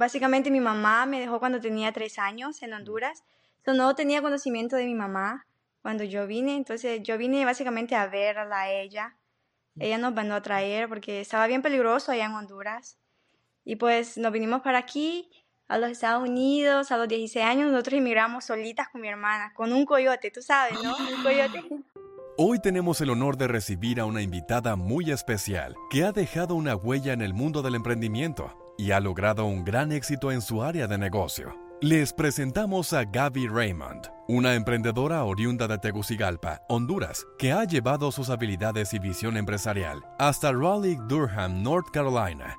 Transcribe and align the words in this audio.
básicamente 0.00 0.50
mi 0.50 0.60
mamá 0.60 1.04
me 1.04 1.20
dejó 1.20 1.38
cuando 1.38 1.60
tenía 1.60 1.92
tres 1.92 2.18
años 2.18 2.62
en 2.62 2.72
Honduras. 2.72 3.22
So, 3.66 3.74
no 3.74 3.94
tenía 3.94 4.22
conocimiento 4.22 4.76
de 4.76 4.86
mi 4.86 4.94
mamá 4.94 5.46
cuando 5.82 6.04
yo 6.04 6.26
vine, 6.26 6.56
entonces 6.56 7.02
yo 7.02 7.18
vine 7.18 7.44
básicamente 7.44 7.94
a 7.94 8.06
verla 8.06 8.62
a 8.62 8.70
ella. 8.70 9.14
Ella 9.78 9.98
nos 9.98 10.14
mandó 10.14 10.34
a 10.36 10.40
traer 10.40 10.88
porque 10.88 11.20
estaba 11.20 11.46
bien 11.46 11.60
peligroso 11.60 12.12
allá 12.12 12.24
en 12.24 12.32
Honduras. 12.32 12.96
Y 13.62 13.76
pues 13.76 14.16
nos 14.16 14.32
vinimos 14.32 14.62
para 14.62 14.78
aquí, 14.78 15.30
a 15.68 15.76
los 15.76 15.90
Estados 15.90 16.26
Unidos, 16.26 16.90
a 16.90 16.96
los 16.96 17.06
16 17.06 17.44
años, 17.44 17.70
nosotros 17.70 17.98
emigramos 17.98 18.46
solitas 18.46 18.88
con 18.88 19.02
mi 19.02 19.08
hermana, 19.08 19.52
con 19.54 19.70
un 19.70 19.84
coyote, 19.84 20.30
tú 20.30 20.40
sabes, 20.40 20.82
¿no? 20.82 20.96
Un 20.96 21.22
coyote. 21.22 21.62
Hoy 22.38 22.58
tenemos 22.58 23.02
el 23.02 23.10
honor 23.10 23.36
de 23.36 23.48
recibir 23.48 24.00
a 24.00 24.06
una 24.06 24.22
invitada 24.22 24.76
muy 24.76 25.10
especial 25.10 25.76
que 25.90 26.04
ha 26.04 26.12
dejado 26.12 26.54
una 26.54 26.74
huella 26.74 27.12
en 27.12 27.20
el 27.20 27.34
mundo 27.34 27.60
del 27.60 27.74
emprendimiento 27.74 28.59
y 28.80 28.92
ha 28.92 29.00
logrado 29.00 29.44
un 29.44 29.62
gran 29.62 29.92
éxito 29.92 30.32
en 30.32 30.40
su 30.40 30.62
área 30.62 30.86
de 30.86 30.96
negocio. 30.96 31.54
Les 31.82 32.14
presentamos 32.14 32.94
a 32.94 33.04
Gaby 33.04 33.46
Raymond, 33.46 34.08
una 34.26 34.54
emprendedora 34.54 35.24
oriunda 35.24 35.68
de 35.68 35.76
Tegucigalpa, 35.76 36.62
Honduras, 36.68 37.26
que 37.38 37.52
ha 37.52 37.64
llevado 37.64 38.10
sus 38.10 38.30
habilidades 38.30 38.94
y 38.94 38.98
visión 38.98 39.36
empresarial 39.36 40.02
hasta 40.18 40.50
Raleigh-Durham, 40.52 41.62
North 41.62 41.88
Carolina, 41.92 42.56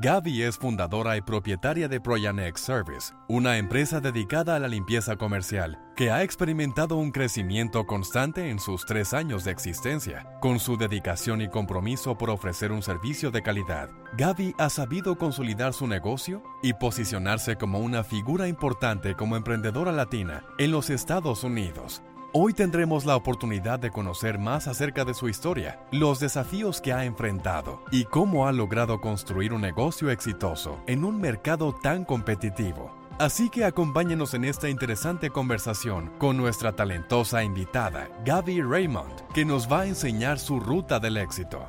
Gaby 0.00 0.44
es 0.44 0.56
fundadora 0.56 1.16
y 1.16 1.22
propietaria 1.22 1.88
de 1.88 2.00
Proyanex 2.00 2.60
Service, 2.60 3.12
una 3.26 3.58
empresa 3.58 3.98
dedicada 3.98 4.54
a 4.54 4.60
la 4.60 4.68
limpieza 4.68 5.16
comercial 5.16 5.76
que 5.96 6.12
ha 6.12 6.22
experimentado 6.22 6.94
un 6.94 7.10
crecimiento 7.10 7.84
constante 7.84 8.48
en 8.48 8.60
sus 8.60 8.86
tres 8.86 9.12
años 9.12 9.42
de 9.42 9.50
existencia. 9.50 10.38
Con 10.40 10.60
su 10.60 10.76
dedicación 10.76 11.42
y 11.42 11.48
compromiso 11.48 12.16
por 12.16 12.30
ofrecer 12.30 12.70
un 12.70 12.82
servicio 12.82 13.32
de 13.32 13.42
calidad, 13.42 13.90
Gaby 14.16 14.54
ha 14.58 14.70
sabido 14.70 15.18
consolidar 15.18 15.74
su 15.74 15.88
negocio 15.88 16.44
y 16.62 16.74
posicionarse 16.74 17.56
como 17.56 17.80
una 17.80 18.04
figura 18.04 18.46
importante 18.46 19.16
como 19.16 19.34
emprendedora 19.36 19.90
latina 19.90 20.44
en 20.58 20.70
los 20.70 20.90
Estados 20.90 21.42
Unidos. 21.42 22.04
Hoy 22.34 22.52
tendremos 22.52 23.06
la 23.06 23.16
oportunidad 23.16 23.78
de 23.78 23.90
conocer 23.90 24.38
más 24.38 24.68
acerca 24.68 25.06
de 25.06 25.14
su 25.14 25.30
historia, 25.30 25.80
los 25.90 26.20
desafíos 26.20 26.82
que 26.82 26.92
ha 26.92 27.06
enfrentado 27.06 27.82
y 27.90 28.04
cómo 28.04 28.46
ha 28.46 28.52
logrado 28.52 29.00
construir 29.00 29.54
un 29.54 29.62
negocio 29.62 30.10
exitoso 30.10 30.78
en 30.86 31.04
un 31.04 31.18
mercado 31.18 31.74
tan 31.82 32.04
competitivo. 32.04 32.94
Así 33.18 33.48
que 33.48 33.64
acompáñenos 33.64 34.34
en 34.34 34.44
esta 34.44 34.68
interesante 34.68 35.30
conversación 35.30 36.12
con 36.18 36.36
nuestra 36.36 36.76
talentosa 36.76 37.42
invitada, 37.42 38.10
Gaby 38.26 38.60
Raymond, 38.60 39.26
que 39.32 39.46
nos 39.46 39.66
va 39.66 39.80
a 39.80 39.86
enseñar 39.86 40.38
su 40.38 40.60
ruta 40.60 41.00
del 41.00 41.16
éxito. 41.16 41.66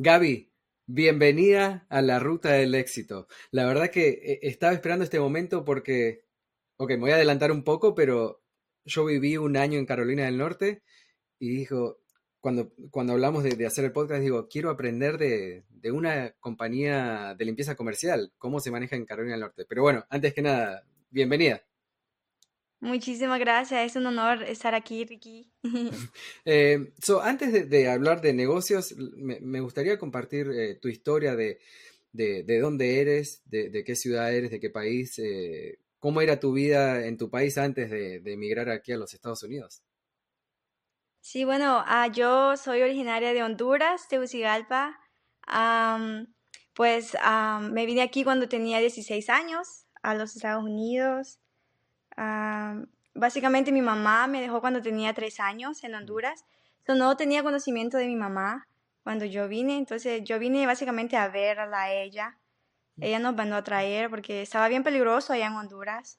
Gaby, 0.00 0.52
bienvenida 0.86 1.84
a 1.88 2.02
la 2.02 2.20
ruta 2.20 2.52
del 2.52 2.76
éxito. 2.76 3.26
La 3.50 3.66
verdad 3.66 3.90
que 3.90 4.10
eh, 4.10 4.38
estaba 4.42 4.72
esperando 4.72 5.02
este 5.02 5.18
momento 5.18 5.64
porque, 5.64 6.24
ok, 6.76 6.90
me 6.90 6.98
voy 6.98 7.10
a 7.10 7.14
adelantar 7.16 7.50
un 7.50 7.64
poco, 7.64 7.96
pero 7.96 8.40
yo 8.84 9.04
viví 9.04 9.36
un 9.38 9.56
año 9.56 9.76
en 9.76 9.86
Carolina 9.86 10.26
del 10.26 10.38
Norte 10.38 10.84
y 11.40 11.48
dijo, 11.48 11.98
cuando, 12.38 12.72
cuando 12.92 13.14
hablamos 13.14 13.42
de, 13.42 13.66
hacer 13.66 13.86
el 13.86 13.92
podcast, 13.92 14.22
digo, 14.22 14.48
quiero 14.48 14.70
aprender 14.70 15.18
de, 15.18 15.64
de, 15.68 15.90
una 15.90 16.30
compañía 16.38 17.34
de 17.36 17.44
limpieza 17.44 17.74
comercial, 17.74 18.32
cómo 18.38 18.60
se 18.60 18.70
maneja 18.70 18.94
en 18.94 19.04
Carolina 19.04 19.34
del 19.34 19.40
Norte. 19.40 19.66
Pero 19.68 19.82
bueno, 19.82 20.06
antes 20.10 20.32
que 20.32 20.42
nada, 20.42 20.84
bienvenida. 21.10 21.67
Muchísimas 22.80 23.40
gracias, 23.40 23.90
es 23.90 23.96
un 23.96 24.06
honor 24.06 24.44
estar 24.44 24.74
aquí, 24.74 25.04
Ricky. 25.04 25.50
eh, 26.44 26.92
so, 27.02 27.20
antes 27.20 27.68
de, 27.68 27.88
hablar 27.88 28.20
de 28.20 28.32
negocios, 28.32 28.94
me, 28.96 29.60
gustaría 29.60 29.98
compartir 29.98 30.48
eh, 30.50 30.76
tu 30.76 30.88
historia 30.88 31.34
de, 31.34 31.58
de, 32.12 32.44
de, 32.44 32.60
dónde 32.60 33.00
eres, 33.00 33.42
de, 33.46 33.82
qué 33.84 33.96
ciudad 33.96 34.32
eres, 34.32 34.52
de 34.52 34.60
qué 34.60 34.70
país, 34.70 35.18
eh, 35.18 35.80
cómo 35.98 36.20
era 36.20 36.38
tu 36.38 36.52
vida 36.52 37.04
en 37.06 37.16
tu 37.16 37.30
país 37.30 37.58
antes 37.58 37.90
de, 37.90 38.22
emigrar 38.24 38.70
aquí 38.70 38.92
a 38.92 38.96
los 38.96 39.12
Estados 39.12 39.42
Unidos. 39.42 39.82
Sí, 41.20 41.44
bueno, 41.44 41.82
ah, 41.84 42.06
yo 42.06 42.56
soy 42.56 42.82
originaria 42.82 43.32
de 43.32 43.42
Honduras, 43.42 44.06
Tegucigalpa. 44.08 45.00
pues 46.74 47.16
me 47.72 47.86
vine 47.86 48.02
aquí 48.02 48.22
cuando 48.22 48.48
tenía 48.48 48.78
16 48.78 49.28
años 49.30 49.86
a 50.00 50.14
los 50.14 50.36
Estados 50.36 50.62
Unidos. 50.62 51.40
Ah, 52.20 52.74
básicamente 53.14 53.70
mi 53.70 53.80
mamá 53.80 54.26
me 54.26 54.40
dejó 54.40 54.60
cuando 54.60 54.82
tenía 54.82 55.14
tres 55.14 55.38
años 55.38 55.84
en 55.84 55.94
Honduras. 55.94 56.44
no 56.88 57.16
tenía 57.16 57.44
conocimiento 57.44 57.96
de 57.96 58.06
mi 58.06 58.16
mamá 58.16 58.66
cuando 59.04 59.24
yo 59.24 59.46
vine. 59.46 59.78
Entonces 59.78 60.24
yo 60.24 60.40
vine 60.40 60.66
básicamente 60.66 61.16
a 61.16 61.28
verla 61.28 61.82
a 61.82 61.92
ella. 61.92 62.36
Ella 63.00 63.20
nos 63.20 63.36
mandó 63.36 63.54
a 63.54 63.62
traer 63.62 64.10
porque 64.10 64.42
estaba 64.42 64.66
bien 64.66 64.82
peligroso 64.82 65.32
allá 65.32 65.46
en 65.46 65.54
Honduras. 65.54 66.18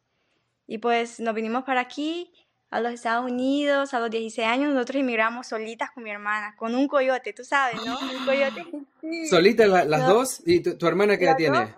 Y 0.67 0.77
pues 0.77 1.19
nos 1.19 1.35
vinimos 1.35 1.65
para 1.65 1.81
aquí, 1.81 2.31
a 2.69 2.79
los 2.79 2.93
Estados 2.93 3.29
Unidos, 3.29 3.93
a 3.93 3.99
los 3.99 4.09
16 4.09 4.47
años. 4.47 4.73
Nosotros 4.73 5.01
emigramos 5.01 5.47
solitas 5.47 5.91
con 5.91 6.03
mi 6.03 6.11
hermana, 6.11 6.55
con 6.55 6.75
un 6.75 6.87
coyote, 6.87 7.33
tú 7.33 7.43
sabes, 7.43 7.83
¿no? 7.85 7.99
Un 7.99 8.25
coyote. 8.25 8.65
¿Solitas 9.29 9.67
las 9.67 10.07
dos? 10.07 10.41
¿Y 10.45 10.61
tu, 10.61 10.87
hermana 10.87 11.17
qué 11.17 11.25
edad 11.25 11.35
tiene? 11.35 11.75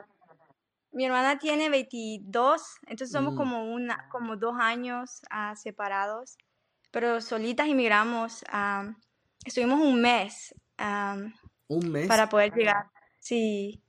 Mi 0.91 1.05
hermana 1.05 1.39
tiene 1.39 1.69
22, 1.69 2.79
entonces 2.87 3.11
somos 3.11 3.33
mm. 3.33 3.37
como, 3.37 3.73
una, 3.73 4.09
como 4.09 4.35
dos 4.35 4.55
años 4.59 5.21
uh, 5.31 5.55
separados, 5.55 6.37
pero 6.91 7.21
solitas 7.21 7.67
emigramos. 7.67 8.43
Um, 8.53 8.95
estuvimos 9.45 9.79
un 9.79 10.01
mes. 10.01 10.53
Um, 10.79 11.33
¿Un 11.67 11.91
mes? 11.91 12.07
Para 12.07 12.27
poder 12.27 12.53
llegar. 12.53 12.87
Sí, 13.19 13.81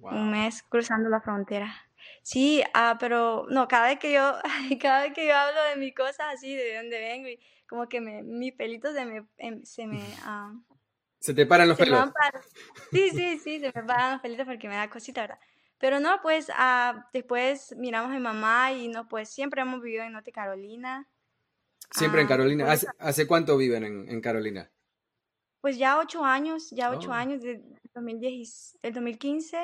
un 0.00 0.30
mes 0.30 0.62
cruzando 0.62 1.08
la 1.08 1.20
frontera. 1.20 1.74
Sí, 2.22 2.62
uh, 2.74 2.96
pero 2.98 3.46
no, 3.48 3.68
cada 3.68 3.88
vez 3.88 3.98
que 3.98 4.12
yo, 4.12 4.34
cada 4.80 5.02
vez 5.02 5.12
que 5.14 5.26
yo 5.26 5.36
hablo 5.36 5.62
de 5.62 5.76
mis 5.76 5.94
cosas 5.94 6.26
así, 6.34 6.54
de 6.54 6.76
dónde 6.76 6.98
vengo, 6.98 7.28
y 7.28 7.38
como 7.68 7.88
que 7.88 8.00
me, 8.00 8.22
mis 8.22 8.52
pelitos 8.54 8.94
se 8.94 9.04
me, 9.04 9.26
em, 9.36 9.62
se 9.64 9.86
me 9.86 10.00
se 11.20 11.34
te 11.34 11.46
paran 11.46 11.68
los 11.68 11.78
pelos. 11.78 12.10
Sí, 12.90 13.10
sí, 13.14 13.38
sí, 13.38 13.60
se 13.60 13.66
me 13.66 13.82
paran 13.84 14.12
los 14.12 14.20
pelitos 14.20 14.46
porque 14.46 14.68
me 14.68 14.74
da 14.74 14.88
cosita, 14.90 15.22
¿verdad? 15.22 15.38
Pero 15.78 16.00
no, 16.00 16.20
pues 16.22 16.50
ah, 16.54 17.08
después 17.12 17.74
miramos 17.76 18.10
a 18.10 18.14
mi 18.14 18.20
mamá 18.20 18.72
y 18.72 18.88
no, 18.88 19.08
pues 19.08 19.28
siempre 19.28 19.62
hemos 19.62 19.80
vivido 19.80 20.04
en 20.04 20.12
Norte 20.12 20.32
Carolina. 20.32 21.08
Siempre 21.92 22.20
en 22.20 22.26
ah, 22.26 22.28
Carolina. 22.28 22.66
Pues 22.66 22.86
¿Hace, 22.98 23.26
cuánto 23.26 23.56
viven 23.56 23.84
en, 23.84 24.20
Carolina? 24.20 24.70
Pues 25.60 25.78
ya 25.78 25.98
ocho 25.98 26.24
años, 26.24 26.70
ya 26.70 26.90
ocho 26.90 27.10
oh. 27.10 27.14
años, 27.14 27.42
de 27.42 27.62
2010, 27.94 28.78
del 28.82 28.92
2015. 28.92 29.56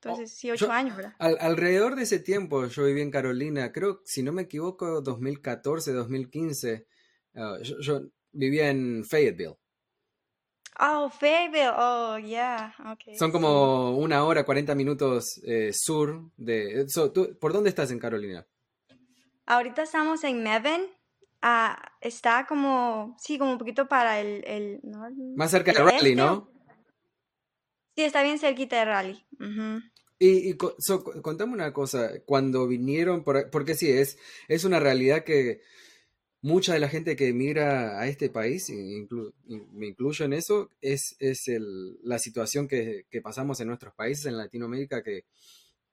Entonces, 0.00 0.32
sí, 0.32 0.50
ocho 0.50 0.70
años, 0.70 0.96
¿verdad? 0.96 1.14
alrededor 1.18 1.96
de 1.96 2.04
ese 2.04 2.20
tiempo 2.20 2.66
yo 2.66 2.84
viví 2.84 3.00
en 3.00 3.10
Carolina, 3.10 3.72
creo, 3.72 4.00
si 4.04 4.22
no 4.22 4.32
me 4.32 4.42
equivoco, 4.42 5.00
2014, 5.00 5.92
2015. 5.92 6.86
Ah, 7.34 7.56
yo, 7.62 7.80
yo, 7.80 8.02
vivía 8.32 8.70
en 8.70 9.04
Fayetteville. 9.04 9.56
Oh, 10.80 11.10
Fayetteville. 11.10 11.74
Oh, 11.76 12.18
yeah. 12.18 12.72
Okay. 12.92 13.16
Son 13.16 13.32
como 13.32 13.96
una 13.96 14.24
hora, 14.24 14.44
40 14.44 14.74
minutos 14.74 15.40
eh, 15.44 15.72
sur 15.72 16.30
de... 16.36 16.86
¿Por 17.40 17.52
dónde 17.52 17.70
estás 17.70 17.90
en 17.90 17.98
Carolina? 17.98 18.46
Ahorita 19.46 19.82
estamos 19.82 20.22
en 20.24 20.42
Mebane. 20.42 20.86
Ah, 21.42 21.92
está 22.00 22.46
como, 22.46 23.16
sí, 23.18 23.38
como 23.38 23.52
un 23.52 23.58
poquito 23.58 23.88
para 23.88 24.20
el... 24.20 24.44
el 24.46 24.80
Más 25.36 25.50
cerca 25.50 25.72
de 25.72 25.82
Raleigh, 25.82 26.14
¿no? 26.14 26.50
Sí, 27.96 28.04
está 28.04 28.22
bien 28.22 28.38
cerquita 28.38 28.76
de 28.78 28.84
Raleigh. 28.84 29.26
Y, 30.20 30.50
y 30.50 30.56
contame 30.56 31.52
una 31.52 31.72
cosa, 31.72 32.10
cuando 32.24 32.68
vinieron, 32.68 33.24
porque 33.24 33.74
sí, 33.74 33.90
es, 33.90 34.18
es 34.46 34.64
una 34.64 34.78
realidad 34.78 35.24
que 35.24 35.60
mucha 36.40 36.72
de 36.72 36.80
la 36.80 36.88
gente 36.88 37.16
que 37.16 37.28
emigra 37.28 38.00
a 38.00 38.06
este 38.06 38.30
país, 38.30 38.70
me 38.70 39.86
incluyo 39.86 40.24
en 40.24 40.32
eso, 40.32 40.70
es, 40.80 41.16
es 41.18 41.48
el, 41.48 41.98
la 42.02 42.18
situación 42.18 42.68
que, 42.68 43.06
pasamos 43.22 43.60
en 43.60 43.68
nuestros 43.68 43.94
países, 43.94 44.26
en 44.26 44.36
Latinoamérica, 44.36 45.02
que 45.02 45.24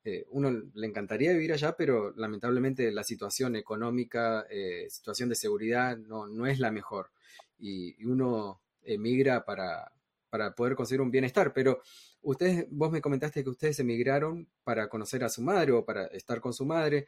eh, 0.04 0.26
uno 0.30 0.52
le 0.74 0.88
encantaría 0.88 1.34
vivir 1.34 1.52
allá, 1.52 1.76
pero 1.76 2.14
lamentablemente 2.16 2.92
la 2.92 3.04
situación 3.04 3.56
económica, 3.56 4.46
eh, 4.52 4.86
situación 4.90 5.30
de 5.30 5.36
seguridad 5.36 5.98
no, 5.98 6.28
no 6.28 6.46
es 6.46 6.60
la 6.60 6.72
mejor. 6.72 7.10
Y, 7.58 8.04
uno 8.06 8.62
emigra 8.84 9.46
para, 9.46 9.92
para 10.30 10.54
poder 10.54 10.76
conseguir 10.76 11.02
un 11.02 11.10
bienestar, 11.10 11.54
pero 11.54 11.82
ustedes, 12.22 12.68
vos 12.70 12.92
me 12.92 13.02
comentaste 13.02 13.44
que 13.44 13.50
ustedes 13.50 13.80
emigraron 13.80 14.48
para 14.64 14.90
conocer 14.90 15.24
a 15.24 15.30
su 15.30 15.42
madre 15.42 15.72
o 15.72 15.86
para 15.86 16.06
estar 16.08 16.40
con 16.40 16.54
su 16.54 16.66
madre. 16.66 17.08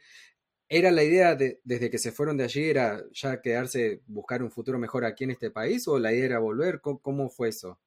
¿Era 0.70 0.90
la 0.90 1.02
idea 1.02 1.34
de, 1.34 1.60
desde 1.64 1.90
que 1.90 1.98
se 1.98 2.12
fueron 2.12 2.36
de 2.36 2.44
allí, 2.44 2.68
era 2.68 3.02
ya 3.12 3.40
quedarse, 3.40 4.02
buscar 4.06 4.42
un 4.42 4.50
futuro 4.50 4.78
mejor 4.78 5.04
aquí 5.06 5.24
en 5.24 5.30
este 5.30 5.50
país 5.50 5.88
o 5.88 5.98
la 5.98 6.12
idea 6.12 6.26
era 6.26 6.38
volver? 6.40 6.82
¿Cómo, 6.82 7.30
fue 7.30 7.48
eso? 7.48 7.78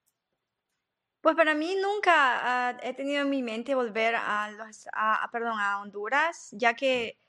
Pues 1.22 1.36
para 1.36 1.54
mí 1.54 1.76
nunca 1.80 2.14
ah, 2.70 2.78
he 2.82 2.96
tenido 2.96 3.22
en 3.22 3.30
mi 3.30 3.44
mente 3.44 3.76
volver 3.76 4.16
a, 4.16 4.50
los, 4.52 4.88
perdón, 5.32 5.60
a 5.60 5.80
Honduras, 5.80 6.50
ya 6.54 6.74
que 6.74 7.20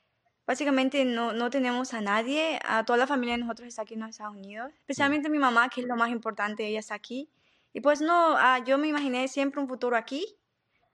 básicamente 0.47 1.05
no, 1.05 1.33
no 1.33 1.51
tenemos 1.51 1.93
a 1.93 2.01
nadie, 2.01 2.59
a 2.65 2.83
toda 2.83 2.97
la 2.97 3.05
familia 3.05 3.35
de 3.35 3.41
nosotros 3.41 3.67
está 3.67 3.83
aquí 3.83 3.93
en 3.93 3.99
los 3.99 4.09
Estados 4.09 4.35
Unidos, 4.35 4.71
especialmente 4.79 5.29
mi 5.29 5.37
mamá, 5.37 5.69
que 5.69 5.81
es 5.81 5.87
lo 5.87 5.95
más 5.95 6.09
importante, 6.09 6.65
ella 6.65 6.79
está 6.79 6.95
aquí. 6.95 7.29
Y 7.73 7.81
pues 7.81 8.01
no, 8.01 8.35
ah, 8.37 8.59
yo 8.65 8.79
me 8.79 8.87
imaginé 8.87 9.27
siempre 9.27 9.61
un 9.61 9.67
futuro 9.67 9.95
aquí, 9.95 10.25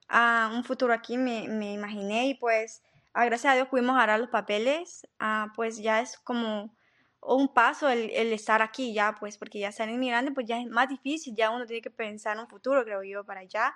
ah, 0.10 0.52
un 0.54 0.66
futuro 0.66 0.94
aquí 0.94 1.18
me, 1.18 1.48
me 1.48 1.74
imaginé 1.74 2.28
y 2.28 2.34
pues 2.36 2.84
ah, 3.14 3.26
gracias 3.26 3.52
a 3.52 3.56
Dios 3.56 3.68
pudimos 3.68 3.96
agarrar 3.96 4.20
los 4.20 4.30
papeles, 4.30 5.08
pues 5.56 5.78
ya 5.78 6.02
es 6.02 6.18
como 6.18 6.76
un 7.22 7.54
paso 7.54 7.90
el, 7.90 8.10
el, 8.12 8.32
estar 8.34 8.62
aquí 8.62 8.94
ya, 8.94 9.16
pues 9.20 9.38
porque 9.38 9.60
ya 9.60 9.72
ser 9.72 9.90
inmigrante 9.90 10.32
pues 10.32 10.48
ya 10.48 10.60
es 10.60 10.68
más 10.68 10.88
difícil, 10.88 11.36
ya 11.36 11.50
uno 11.50 11.66
tiene 11.66 11.82
que 11.82 11.92
pensar 11.92 12.36
en 12.36 12.44
un 12.44 12.50
futuro, 12.50 12.84
creo 12.84 13.04
yo, 13.04 13.26
para 13.26 13.42
allá. 13.42 13.74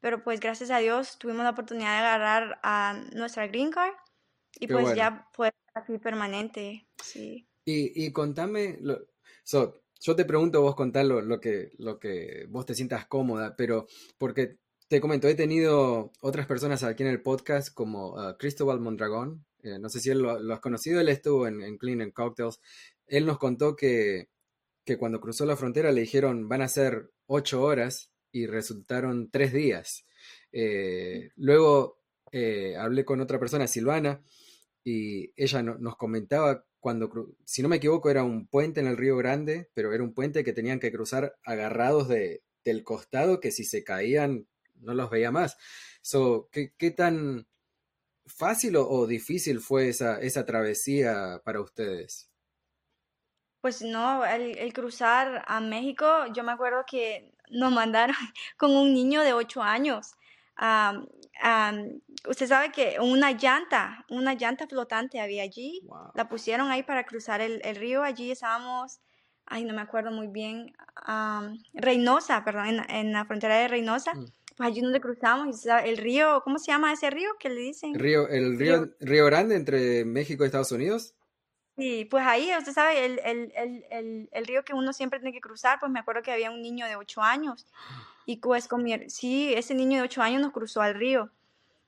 Pero 0.00 0.24
pues 0.24 0.40
gracias 0.40 0.70
a 0.70 0.78
Dios 0.78 1.18
tuvimos 1.18 1.44
la 1.44 1.50
oportunidad 1.50 2.00
de 2.00 2.06
agarrar 2.06 2.58
a 2.62 3.00
nuestra 3.12 3.46
green 3.46 3.70
card 3.70 3.92
y 4.58 4.66
pues 4.66 4.94
ya 4.94 5.28
fue 5.32 5.52
así 5.74 5.98
permanente, 5.98 6.88
sí. 7.02 7.46
Y, 7.64 8.06
y 8.06 8.10
contame, 8.12 8.78
lo, 8.80 8.98
yo 10.00 10.16
te 10.16 10.24
pregunto 10.24 10.62
vos 10.62 10.74
contar 10.74 11.04
lo, 11.04 11.40
que, 11.40 11.72
lo 11.78 11.98
que 11.98 12.46
vos 12.48 12.66
te 12.66 12.74
sientas 12.74 13.06
cómoda, 13.06 13.54
pero 13.56 13.86
porque 14.18 14.58
te 14.90 15.00
comento, 15.00 15.28
he 15.28 15.36
tenido 15.36 16.10
otras 16.20 16.48
personas 16.48 16.82
aquí 16.82 17.04
en 17.04 17.10
el 17.10 17.22
podcast 17.22 17.72
como 17.72 18.14
uh, 18.14 18.36
Cristóbal 18.36 18.80
Mondragón, 18.80 19.46
eh, 19.62 19.78
no 19.78 19.88
sé 19.88 20.00
si 20.00 20.10
él 20.10 20.18
lo, 20.18 20.52
has 20.52 20.58
conocido, 20.58 21.00
él 21.00 21.08
estuvo 21.08 21.46
en, 21.46 21.78
Clean 21.78 22.00
and 22.00 22.12
Cocktails, 22.12 22.60
él 23.06 23.24
nos 23.24 23.38
contó 23.38 23.76
que, 23.76 24.30
que 24.84 24.98
cuando 24.98 25.20
cruzó 25.20 25.46
la 25.46 25.56
frontera 25.56 25.92
le 25.92 26.00
dijeron 26.00 26.48
van 26.48 26.62
a 26.62 26.66
ser 26.66 27.12
ocho 27.26 27.62
horas 27.62 28.10
y 28.32 28.48
resultaron 28.48 29.30
tres 29.30 29.52
días. 29.52 30.06
Eh, 30.50 31.30
luego 31.36 32.00
eh, 32.32 32.74
hablé 32.76 33.04
con 33.04 33.20
otra 33.20 33.38
persona, 33.38 33.68
Silvana, 33.68 34.24
y 34.82 35.32
ella 35.40 35.62
nos 35.62 35.96
comentaba 35.98 36.64
cuando, 36.80 37.36
si 37.44 37.62
no 37.62 37.68
me 37.68 37.76
equivoco, 37.76 38.10
era 38.10 38.24
un 38.24 38.48
puente 38.48 38.80
en 38.80 38.88
el 38.88 38.96
Río 38.96 39.16
Grande, 39.16 39.70
pero 39.72 39.92
era 39.92 40.02
un 40.02 40.14
puente 40.14 40.42
que 40.42 40.52
tenían 40.52 40.80
que 40.80 40.90
cruzar 40.90 41.36
agarrados 41.44 42.08
de, 42.08 42.42
del 42.64 42.82
costado, 42.82 43.38
que 43.38 43.52
si 43.52 43.62
se 43.62 43.84
caían 43.84 44.48
no 44.80 44.94
los 44.94 45.10
veía 45.10 45.30
más. 45.30 45.56
So, 46.02 46.48
¿qué, 46.50 46.72
¿Qué 46.76 46.90
tan 46.90 47.46
fácil 48.26 48.76
o, 48.76 49.06
difícil 49.06 49.60
fue 49.60 49.88
esa, 49.88 50.20
esa 50.20 50.44
travesía 50.44 51.40
para 51.44 51.60
ustedes? 51.60 52.30
Pues 53.60 53.82
no, 53.82 54.24
el, 54.24 54.72
cruzar 54.72 55.44
a 55.46 55.60
México, 55.60 56.06
yo 56.34 56.42
me 56.42 56.52
acuerdo 56.52 56.84
que 56.86 57.34
nos 57.50 57.72
mandaron 57.72 58.16
con 58.56 58.70
un 58.70 58.94
niño 58.94 59.22
de 59.22 59.32
8 59.32 59.62
años 59.62 60.12
usted 62.28 62.46
sabe 62.46 62.70
que 62.72 62.98
una 63.00 63.32
llanta, 63.32 64.04
una 64.10 64.34
llanta 64.34 64.66
flotante 64.66 65.20
había 65.20 65.42
allí, 65.42 65.82
la 66.14 66.28
pusieron 66.28 66.70
ahí 66.70 66.82
para 66.82 67.04
cruzar 67.04 67.40
el, 67.40 67.60
el, 67.64 67.76
río, 67.76 68.02
allí 68.02 68.30
estábamos, 68.30 69.00
ay, 69.46 69.64
no 69.64 69.74
me 69.74 69.80
acuerdo 69.80 70.10
muy 70.10 70.26
bien, 70.26 70.72
Reynosa, 71.72 72.44
perdón, 72.44 72.66
en, 72.66 72.90
en, 72.90 73.12
la 73.12 73.24
frontera 73.24 73.56
de 73.56 73.68
Reynosa. 73.68 74.14
Mm. 74.14 74.26
Pues 74.60 74.72
allí 74.72 74.82
donde 74.82 75.00
cruzamos, 75.00 75.64
el 75.64 75.96
río, 75.96 76.42
¿cómo 76.44 76.58
se 76.58 76.70
llama 76.70 76.92
ese 76.92 77.08
río 77.08 77.30
que 77.38 77.48
le 77.48 77.62
dicen? 77.62 77.94
Río, 77.94 78.28
el 78.28 78.58
río, 78.58 78.90
río, 79.00 79.24
Grande 79.24 79.56
entre 79.56 80.04
México 80.04 80.44
y 80.44 80.46
Estados 80.48 80.70
Unidos. 80.70 81.14
Sí, 81.78 82.04
pues 82.10 82.26
ahí, 82.26 82.50
usted 82.58 82.74
sabe, 82.74 83.06
el, 83.06 83.20
el, 83.24 83.54
el, 83.56 84.28
el, 84.30 84.46
río 84.46 84.62
que 84.62 84.74
uno 84.74 84.92
siempre 84.92 85.18
tiene 85.18 85.32
que 85.32 85.40
cruzar, 85.40 85.80
pues 85.80 85.90
me 85.90 85.98
acuerdo 85.98 86.20
que 86.20 86.30
había 86.30 86.50
un 86.50 86.60
niño 86.60 86.84
de 86.84 86.96
8 86.96 87.22
años 87.22 87.66
y 88.26 88.36
pues 88.36 88.68
con 88.68 88.82
mi, 88.82 89.08
sí, 89.08 89.54
ese 89.54 89.74
niño 89.74 89.96
de 89.96 90.04
8 90.04 90.20
años 90.20 90.42
nos 90.42 90.52
cruzó 90.52 90.82
al 90.82 90.94
río. 90.94 91.30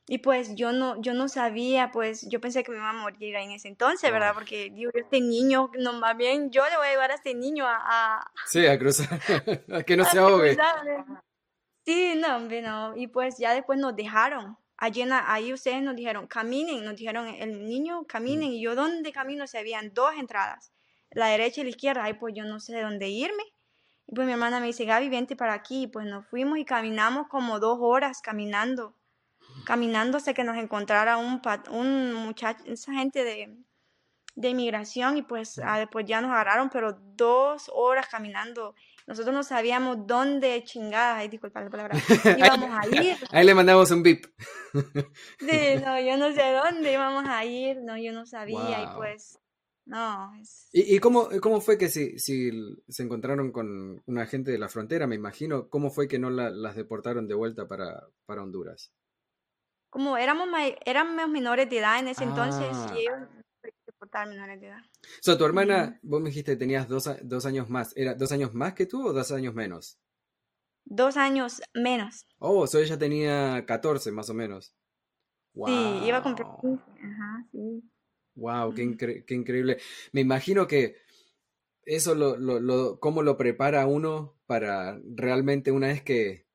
Y 0.07 0.19
pues 0.19 0.55
yo 0.55 0.73
no, 0.73 0.99
yo 1.03 1.13
no 1.13 1.29
sabía, 1.29 1.91
pues 1.93 2.27
yo 2.31 2.41
pensé 2.41 2.65
que 2.65 2.71
me 2.71 2.79
iba 2.79 2.89
a 2.89 2.95
morir 2.95 3.35
en 3.35 3.51
ese 3.51 3.69
entonces, 3.69 4.11
¿verdad? 4.11 4.33
Porque 4.33 4.71
digo, 4.71 4.93
este 4.95 5.21
niño, 5.21 5.71
no, 5.79 5.93
más 5.93 6.17
bien 6.17 6.51
yo 6.51 6.65
le 6.71 6.77
voy 6.79 6.87
a 6.87 6.91
llevar 6.91 7.11
a 7.11 7.17
este 7.17 7.35
niño 7.35 7.67
a... 7.69 8.31
sí, 8.47 8.67
a 8.67 8.79
cruzar, 8.79 9.21
a 9.71 9.83
que 9.83 9.95
no 9.95 10.05
se 10.11 10.19
ahogue. 10.19 10.57
Sí, 11.85 12.15
no, 12.17 12.39
no. 12.41 12.97
Y 12.97 13.09
pues 13.09 13.39
ya 13.39 13.55
después 13.55 13.79
nos 13.79 13.97
dejaron. 13.97 14.57
Allí 14.77 15.05
ahí 15.11 15.53
ustedes 15.53 15.83
nos 15.83 15.95
dijeron, 15.95 16.27
caminen, 16.27 16.85
nos 16.85 16.97
dijeron, 16.97 17.29
el 17.29 17.67
niño, 17.67 18.05
caminen. 18.07 18.51
Mm. 18.51 18.53
Y 18.55 18.63
yo, 18.63 18.75
¿dónde 18.75 19.13
camino? 19.13 19.47
Se 19.47 19.59
habían 19.59 19.95
dos 19.95 20.15
entradas, 20.17 20.73
la 21.11 21.27
derecha 21.27 21.61
y 21.61 21.65
la 21.65 21.71
izquierda. 21.71 22.05
Ay, 22.05 22.15
pues 22.15 22.35
yo 22.35 22.45
no 22.45 22.61
sé 22.61 22.75
de 22.75 22.83
dónde 22.83 23.09
irme. 23.09 23.45
Y 24.07 24.15
pues 24.15 24.27
mi 24.27 24.33
hermana 24.33 24.61
me 24.61 24.67
dice, 24.67 24.85
Gaby, 24.85 25.09
vente 25.09 25.37
para 25.37 25.55
aquí. 25.55 25.85
Y 25.85 25.87
pues 25.87 26.07
nos 26.07 26.27
fuimos 26.27 26.59
y 26.59 26.65
caminamos 26.65 27.29
como 27.29 27.61
dos 27.61 27.79
horas 27.81 28.21
caminando 28.23 28.97
caminando 29.65 30.17
hasta 30.17 30.35
que 30.35 30.45
nos 30.45 30.57
encontrara 30.57 31.17
un, 31.17 31.41
un 31.71 32.15
muchacho, 32.15 32.65
esa 32.67 32.93
gente 32.93 33.25
de, 33.25 33.57
de 34.35 34.49
inmigración 34.49 35.17
y 35.17 35.23
pues 35.23 35.61
ah, 35.65 35.79
después 35.79 36.07
ya 36.07 36.21
nos 36.21 36.31
agarraron, 36.31 36.71
pero 36.71 36.99
dos 37.17 37.71
horas 37.73 38.09
caminando. 38.09 38.75
Nosotros 39.07 39.35
no 39.35 39.43
sabíamos 39.43 40.07
dónde 40.07 40.63
chingadas, 40.65 41.19
ay, 41.19 41.29
disculpa 41.29 41.63
la 41.63 41.71
palabra, 41.71 41.97
íbamos 42.39 42.71
a 42.71 42.87
ir. 42.89 43.17
Ahí 43.31 43.45
le 43.45 43.55
mandamos 43.55 43.91
un 43.91 44.03
bip. 44.03 44.27
sí, 44.73 45.83
no, 45.85 46.01
yo 46.01 46.17
no 46.17 46.33
sé 46.33 46.53
dónde 46.53 46.93
íbamos 46.93 47.29
a 47.29 47.45
ir, 47.45 47.83
no, 47.83 47.97
yo 47.99 48.13
no 48.13 48.27
sabía 48.27 48.83
y 48.83 48.97
pues, 48.97 49.39
no. 49.85 50.33
¿Y, 50.73 50.97
y 50.97 50.99
cómo, 51.01 51.29
cómo, 51.41 51.61
fue 51.61 51.79
que 51.79 51.89
si, 51.89 52.19
si, 52.19 52.51
se 52.89 53.03
encontraron 53.03 53.53
con 53.53 54.03
una 54.07 54.27
gente 54.27 54.51
de 54.51 54.59
la 54.59 54.69
frontera, 54.69 55.07
me 55.07 55.17
imagino, 55.17 55.69
cómo 55.69 55.91
fue 55.91 56.09
que 56.09 56.19
no 56.19 56.31
la, 56.31 56.51
las 56.51 56.77
deportaron 56.77 57.27
de 57.27 57.35
vuelta 57.35 57.67
para, 57.67 58.09
para 58.27 58.43
Honduras? 58.43 58.93
como 59.93 60.17
éramos, 60.17 60.49
éramos 60.87 61.29
menores 61.29 61.69
de 61.69 61.79
edad 61.79 61.99
en 61.99 62.09
ese 62.09 62.25
entonces 62.25 62.65
y 62.65 62.91
ah. 62.91 62.95
ellos 62.97 63.29
portar 64.03 64.27
menores 64.27 64.61
de 64.61 64.67
edad. 64.67 64.81
O 64.81 65.23
sea, 65.23 65.39
tu 65.39 65.45
hermana, 65.45 66.01
vos 66.03 66.21
me 66.21 66.31
dijiste 66.31 66.53
que 66.53 66.57
tenías 66.57 66.89
dos, 66.89 67.09
dos, 67.23 67.47
años 67.47 67.71
más. 67.71 67.97
¿Era 67.97 68.17
dos 68.17 68.33
años 68.33 68.53
más 68.53 68.75
que 68.75 68.85
tú 68.85 69.07
o 69.07 69.13
dos 69.13 69.31
años 69.31 69.55
menos? 69.55 69.97
Dos 70.85 71.17
años 71.17 71.63
menos. 71.73 72.27
Oh, 72.39 72.63
o 72.63 72.67
sea, 72.67 72.81
ella 72.81 72.99
tenía 72.99 73.65
14 73.65 74.11
más 74.11 74.29
o 74.29 74.35
menos. 74.35 74.75
Sí, 75.55 76.01
iba 76.05 76.17
a 76.17 76.23
cumplir 76.25 76.49
Ajá, 76.49 77.47
sí. 77.53 77.89
Wow, 78.35 78.75
qué, 78.75 79.25
qué, 79.25 79.35
increíble. 79.37 79.79
Me 80.11 80.21
imagino 80.21 80.67
que 80.67 80.97
eso 81.85 82.17
lo, 82.17 82.37
lo, 82.37 82.59
lo, 82.59 82.99
cómo 82.99 83.23
lo 83.23 83.37
prepara 83.37 83.87
uno 83.87 84.37
para 84.47 84.99
realmente 85.15 85.71
una 85.71 85.87
vez 85.89 86.03
que 86.03 86.49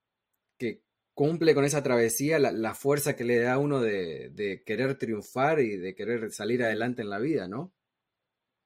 cumple 1.18 1.56
con 1.56 1.66
esa 1.66 1.82
travesía 1.82 2.38
la, 2.38 2.76
fuerza 2.76 3.16
que 3.16 3.24
le 3.24 3.40
da 3.40 3.54
a 3.54 3.58
uno 3.58 3.82
de, 3.82 4.62
querer 4.68 5.00
triunfar 5.00 5.60
y 5.62 5.76
de 5.76 5.96
querer 5.96 6.32
salir 6.32 6.62
adelante 6.62 7.02
en 7.02 7.10
la 7.10 7.18
vida, 7.18 7.48
¿no? 7.48 7.74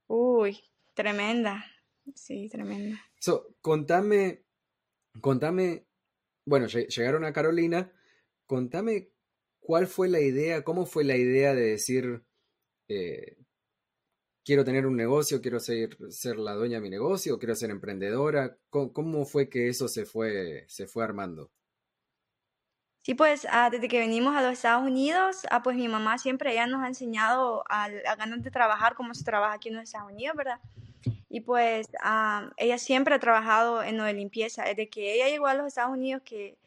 Uy, 0.08 0.60
tremenda. 0.94 1.64
Sí, 2.14 2.50
tremenda. 2.50 3.00
So, 3.22 3.56
contame, 3.62 4.44
contame, 5.22 5.88
bueno, 6.46 6.68
llegaron 6.68 7.24
a 7.24 7.32
Carolina, 7.32 7.90
contame 8.46 9.14
cuál 9.62 9.88
fue 9.88 10.10
la 10.10 10.20
idea, 10.20 10.66
cómo 10.66 10.86
fue 10.86 11.06
la 11.06 11.16
idea 11.16 11.56
de 11.56 11.68
decir, 11.68 12.26
eh, 12.90 13.38
quiero 14.44 14.66
tener 14.66 14.86
un 14.86 14.98
negocio, 14.98 15.40
quiero 15.40 15.62
ser, 15.62 15.96
ser, 16.10 16.36
la 16.38 16.56
dueña 16.56 16.80
de 16.80 16.82
mi 16.82 16.90
negocio, 16.90 17.40
quiero 17.40 17.56
ser 17.56 17.70
emprendedora. 17.70 18.60
¿Cómo, 18.70 18.92
¿Cómo, 18.92 19.26
fue 19.26 19.48
que 19.48 19.70
eso 19.70 19.88
se 19.88 20.06
fue, 20.06 20.66
se 20.68 20.86
fue 20.86 21.06
armando? 21.06 21.50
Sí, 23.04 23.16
pues 23.16 23.48
ah, 23.50 23.70
desde 23.72 23.88
que 23.88 23.98
venimos 24.00 24.36
a 24.36 24.42
los 24.42 24.54
Estados 24.54 24.84
Unidos, 24.84 25.42
ah, 25.50 25.64
pues 25.64 25.76
mi 25.76 25.88
mamá 25.88 26.20
siempre 26.20 26.52
ella 26.52 26.68
nos 26.68 26.84
ha 26.84 26.88
enseñado 26.88 27.64
a, 27.68 27.86
a 27.86 28.16
ganas 28.16 28.44
de 28.44 28.52
trabajar 28.52 28.94
como 28.94 29.16
se 29.16 29.24
trabaja 29.24 29.54
aquí 29.54 29.70
en 29.70 29.76
los 29.76 29.84
Estados 29.86 30.12
Unidos, 30.12 30.36
¿verdad? 30.36 30.60
Y 31.30 31.42
pues 31.42 31.88
ah, 32.04 32.52
ella 32.58 32.78
siempre 32.78 33.16
ha 33.16 33.20
trabajado 33.20 33.82
en 33.82 33.98
lo 33.98 34.04
de 34.04 34.14
limpieza. 34.14 34.64
Desde 34.66 34.90
que 34.90 35.16
ella 35.16 35.30
llegó 35.30 35.48
a 35.48 35.54
los 35.56 35.66
Estados 35.66 35.94
Unidos, 35.94 36.22
que 36.24 36.58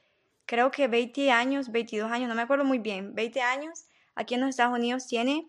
creo 0.47 0.71
que 0.71 0.89
20 0.89 1.31
años, 1.31 1.71
22 1.71 2.11
años, 2.11 2.29
no 2.29 2.35
me 2.35 2.43
acuerdo 2.43 2.65
muy 2.65 2.79
bien, 2.79 3.15
20 3.15 3.41
años 3.41 3.87
aquí 4.15 4.35
en 4.35 4.41
los 4.41 4.51
Estados 4.51 4.77
Unidos 4.77 5.07
tiene, 5.07 5.47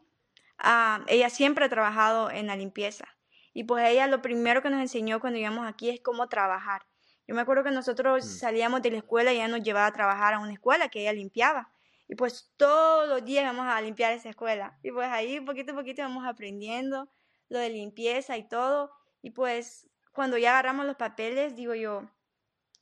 ella 1.07 1.29
siempre 1.29 1.65
ha 1.65 1.69
trabajado 1.69 2.29
en 2.29 2.47
la 2.47 2.55
limpieza. 2.55 3.05
Y 3.53 3.63
pues 3.63 3.87
ella 3.87 4.07
lo 4.07 4.21
primero 4.21 4.61
que 4.61 4.69
nos 4.69 4.81
enseñó 4.81 5.19
cuando 5.19 5.37
llegamos 5.37 5.67
aquí 5.67 5.89
es 5.89 6.01
cómo 6.01 6.27
trabajar. 6.27 6.83
Yo 7.27 7.35
me 7.35 7.41
acuerdo 7.41 7.63
que 7.63 7.71
nosotros 7.71 8.25
mm. 8.25 8.27
salíamos 8.27 8.81
de 8.81 8.91
la 8.91 8.97
escuela 8.97 9.33
y 9.33 9.37
ella 9.37 9.47
nos 9.47 9.63
llevaba 9.63 9.87
a 9.87 9.93
trabajar 9.93 10.33
a 10.33 10.39
una 10.39 10.53
escuela 10.53 10.89
que 10.89 11.01
ella 11.01 11.13
limpiaba. 11.13 11.71
Y 12.07 12.15
pues 12.15 12.53
todos 12.57 13.07
los 13.09 13.25
días 13.25 13.43
íbamos 13.43 13.67
a 13.67 13.81
limpiar 13.81 14.13
esa 14.13 14.29
escuela. 14.29 14.77
Y 14.83 14.91
pues 14.91 15.07
ahí 15.09 15.39
poquito 15.41 15.71
a 15.71 15.75
poquito 15.75 16.01
íbamos 16.01 16.25
aprendiendo 16.25 17.09
lo 17.49 17.59
de 17.59 17.69
limpieza 17.69 18.37
y 18.37 18.47
todo. 18.47 18.91
Y 19.21 19.31
pues 19.31 19.89
cuando 20.11 20.37
ya 20.37 20.51
agarramos 20.51 20.85
los 20.85 20.95
papeles, 20.95 21.55
digo 21.55 21.73
yo, 21.73 22.09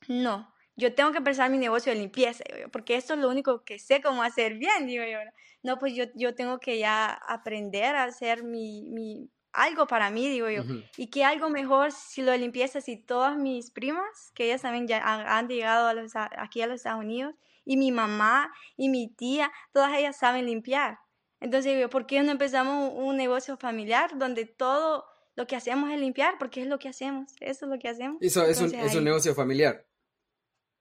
no, 0.08 0.54
yo 0.76 0.94
tengo 0.94 1.12
que 1.12 1.18
empezar 1.18 1.50
mi 1.50 1.58
negocio 1.58 1.92
de 1.92 1.98
limpieza, 1.98 2.44
porque 2.72 2.96
esto 2.96 3.14
es 3.14 3.20
lo 3.20 3.28
único 3.28 3.64
que 3.64 3.78
sé 3.78 4.02
cómo 4.02 4.22
hacer 4.22 4.54
bien, 4.54 4.86
digo 4.86 5.04
yo. 5.04 5.18
No, 5.62 5.78
pues 5.78 5.94
yo, 5.94 6.04
yo 6.14 6.34
tengo 6.34 6.58
que 6.58 6.78
ya 6.78 7.12
aprender 7.12 7.96
a 7.96 8.04
hacer 8.04 8.42
mi, 8.42 8.82
mi, 8.82 9.30
algo 9.54 9.86
para 9.86 10.10
mí, 10.10 10.28
digo 10.28 10.50
yo. 10.50 10.64
Y 10.96 11.06
que 11.08 11.24
algo 11.24 11.48
mejor 11.48 11.92
si 11.92 12.22
lo 12.22 12.32
de 12.32 12.38
limpieza, 12.38 12.80
si 12.80 12.96
todas 12.96 13.36
mis 13.38 13.70
primas, 13.70 14.32
que 14.34 14.46
ellas 14.46 14.62
también 14.62 14.86
ya 14.86 14.98
han, 15.02 15.48
llegado 15.48 15.88
a 15.88 15.94
los, 15.94 16.12
aquí 16.16 16.60
a 16.60 16.66
los 16.66 16.76
Estados 16.76 17.00
Unidos, 17.00 17.34
y 17.64 17.76
mi 17.76 17.92
mamá 17.92 18.52
y 18.76 18.88
mi 18.88 19.08
tía, 19.08 19.50
todas 19.72 19.96
ellas 19.96 20.16
saben 20.16 20.46
limpiar. 20.46 20.98
Entonces 21.40 21.76
digo, 21.76 21.88
¿por 21.88 22.06
qué 22.06 22.22
no 22.22 22.32
empezamos 22.32 22.92
un 22.94 23.16
negocio 23.16 23.56
familiar 23.56 24.18
donde 24.18 24.44
todo 24.44 25.04
lo 25.36 25.46
que 25.46 25.56
hacemos 25.56 25.90
es 25.90 26.00
limpiar? 26.00 26.36
Porque 26.38 26.62
es 26.62 26.66
lo 26.66 26.78
que 26.78 26.88
hacemos, 26.88 27.32
eso 27.40 27.66
es 27.66 27.70
lo 27.70 27.78
que 27.78 27.88
hacemos. 27.88 28.18
Eso 28.20 28.44
es, 28.44 28.60
un, 28.60 28.74
es 28.74 28.94
un 28.94 29.04
negocio 29.04 29.34
familiar. 29.34 29.86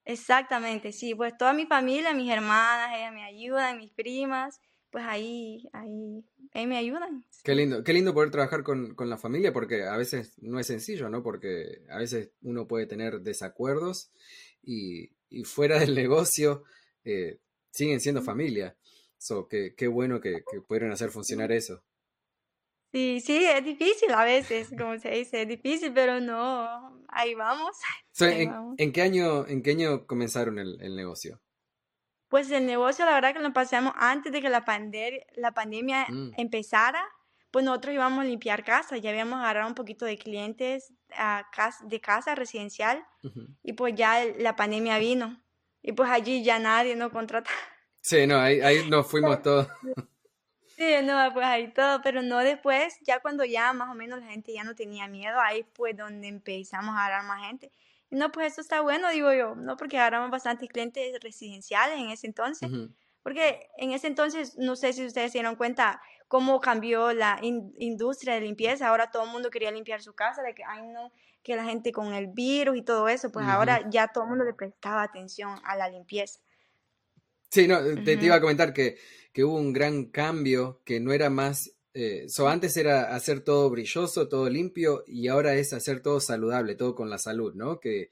Exactamente, 0.05 0.91
sí, 0.91 1.15
pues 1.15 1.37
toda 1.37 1.53
mi 1.53 1.65
familia, 1.65 2.13
mis 2.13 2.29
hermanas, 2.29 2.91
ellas 2.97 3.13
me 3.13 3.23
ayudan, 3.23 3.77
mis 3.77 3.91
primas, 3.91 4.59
pues 4.93 5.03
ahí, 5.05 5.67
ahí, 5.73 6.23
ahí 6.53 6.67
me 6.67 6.77
ayudan. 6.77 7.25
Qué 7.43 7.55
lindo, 7.55 7.83
qué 7.83 7.93
lindo 7.93 8.13
poder 8.13 8.29
trabajar 8.29 8.63
con, 8.63 8.93
con, 8.93 9.09
la 9.09 9.17
familia 9.17 9.51
porque 9.51 9.83
a 9.83 9.97
veces 9.97 10.38
no 10.38 10.59
es 10.59 10.67
sencillo, 10.67 11.09
¿no? 11.09 11.23
Porque 11.23 11.81
a 11.89 11.97
veces 11.97 12.29
uno 12.43 12.67
puede 12.67 12.85
tener 12.85 13.21
desacuerdos 13.21 14.12
y, 14.62 15.09
y 15.29 15.43
fuera 15.45 15.79
del 15.79 15.95
negocio 15.95 16.63
eh, 17.03 17.39
siguen 17.71 18.00
siendo 18.00 18.21
familia. 18.21 18.77
So, 19.17 19.47
qué, 19.47 19.73
qué 19.75 19.88
bueno 19.88 20.21
que, 20.21 20.43
que 20.51 20.62
pudieron 20.62 20.91
hacer 20.91 21.09
funcionar 21.09 21.51
eso. 21.51 21.83
Sí, 22.91 23.19
sí, 23.19 23.43
es 23.43 23.65
difícil 23.65 24.12
a 24.12 24.23
veces, 24.23 24.69
como 24.77 25.00
se 25.00 25.09
dice, 25.09 25.41
es 25.41 25.47
difícil, 25.47 25.91
pero 25.91 26.21
no, 26.21 27.03
ahí 27.07 27.33
vamos. 27.33 27.75
en, 28.77 28.91
qué 28.91 29.01
año, 29.01 29.47
¿En 29.47 29.63
qué 29.63 29.71
año 29.71 30.05
comenzaron 30.05 30.59
el, 30.59 30.77
el, 30.79 30.95
negocio? 30.95 31.41
Pues 32.33 32.49
el 32.49 32.65
negocio, 32.65 33.05
la 33.05 33.13
verdad 33.13 33.31
que 33.31 33.41
lo 33.41 33.53
pasamos 33.53 33.93
antes 33.95 34.31
de 34.31 34.41
que 34.41 34.49
la, 34.49 34.65
pander 34.65 35.27
la 35.35 35.51
pandemia 35.51 36.07
mm. 36.09 36.31
empezara, 36.37 37.05
pues 37.51 37.63
nosotros 37.63 37.93
íbamos 37.93 38.21
a 38.21 38.23
limpiar 38.23 38.63
casa, 38.63 38.97
ya 38.97 39.11
habíamos 39.11 39.39
agarrado 39.39 39.67
un 39.67 39.75
poquito 39.75 40.03
de 40.03 40.17
clientes 40.17 40.91
a 41.15 41.47
casa, 41.55 41.85
de 41.85 42.01
casa 42.01 42.33
residencial 42.33 43.05
y 43.61 43.73
pues 43.73 43.93
ya 43.93 44.25
la 44.39 44.55
pandemia 44.55 44.97
vino 44.97 45.43
y 45.83 45.91
pues 45.91 46.09
allí 46.09 46.43
ya 46.43 46.57
nadie 46.57 46.95
nos 46.95 47.11
contrata. 47.11 47.51
Sí, 48.01 48.25
no, 48.25 48.39
ahí, 48.39 48.61
ahí 48.61 48.89
nos 48.89 49.05
fuimos 49.05 49.39
todos. 49.43 49.67
Sí, 50.75 50.95
no, 51.03 51.31
pues 51.33 51.45
ahí 51.45 51.71
todo, 51.71 52.01
pero 52.01 52.23
no 52.23 52.39
después, 52.39 52.97
ya 53.03 53.19
cuando 53.19 53.45
ya 53.45 53.73
más 53.73 53.91
o 53.91 53.93
menos 53.93 54.19
la 54.19 54.25
gente 54.25 54.51
ya 54.51 54.63
no 54.63 54.73
tenía 54.73 55.07
miedo, 55.07 55.39
ahí 55.39 55.67
fue 55.75 55.93
donde 55.93 56.29
empezamos 56.29 56.95
a 56.95 57.05
agarrar 57.05 57.25
más 57.25 57.45
gente. 57.45 57.71
No, 58.13 58.32
pues 58.32 58.53
eso 58.53 58.62
está 58.62 58.82
bueno, 58.82 59.10
digo 59.10 59.34
yo, 59.34 59.55
no, 59.55 59.75
porque 59.75 59.98
agarramos 59.98 60.29
bastantes 60.29 60.70
clientes 60.70 61.20
residenciales 61.20 61.98
en 61.98 62.12
ese 62.12 62.27
entonces, 62.27 62.70
porque 63.24 63.67
en 63.77 63.91
ese 63.91 64.05
entonces, 64.05 64.55
no 64.58 64.75
sé 64.75 64.93
si 64.93 65.03
ustedes 65.03 65.32
se 65.32 65.39
dieron 65.39 65.55
cuenta 65.55 66.00
cómo 66.27 66.60
cambió 66.60 67.12
la 67.12 67.39
industria 67.41 68.36
de 68.36 68.41
limpieza, 68.41 68.88
ahora 68.88 69.10
todo 69.10 69.24
el 69.24 69.32
mundo 69.32 69.50
quería 69.50 69.72
limpiar 69.72 70.03
su 70.03 70.13
casa, 70.13 70.43
de 70.43 70.53
que, 70.53 70.63
ay 70.63 70.86
no, 70.86 71.12
que 71.41 71.55
la 71.55 71.63
gente 71.63 71.91
con 71.91 72.13
el 72.13 72.27
virus 72.27 72.77
y 72.77 72.84
todo 72.84 73.08
eso, 73.08 73.32
pues 73.32 73.48
ahora 73.48 73.82
ya 73.89 74.08
todo 74.10 74.25
el 74.25 74.29
mundo 74.29 74.46
le 74.46 74.53
prestaba 74.53 75.01
atención 75.01 75.60
a 75.63 75.75
la 75.75 75.89
limpieza. 75.89 76.39
Sí, 77.50 77.67
no, 77.67 77.79
te, 78.03 78.13
iba 78.13 78.36
a 78.36 78.41
comentar 78.41 78.74
que, 78.74 78.98
que, 79.32 79.43
hubo 79.43 79.55
un 79.55 79.74
gran 79.74 80.05
cambio, 80.05 80.82
que 80.86 81.00
no 81.00 81.13
era 81.13 81.32
más, 81.32 81.72
eh, 81.93 82.27
antes 82.47 82.75
era 82.77 83.15
hacer 83.15 83.41
todo 83.41 83.69
brilloso, 83.69 84.27
todo 84.27 84.50
limpio, 84.50 85.03
y 85.07 85.27
ahora 85.27 85.55
es 85.55 85.73
hacer 85.73 86.01
todo 86.01 86.19
saludable, 86.19 86.75
todo 86.75 86.95
con 86.95 87.09
la 87.09 87.17
salud, 87.17 87.53
¿no? 87.53 87.79
Que 87.79 88.12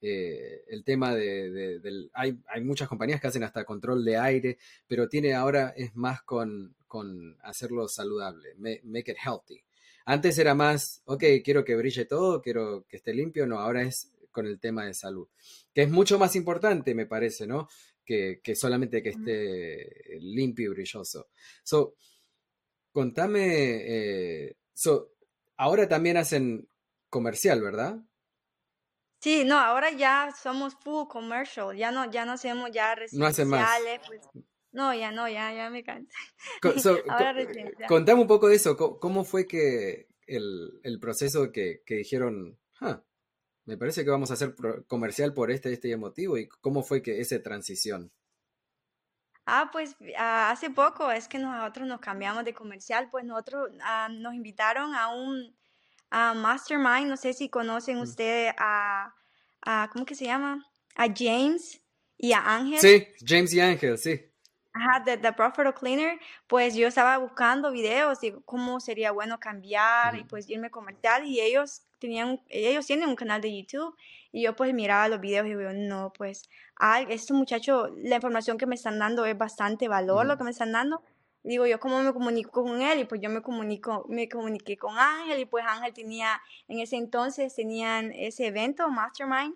eh, 0.00 0.64
el 0.68 0.84
tema 0.84 1.14
de, 1.14 1.80
del, 1.80 2.10
hay, 2.14 2.38
hay, 2.48 2.62
muchas 2.62 2.88
compañías 2.88 3.20
que 3.20 3.26
hacen 3.26 3.42
hasta 3.42 3.64
control 3.64 4.04
de 4.04 4.16
aire, 4.16 4.58
pero 4.86 5.08
tiene 5.08 5.34
ahora 5.34 5.74
es 5.76 5.94
más 5.96 6.22
con, 6.22 6.74
con 6.86 7.36
hacerlo 7.42 7.88
saludable, 7.88 8.54
make, 8.56 9.10
it 9.10 9.18
healthy. 9.22 9.62
Antes 10.06 10.38
era 10.38 10.54
más, 10.54 11.02
ok, 11.04 11.24
quiero 11.44 11.64
que 11.64 11.76
brille 11.76 12.06
todo, 12.06 12.40
quiero 12.40 12.86
que 12.88 12.96
esté 12.96 13.12
limpio, 13.12 13.46
no, 13.46 13.58
ahora 13.58 13.82
es 13.82 14.12
con 14.30 14.46
el 14.46 14.58
tema 14.60 14.86
de 14.86 14.94
salud, 14.94 15.28
que 15.74 15.82
es 15.82 15.90
mucho 15.90 16.18
más 16.18 16.36
importante, 16.36 16.94
me 16.94 17.06
parece, 17.06 17.46
¿no? 17.46 17.68
que, 18.42 18.54
solamente 18.54 19.02
que 19.02 19.10
esté 19.10 20.18
limpio 20.20 20.66
y 20.66 20.74
brilloso. 20.74 21.28
So, 21.62 21.94
contame, 22.98 23.44
eh, 23.86 24.56
so, 24.74 25.12
ahora 25.56 25.86
también 25.86 26.16
hacen 26.16 26.68
comercial, 27.08 27.62
¿verdad? 27.62 28.00
Sí, 29.20 29.44
no, 29.44 29.56
ahora 29.56 29.92
ya 29.92 30.34
somos 30.42 30.74
full 30.82 31.06
commercial, 31.06 31.76
ya 31.76 31.92
no, 31.92 32.10
ya 32.10 32.24
no 32.24 32.32
hacemos 32.32 32.72
ya 32.72 32.96
residenciales. 32.96 34.00
No 34.00 34.06
pues, 34.08 34.20
no, 34.72 34.92
ya 34.92 35.12
no, 35.12 35.28
ya, 35.28 35.54
ya 35.54 35.70
me 35.70 35.84
cansé. 35.84 36.12
contame 37.88 38.20
un 38.20 38.26
poco 38.26 38.48
de 38.48 38.56
eso, 38.56 38.76
¿cómo, 38.76 39.22
fue 39.22 39.46
que 39.46 40.08
el, 40.26 40.80
el 40.82 40.98
proceso 40.98 41.52
que, 41.52 41.82
que 41.86 41.98
dijeron, 41.98 42.58
me 43.64 43.76
parece 43.76 44.02
que 44.02 44.10
vamos 44.10 44.32
a 44.32 44.34
hacer 44.34 44.56
comercial 44.88 45.32
por 45.34 45.52
este, 45.52 45.72
este 45.72 45.96
motivo. 45.96 46.36
¿Y 46.36 46.48
cómo 46.48 46.82
fue 46.82 47.00
que 47.00 47.20
esa 47.20 47.40
transición? 47.44 48.10
Ah, 49.50 49.70
pues 49.72 49.96
ah, 50.18 50.50
hace 50.50 50.68
poco 50.68 51.10
es 51.10 51.26
que 51.26 51.38
nosotros 51.38 51.88
nos 51.88 52.00
cambiamos 52.00 52.44
de 52.44 52.52
comercial, 52.52 53.08
pues 53.10 53.24
nosotros 53.24 53.70
ah, 53.82 54.10
nos 54.10 54.34
invitaron 54.34 54.94
a 54.94 55.08
un 55.08 55.56
Mastermind, 56.10 57.06
no 57.06 57.16
sé 57.16 57.32
si 57.32 57.48
conocen 57.48 57.96
mm. 57.96 58.02
ustedes 58.02 58.54
a, 58.58 59.14
a, 59.62 59.88
¿cómo 59.90 60.04
que 60.04 60.14
se 60.14 60.26
llama? 60.26 60.66
A 60.96 61.06
James 61.06 61.80
y 62.18 62.34
a 62.34 62.40
Ángel. 62.40 62.78
Sí, 62.78 63.08
James 63.26 63.54
y 63.54 63.60
Ángel, 63.60 63.96
sí. 63.96 64.20
Ajá, 64.74 65.00
de 65.00 65.16
The 65.16 65.32
Profit 65.32 65.72
Cleaner, 65.78 66.20
pues 66.46 66.74
yo 66.74 66.86
estaba 66.86 67.16
buscando 67.16 67.72
videos 67.72 68.20
de 68.20 68.36
cómo 68.44 68.80
sería 68.80 69.12
bueno 69.12 69.40
cambiar 69.40 70.14
y 70.18 70.24
pues 70.24 70.48
irme 70.50 70.70
comercial 70.70 71.24
y 71.24 71.40
ellos 71.40 71.84
tenían, 71.98 72.38
ellos 72.50 72.84
tienen 72.84 73.08
un 73.08 73.16
canal 73.16 73.40
de 73.40 73.56
YouTube 73.56 73.96
y 74.32 74.42
yo 74.42 74.54
pues 74.54 74.74
miraba 74.74 75.08
los 75.08 75.20
videos 75.20 75.46
y 75.46 75.54
digo, 75.54 75.72
no, 75.72 76.12
pues, 76.12 76.48
ay, 76.76 77.06
estos 77.08 77.36
muchachos, 77.36 77.90
la 77.96 78.16
información 78.16 78.58
que 78.58 78.66
me 78.66 78.74
están 78.74 78.98
dando 78.98 79.24
es 79.24 79.36
bastante 79.36 79.88
valor 79.88 80.26
lo 80.26 80.36
que 80.36 80.44
me 80.44 80.50
están 80.50 80.72
dando. 80.72 81.02
Digo, 81.42 81.66
yo 81.66 81.80
cómo 81.80 82.02
me 82.02 82.12
comunico 82.12 82.62
con 82.62 82.82
él 82.82 82.98
y 83.00 83.04
pues 83.04 83.20
yo 83.22 83.30
me 83.30 83.40
comunico, 83.40 84.04
me 84.08 84.28
comuniqué 84.28 84.76
con 84.76 84.98
Ángel 84.98 85.38
y 85.40 85.44
pues 85.46 85.64
Ángel 85.66 85.94
tenía, 85.94 86.40
en 86.66 86.80
ese 86.80 86.96
entonces 86.96 87.54
tenían 87.54 88.12
ese 88.12 88.46
evento, 88.48 88.90
Mastermind. 88.90 89.54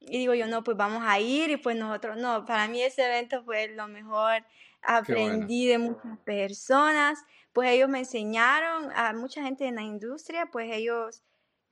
Y 0.00 0.18
digo 0.18 0.34
yo, 0.34 0.46
no, 0.46 0.62
pues 0.62 0.76
vamos 0.76 1.02
a 1.04 1.18
ir 1.18 1.50
y 1.50 1.56
pues 1.56 1.76
nosotros, 1.76 2.16
no, 2.16 2.44
para 2.46 2.68
mí 2.68 2.80
ese 2.80 3.04
evento 3.04 3.42
fue 3.44 3.68
lo 3.68 3.88
mejor, 3.88 4.44
aprendí 4.80 5.66
de 5.66 5.78
muchas 5.78 6.18
personas, 6.24 7.18
pues 7.52 7.70
ellos 7.70 7.88
me 7.88 7.98
enseñaron, 7.98 8.92
a 8.94 9.12
mucha 9.12 9.42
gente 9.42 9.66
en 9.66 9.74
la 9.74 9.82
industria, 9.82 10.46
pues 10.46 10.70
ellos 10.72 11.22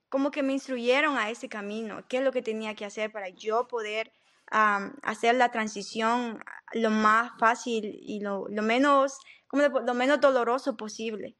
como 0.09 0.31
que 0.31 0.43
me 0.43 0.53
instruyeron 0.53 1.17
a 1.17 1.29
ese 1.29 1.49
camino, 1.49 2.05
qué 2.07 2.17
es 2.17 2.23
lo 2.23 2.31
que 2.31 2.41
tenía 2.41 2.75
que 2.75 2.85
hacer 2.85 3.11
para 3.11 3.29
yo 3.29 3.67
poder 3.67 4.11
hacer 4.47 5.35
la 5.35 5.51
transición 5.51 6.39
lo 6.73 6.89
más 6.91 7.31
fácil 7.39 7.99
y 8.01 8.19
lo, 8.19 8.47
menos, 8.61 9.17
como 9.47 9.63
lo 9.63 9.93
menos 9.93 10.21
doloroso 10.21 10.77
posible. 10.77 11.35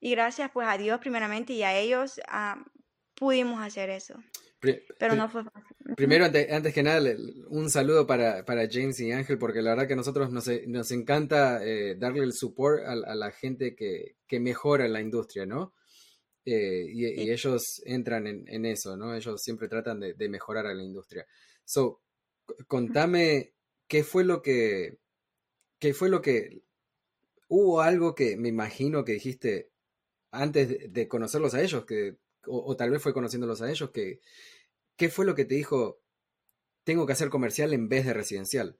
Y 0.00 0.12
gracias 0.12 0.50
pues 0.52 0.66
a 0.68 0.78
Dios 0.78 0.98
primeramente 1.00 1.52
y 1.52 1.62
a 1.62 1.76
ellos 1.76 2.20
pudimos 3.14 3.60
hacer 3.60 3.90
eso. 3.90 4.14
Pero 4.98 5.14
no 5.14 5.28
fue 5.28 5.44
fácil. 5.44 5.76
Primero, 5.96 6.24
antes, 6.24 6.74
que 6.74 6.82
nada, 6.82 7.14
un 7.48 7.70
saludo 7.70 8.06
para, 8.06 8.42
James 8.70 8.98
y 9.00 9.12
Ángel, 9.12 9.38
porque 9.38 9.62
la 9.62 9.70
verdad 9.70 9.86
que 9.86 9.92
a 9.92 9.96
nosotros 9.96 10.32
nos, 10.32 10.48
nos 10.66 10.90
encanta 10.90 11.62
eh, 11.62 11.94
darle 11.96 12.24
el 12.24 12.32
support 12.32 12.84
a, 12.84 12.92
a 12.92 13.14
la 13.14 13.30
gente 13.30 13.76
que, 13.76 14.16
que, 14.26 14.40
mejora 14.40 14.88
la 14.88 15.00
industria, 15.00 15.46
¿no? 15.46 15.74
Eh, 16.48 16.86
y, 16.92 17.30
ellos 17.32 17.82
entran 17.84 18.28
en, 18.28 18.66
eso, 18.66 18.96
¿no? 18.96 19.16
Ellos 19.16 19.42
siempre 19.42 19.68
tratan 19.68 19.98
de, 19.98 20.28
mejorar 20.28 20.66
a 20.66 20.74
la 20.74 20.84
industria. 20.84 21.26
So, 21.64 22.00
contame 22.68 23.52
qué 23.88 24.04
fue 24.04 24.22
lo 24.22 24.42
que, 24.42 25.00
qué 25.80 25.92
fue 25.92 26.08
lo 26.08 26.22
que, 26.22 26.62
hubo 27.48 27.80
algo 27.80 28.14
que 28.14 28.36
me 28.36 28.48
imagino 28.48 29.04
que 29.04 29.14
dijiste 29.14 29.72
antes 30.30 30.92
de, 30.92 31.08
conocerlos 31.08 31.54
a 31.54 31.62
ellos, 31.62 31.84
que, 31.84 32.16
o, 32.46 32.76
tal 32.76 32.90
vez 32.90 33.02
fue 33.02 33.12
conociéndolos 33.12 33.60
a 33.60 33.68
ellos, 33.68 33.90
que, 33.90 34.20
¿qué 34.96 35.08
fue 35.08 35.26
lo 35.26 35.34
que 35.34 35.46
te 35.46 35.56
dijo, 35.56 36.00
tengo 36.84 37.06
que 37.06 37.12
hacer 37.12 37.28
comercial 37.28 37.72
en 37.72 37.88
vez 37.88 38.06
de 38.06 38.14
residencial? 38.14 38.78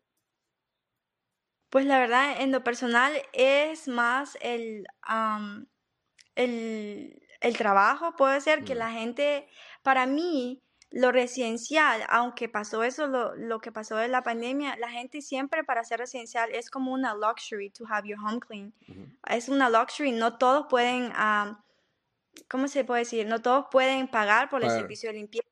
Pues 1.71 1.85
la 1.85 1.99
verdad, 1.99 2.41
en 2.41 2.53
lo 2.53 2.63
personal 2.63 3.13
es 3.33 3.89
más 3.89 4.39
el, 4.41 4.87
el 6.37 7.26
el 7.47 7.57
trabajo, 7.57 8.15
puede 8.17 8.41
ser 8.41 8.65
que 8.65 8.75
la 8.75 8.91
gente, 8.91 9.49
para 9.83 10.07
mí, 10.07 10.63
lo 10.91 11.13
residencial, 11.13 12.05
aunque 12.09 12.49
pasó 12.49 12.83
eso, 12.83 13.07
lo, 13.07 13.61
que 13.61 13.73
pasó 13.73 14.01
en 14.01 14.13
la 14.13 14.23
pandemia, 14.23 14.77
la 14.77 14.89
gente 14.91 15.21
siempre 15.21 15.65
para 15.65 15.85
ser 15.85 15.99
residencial 16.01 16.51
es 16.53 16.71
como 16.71 16.93
una 16.93 17.15
luxury 17.15 17.71
to 17.71 17.85
have 17.89 18.09
your 18.09 18.19
home 18.19 18.41
clean. 18.41 18.73
Es 19.29 19.49
una 19.49 19.69
luxury, 19.69 20.13
no 20.13 20.39
todos 20.39 20.67
pueden, 20.69 21.13
¿cómo 22.49 22.69
se 22.69 22.85
puede 22.85 23.01
decir? 23.01 23.27
No 23.27 23.43
todos 23.43 23.67
pueden 23.71 24.09
pagar 24.09 24.49
por 24.49 24.65
el 24.65 24.71
servicio 24.71 25.11
de 25.11 25.19
limpieza. 25.19 25.49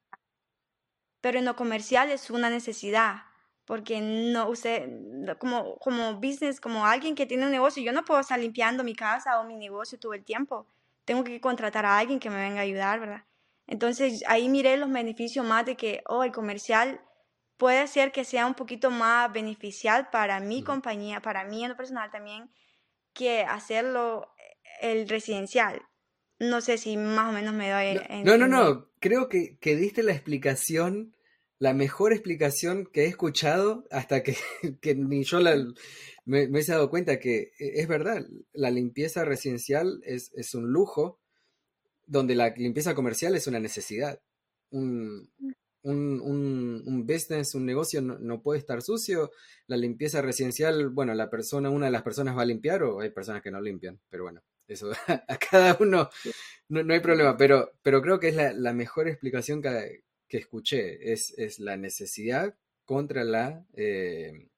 Pero 1.20 1.38
en 1.38 1.44
lo 1.44 1.56
comercial 1.56 2.10
es 2.10 2.30
una 2.30 2.50
necesidad, 2.50 3.22
porque 3.64 4.00
no, 4.00 4.48
usted, 4.48 4.88
como, 5.38 5.76
como 5.78 6.14
business, 6.14 6.60
como 6.60 6.86
alguien 6.86 7.14
que 7.14 7.26
tiene 7.26 7.46
un 7.46 7.52
negocio, 7.52 7.82
yo 7.82 7.92
no 7.92 8.04
puedo 8.04 8.20
estar 8.20 8.38
limpiando 8.38 8.84
mi 8.84 8.94
casa 8.94 9.40
o 9.40 9.44
mi 9.44 9.56
negocio 9.56 9.98
todo 9.98 10.12
el 10.12 10.24
tiempo 10.24 10.66
tengo 11.04 11.24
que 11.24 11.40
contratar 11.40 11.86
a 11.86 11.98
alguien 11.98 12.20
que 12.20 12.30
me 12.30 12.36
venga 12.36 12.60
a 12.60 12.64
ayudar, 12.64 13.00
¿verdad? 13.00 13.24
Entonces 13.66 14.22
ahí 14.26 14.48
miré 14.48 14.76
los 14.76 14.90
beneficios 14.90 15.44
más 15.44 15.64
de 15.64 15.76
que, 15.76 16.02
oh, 16.06 16.24
el 16.24 16.32
comercial 16.32 17.00
puede 17.56 17.86
ser 17.86 18.12
que 18.12 18.24
sea 18.24 18.46
un 18.46 18.54
poquito 18.54 18.90
más 18.90 19.32
beneficial 19.32 20.08
para 20.10 20.40
mi 20.40 20.62
compañía, 20.62 21.20
para 21.20 21.44
mí 21.44 21.62
en 21.62 21.70
lo 21.70 21.76
personal 21.76 22.10
también, 22.10 22.50
que 23.12 23.42
hacerlo 23.42 24.28
el 24.80 25.08
residencial. 25.08 25.82
No 26.38 26.60
sé 26.60 26.78
si 26.78 26.96
más 26.96 27.30
o 27.30 27.32
menos 27.32 27.54
me 27.54 27.70
doy. 27.70 28.00
No, 28.24 28.36
no, 28.36 28.48
no, 28.48 28.90
creo 28.98 29.28
que, 29.28 29.56
que, 29.60 29.76
diste 29.76 30.02
la 30.02 30.12
explicación, 30.12 31.14
la 31.58 31.72
mejor 31.72 32.12
explicación 32.12 32.86
que 32.92 33.04
he 33.04 33.06
escuchado 33.06 33.84
hasta 33.90 34.22
que, 34.22 34.36
que 34.82 34.94
ni 34.94 35.22
yo 35.24 35.38
la, 35.38 35.56
me, 36.24 36.48
me, 36.48 36.60
he 36.60 36.64
dado 36.64 36.90
cuenta 36.90 37.18
que 37.18 37.52
e, 37.58 37.80
es 37.80 37.88
verdad, 37.88 38.26
la 38.52 38.70
limpieza 38.70 39.24
residencial 39.24 40.00
es, 40.04 40.32
es 40.34 40.54
un 40.54 40.72
lujo, 40.72 41.20
donde 42.06 42.34
la 42.34 42.50
limpieza 42.50 42.94
comercial 42.94 43.34
es 43.34 43.46
una 43.46 43.60
necesidad. 43.60 44.20
Un, 44.70 45.30
mm 45.38 45.52
un, 45.84 46.82
un, 46.86 47.06
business, 47.06 47.54
un 47.54 47.66
negocio 47.66 48.00
no, 48.00 48.42
puede 48.42 48.58
estar 48.58 48.82
sucio. 48.82 49.32
La 49.66 49.76
limpieza 49.76 50.22
residencial, 50.22 50.88
bueno, 50.88 51.14
la 51.14 51.30
persona, 51.30 51.70
una 51.70 51.86
de 51.86 51.92
las 51.92 52.02
personas 52.02 52.36
va 52.36 52.42
a 52.42 52.46
limpiar 52.46 52.82
o 52.82 53.00
hay 53.00 53.10
personas 53.10 53.42
que 53.42 53.50
no 53.50 53.60
limpian, 53.60 54.00
pero 54.08 54.24
bueno, 54.24 54.42
eso 54.66 54.90
a 55.28 55.36
cada 55.38 55.76
uno 55.80 56.08
no, 56.68 56.92
hay 56.92 57.00
problema, 57.00 57.36
pero, 57.36 57.72
pero 57.82 58.00
creo 58.00 58.18
que 58.18 58.28
es 58.28 58.36
la, 58.56 58.72
mejor 58.72 59.08
explicación 59.08 59.60
que, 59.60 60.04
que 60.26 60.38
escuché, 60.38 61.12
es, 61.12 61.34
es, 61.36 61.60
la 61.60 61.76
necesidad 61.76 62.56
contra 62.84 63.24
la 63.24 63.66
eh, 63.74 64.48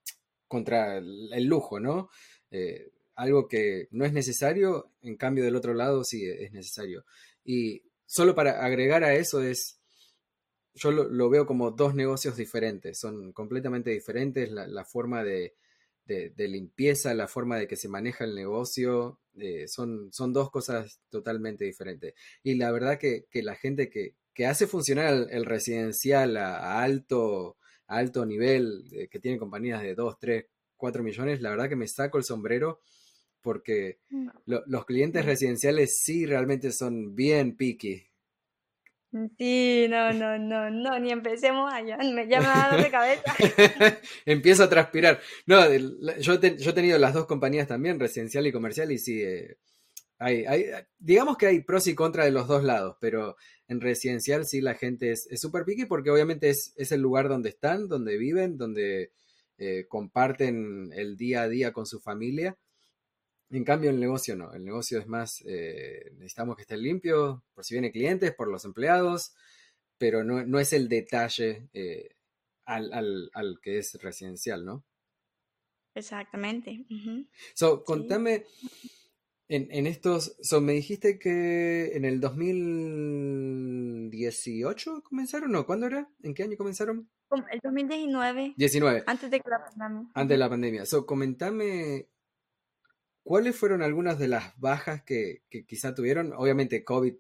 contra 0.49 0.99
el 0.99 1.45
lujo, 1.45 1.81
¿no? 1.81 2.11
Eh, 2.51 2.93
algo 3.15 3.49
que 3.49 3.89
no 3.91 4.05
es 4.05 4.13
necesario, 4.13 4.93
en 5.03 5.17
cambio 5.17 5.45
del 5.45 5.57
otro 5.57 5.75
lado 5.75 6.05
sí 6.05 6.25
es 6.27 6.53
necesario. 6.53 7.05
Y 7.45 7.83
solo 8.05 8.35
para 8.35 8.65
agregar 8.65 9.05
a 9.05 9.15
eso 9.15 9.43
es 9.43 9.81
yo 10.77 10.91
lo, 10.93 11.31
veo 11.31 11.47
como 11.47 11.71
dos 11.71 11.95
negocios 11.95 12.37
diferentes, 12.37 12.99
son 12.99 13.33
completamente 13.33 13.91
diferentes 13.91 14.51
la, 14.51 14.85
forma 14.85 15.25
de, 15.25 15.55
limpieza, 16.37 17.15
la 17.15 17.29
forma 17.29 17.57
de 17.57 17.67
que 17.67 17.77
se 17.77 17.89
maneja 17.89 18.25
el 18.25 18.35
negocio, 18.35 19.19
eh, 19.39 19.67
son, 19.69 20.13
son 20.13 20.35
dos 20.35 20.51
cosas 20.51 21.01
totalmente 21.09 21.65
diferentes. 21.65 22.13
Y 22.43 22.57
la 22.57 22.71
verdad 22.73 22.99
que, 22.99 23.27
la 23.33 23.55
gente 23.57 23.89
que, 23.89 24.15
hace 24.47 24.67
funcionar 24.67 25.29
el, 25.31 25.47
residencial 25.47 26.37
a, 26.37 26.83
alto, 26.83 27.57
alto 27.89 28.25
nivel, 28.27 28.85
eh, 28.93 29.09
que 29.09 29.21
tiene 29.21 29.39
compañías 29.39 29.83
de 29.83 29.95
2, 29.95 30.19
3, 30.19 30.47
4 30.77 31.03
millones, 31.03 31.41
la 31.41 31.51
verdad 31.51 31.69
que 31.69 31.77
me 31.77 31.89
saco 31.89 32.19
el 32.19 32.25
sombrero 32.25 32.81
porque 33.41 34.01
mm. 34.11 34.29
los 34.67 34.85
clientes 34.85 35.25
residenciales 35.25 36.01
sí 36.01 36.27
realmente 36.27 36.73
son 36.73 37.15
bien 37.15 37.57
picky. 37.57 38.11
Sí, 39.39 39.87
no, 39.89 40.13
no, 40.13 40.37
no, 40.37 40.69
no, 40.69 40.99
ni 40.99 41.11
empecemos 41.11 41.73
allá, 41.73 41.97
me, 41.99 42.27
da 42.27 42.77
de 42.77 42.91
cabeza. 42.91 43.35
Empiezo 44.27 44.65
a 44.65 44.69
transpirar. 44.69 45.21
No, 45.47 45.73
yo, 46.19 46.41
yo 46.41 46.71
he 46.71 46.73
tenido 46.75 46.99
las 46.99 47.15
dos 47.15 47.27
compañías 47.27 47.69
también, 47.69 48.01
residencial 48.01 48.47
y 48.47 48.53
comercial, 48.53 48.91
y 48.93 48.99
sí, 48.99 49.23
eh, 49.23 49.57
hay, 50.19 50.45
hay, 50.47 50.67
digamos 50.99 51.37
que 51.37 51.47
hay 51.47 51.61
pros 51.61 51.87
y 51.87 51.95
contras 51.95 52.27
de 52.27 52.33
los 52.33 52.49
dos 52.49 52.65
lados, 52.65 52.97
pero 53.01 53.37
en 53.69 53.81
residencial 53.81 54.47
sí 54.47 54.61
la 54.61 54.75
gente 54.75 55.13
es 55.13 55.29
súper 55.35 55.65
piqui 55.65 55.87
porque 55.87 56.11
obviamente 56.11 56.51
es, 56.51 56.73
es, 56.77 56.93
el 56.93 57.01
lugar 57.01 57.29
donde 57.29 57.51
están, 57.51 57.89
donde 57.89 58.17
viven, 58.17 58.57
donde 58.57 59.13
eh, 59.59 59.87
comparten 59.89 60.93
el 60.95 61.17
día 61.17 61.43
a 61.43 61.49
día 61.49 61.73
con 61.73 61.87
su 61.87 62.01
familia. 62.01 62.59
En 63.51 63.65
cambio, 63.65 63.91
el 63.91 64.01
negocio 64.01 64.37
no. 64.37 64.53
El 64.53 64.65
negocio 64.65 64.99
es 64.99 65.07
más, 65.07 65.43
eh, 65.47 66.11
necesitamos 66.15 66.57
que 66.57 66.63
esté 66.63 66.77
limpio, 66.77 67.45
por 67.55 67.65
si 67.65 67.75
vienen 67.75 67.93
clientes, 67.93 68.35
por 68.35 68.49
los 68.49 68.65
empleados, 68.65 69.35
pero 69.99 70.25
no, 70.25 70.59
es 70.59 70.73
el 70.73 70.89
detalle 70.89 71.69
eh, 71.73 72.17
al, 72.65 73.31
que 73.63 73.79
es 73.79 73.95
residencial, 74.03 74.65
¿no? 74.65 74.85
Exactamente. 75.95 76.85
So, 77.55 77.83
contame, 77.83 78.45
en, 79.49 79.87
estos, 79.87 80.37
so, 80.43 80.61
me 80.61 80.73
dijiste 80.73 81.19
que 81.19 81.93
en 81.95 82.05
el 82.05 82.21
2018 82.21 85.03
comenzaron, 85.03 85.53
¿no? 85.53 85.65
¿Cuándo 85.67 85.87
era? 85.87 86.11
¿En 86.23 86.35
qué 86.35 86.43
año 86.43 86.57
comenzaron? 86.57 87.09
El 87.51 87.61
2019. 87.63 88.55
19. 88.57 89.05
Antes 89.07 89.31
de 89.31 89.41
la 89.45 89.65
pandemia. 89.65 90.11
Antes 90.15 90.35
de 90.35 90.39
la 90.39 90.49
pandemia. 90.49 90.87
So, 90.87 91.07
comentame 91.07 92.09
¿Cuáles 93.27 93.57
fueron 93.57 93.83
algunas 93.83 94.21
de 94.21 94.29
las 94.29 94.57
bajas 94.61 95.03
que, 95.03 95.43
quizá 95.67 95.97
tuvieron? 95.97 96.33
Obviamente 96.33 96.85
COVID 96.85 97.17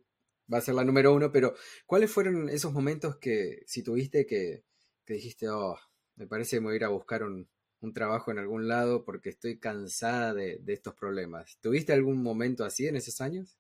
va 0.52 0.58
a 0.58 0.60
ser 0.60 0.76
la 0.76 0.84
número 0.84 1.12
uno, 1.12 1.32
pero 1.32 1.56
¿cuáles 1.84 2.12
fueron 2.12 2.48
esos 2.48 2.72
momentos 2.72 3.16
que 3.16 3.64
si 3.66 3.82
tuviste 3.82 4.24
que, 4.24 4.62
dijiste, 5.04 5.48
oh, 5.48 5.76
me 6.14 6.28
parece 6.28 6.56
que 6.56 6.60
me 6.60 6.66
voy 6.66 6.74
a 6.74 6.76
ir 6.76 6.84
a 6.84 6.90
buscar 6.90 7.24
un, 7.24 7.48
trabajo 7.94 8.30
en 8.30 8.38
algún 8.38 8.68
lado 8.68 9.04
porque 9.04 9.30
estoy 9.30 9.58
cansada 9.58 10.34
de, 10.34 10.60
estos 10.66 10.94
problemas? 10.94 11.58
¿Tuviste 11.60 11.92
algún 11.92 12.22
momento 12.22 12.64
así 12.64 12.86
en 12.86 12.96
esos 12.96 13.20
años? 13.20 13.58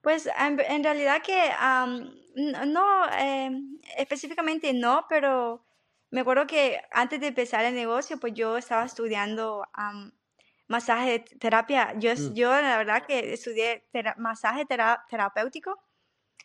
Pues 0.00 0.28
en, 0.38 0.84
realidad 0.84 1.22
que 1.22 1.50
no, 2.34 3.12
em, 3.18 3.78
específicamente 3.96 4.72
no, 4.72 5.06
pero 5.08 5.64
me 6.10 6.20
acuerdo 6.20 6.46
que 6.46 6.80
antes 6.90 7.20
de 7.20 7.28
empezar 7.28 7.64
el 7.64 7.74
negocio, 7.74 8.18
pues 8.18 8.32
yo 8.34 8.56
estaba 8.56 8.84
estudiando 8.84 9.64
masaje 10.66 11.24
terapia. 11.38 11.94
Yo, 11.98 12.12
mm. 12.14 12.34
yo 12.34 12.50
la 12.50 12.78
verdad 12.78 13.04
que 13.06 13.32
estudié 13.32 13.86
masaje 14.16 14.64
terapéutico. 14.66 15.78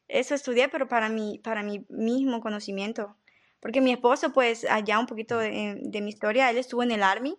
Eso 0.08 0.36
estudié, 0.36 0.68
pero 0.68 0.88
para 0.88 1.10
mi, 1.10 1.40
para 1.40 1.64
mi 1.64 1.86
mismo 1.90 2.42
conocimiento. 2.42 3.16
Porque 3.64 3.80
mi 3.80 3.94
esposo, 3.94 4.34
pues, 4.34 4.66
allá 4.66 5.00
un 5.00 5.06
poquito 5.08 5.38
mm. 5.38 5.90
de, 5.90 6.02
mi 6.02 6.10
historia, 6.10 6.50
él 6.50 6.58
estuvo 6.58 6.84
en 6.84 6.92
el 6.92 7.02
Army. 7.02 7.32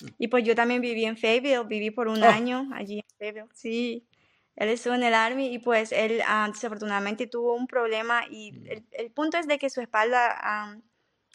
Mm. 0.00 0.06
Y 0.18 0.28
pues 0.28 0.42
yo 0.42 0.54
también 0.54 0.80
viví 0.80 1.04
en 1.04 1.18
Fayetteville, 1.18 1.64
viví 1.68 1.90
por 1.90 2.08
un 2.08 2.22
oh. 2.22 2.26
año 2.26 2.66
allí 2.72 3.00
en 3.00 3.18
Fayetteville. 3.18 3.54
Sí, 3.54 4.08
él 4.56 4.70
estuvo 4.70 4.94
en 4.94 5.02
el 5.02 5.12
Army 5.12 5.52
y 5.52 5.58
pues 5.58 5.92
él 5.92 6.22
ah, 6.26 6.48
desafortunadamente 6.50 7.26
tuvo 7.26 7.54
un 7.54 7.66
problema 7.66 8.24
y 8.30 8.54
el, 8.92 9.10
punto 9.12 9.36
es 9.36 9.46
de 9.46 9.58
que 9.58 9.68
su 9.68 9.82
espalda 9.82 10.80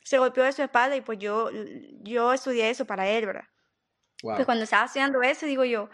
se 0.03 0.17
golpeó 0.17 0.43
de 0.43 0.53
su 0.53 0.63
espalda 0.63 0.95
y 0.95 1.01
pues 1.01 1.19
yo, 1.19 1.51
yo 2.01 2.33
estudié 2.33 2.71
eso 2.71 2.85
para 2.85 3.07
él, 3.07 3.27
¿verdad? 3.27 3.45
Pues 4.23 4.45
cuando 4.45 4.63
estaba 4.63 4.85
estudiando 4.85 5.21
eso, 5.21 5.45
digo 5.45 5.65
yo, 5.65 5.91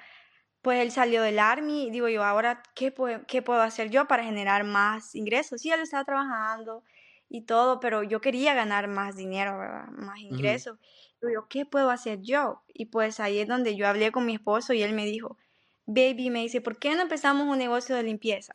pues 0.61 0.79
él 0.79 0.91
salió 0.91 1.21
del 1.21 1.39
Army, 1.39 1.89
digo 1.91 2.07
yo, 2.07 2.23
ahora, 2.23 2.63
¿qué, 2.75 2.93
¿qué 3.27 3.41
puedo 3.41 3.61
hacer 3.61 3.89
yo 3.89 4.07
para 4.07 4.23
generar 4.23 4.63
más 4.63 5.15
ingresos? 5.15 5.61
Sí, 5.61 5.69
él 5.69 5.81
estaba 5.81 6.05
trabajando 6.05 6.85
y 7.29 7.41
todo, 7.41 7.79
pero 7.79 8.03
yo 8.03 8.21
quería 8.21 8.53
ganar 8.53 8.87
más 8.87 9.15
dinero, 9.15 9.57
¿verdad? 9.57 9.87
Más 9.89 10.19
ingresos. 10.19 10.77
Digo 11.21 11.33
yo, 11.33 11.47
¿qué 11.47 11.65
puedo 11.65 11.89
hacer 11.89 12.21
yo? 12.21 12.63
Y 12.73 12.85
pues 12.85 13.19
ahí 13.19 13.39
es 13.39 13.47
donde 13.47 13.75
yo 13.75 13.87
hablé 13.87 14.11
con 14.11 14.25
mi 14.25 14.35
esposo 14.35 14.73
y 14.73 14.83
él 14.83 14.93
me 14.93 15.05
dijo, 15.05 15.37
baby, 15.85 16.29
me 16.29 16.41
dice, 16.41 16.61
¿por 16.61 16.77
qué 16.77 16.95
no 16.95 17.01
empezamos 17.01 17.47
un 17.47 17.57
negocio 17.57 17.95
de 17.95 18.03
limpieza? 18.03 18.53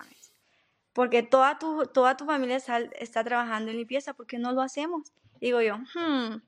Porque 0.93 1.23
toda 1.23 1.59
tu, 1.59 1.87
toda 1.87 2.17
tu 2.17 2.27
familia 2.27 2.57
está, 2.57 2.79
está 2.79 3.25
trabajando 3.25 3.71
en 3.71 3.79
limpieza, 3.79 4.15
¿por 4.15 4.27
qué 4.27 4.39
no 4.39 4.53
lo 4.53 4.63
hacemos? 4.63 5.13
Digo 5.41 5.61
yo, 5.61 5.77
hmm, 5.95 6.41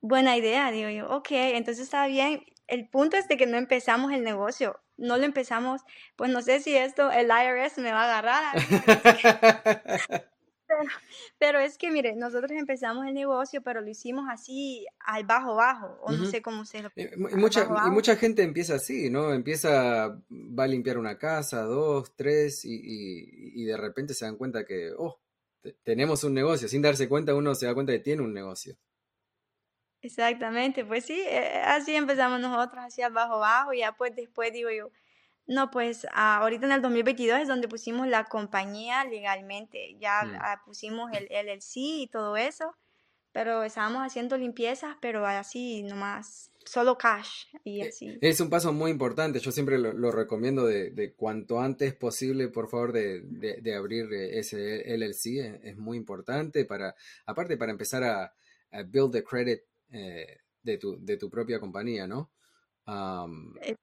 Buena 0.00 0.36
idea, 0.36 0.70
digo 0.70 0.88
yo. 0.88 1.08
Ok, 1.08 1.28
entonces 1.32 1.82
está 1.84 2.06
bien. 2.06 2.44
El 2.68 2.88
punto 2.88 3.16
es 3.16 3.26
de 3.26 3.36
que 3.36 3.46
no 3.46 3.56
empezamos 3.56 4.12
el 4.12 4.22
negocio. 4.22 4.80
No 4.96 5.16
lo 5.16 5.24
empezamos, 5.24 5.82
pues 6.14 6.30
no 6.30 6.42
sé 6.42 6.60
si 6.60 6.76
esto, 6.76 7.10
el 7.10 7.26
IRS 7.26 7.78
me 7.78 7.90
va 7.90 8.02
a 8.04 8.18
agarrar. 8.18 8.56
pero, 11.38 11.58
es 11.58 11.78
que, 11.78 11.90
mire, 11.90 12.14
nosotros 12.16 12.50
empezamos 12.52 13.06
el 13.06 13.14
negocio, 13.14 13.62
pero 13.62 13.80
lo 13.80 13.88
hicimos 13.88 14.26
así 14.30 14.86
al 15.00 15.24
bajo 15.24 15.54
bajo, 15.54 15.98
o 16.02 16.12
no 16.12 16.26
sé 16.26 16.42
cómo 16.42 16.64
se 16.64 16.82
lo... 16.82 16.90
Y 16.96 17.36
mucha, 17.36 17.68
y 17.86 17.90
mucha 17.90 18.16
gente 18.16 18.42
empieza 18.42 18.74
así, 18.74 19.10
¿no? 19.10 19.32
Empieza, 19.32 20.08
va 20.30 20.64
a 20.64 20.68
limpiar 20.68 20.98
una 20.98 21.18
casa, 21.18 21.62
dos, 21.62 22.14
tres, 22.16 22.64
y, 22.64 22.74
y, 22.74 23.62
y 23.62 23.64
de 23.64 23.76
repente 23.76 24.14
se 24.14 24.24
dan 24.24 24.36
cuenta 24.36 24.64
que, 24.64 24.92
oh, 24.96 25.20
tenemos 25.82 26.24
un 26.24 26.34
negocio. 26.34 26.68
Sin 26.68 26.82
darse 26.82 27.08
cuenta, 27.08 27.34
uno 27.34 27.54
se 27.54 27.66
da 27.66 27.74
cuenta 27.74 27.92
que 27.92 27.98
tiene 28.00 28.22
un 28.22 28.32
negocio. 28.32 28.76
Exactamente, 30.02 30.84
pues 30.84 31.04
sí, 31.04 31.20
eh, 31.20 31.62
así 31.64 31.96
empezamos 31.96 32.38
nosotros, 32.38 32.84
así 32.84 33.02
abajo 33.02 33.34
abajo, 33.34 33.72
y 33.72 33.78
ya 33.78 33.92
pues 33.96 34.14
después 34.14 34.52
digo 34.52 34.70
yo, 34.70 34.90
no, 35.46 35.70
pues 35.70 36.06
ahorita 36.12 36.66
en 36.66 36.72
el 36.72 36.82
2022 36.82 37.40
es 37.40 37.48
donde 37.48 37.68
pusimos 37.68 38.08
la 38.08 38.24
compañía 38.24 39.04
legalmente, 39.04 39.96
ya 40.00 40.22
mm. 40.24 40.38
ah, 40.40 40.62
pusimos 40.64 41.10
el 41.12 41.28
LLC 41.30 41.76
y 41.76 42.08
todo 42.08 42.36
eso, 42.36 42.74
pero 43.30 43.62
estábamos 43.62 44.02
haciendo 44.02 44.36
limpiezas, 44.36 44.96
pero 45.00 45.24
así 45.24 45.84
nomás, 45.84 46.50
solo 46.64 46.98
cash 46.98 47.44
y 47.62 47.80
e, 47.80 47.88
así. 47.88 48.18
Es 48.20 48.40
un 48.40 48.50
paso 48.50 48.72
muy 48.72 48.90
importante, 48.90 49.38
yo 49.38 49.52
siempre 49.52 49.78
lo, 49.78 50.10
recomiendo 50.10 50.66
de, 50.66 51.14
cuanto 51.16 51.60
antes 51.60 51.94
posible, 51.94 52.48
por 52.48 52.68
favor, 52.68 52.92
de, 52.92 53.20
de, 53.22 53.74
abrir 53.74 54.12
ese 54.12 54.82
LLC, 54.96 55.60
es, 55.62 55.76
muy 55.76 55.96
importante 55.96 56.64
para, 56.64 56.96
aparte 57.24 57.56
para 57.56 57.70
empezar 57.70 58.02
a, 58.02 58.34
a 58.72 58.82
build 58.82 59.12
the 59.12 59.22
credit 59.22 59.60
eh, 59.92 60.40
de, 60.62 60.78
tu, 60.78 60.98
de 60.98 61.16
tu 61.16 61.30
propia 61.30 61.60
compañía, 61.60 62.08
¿no? 62.08 62.32
Eh, 63.62 63.76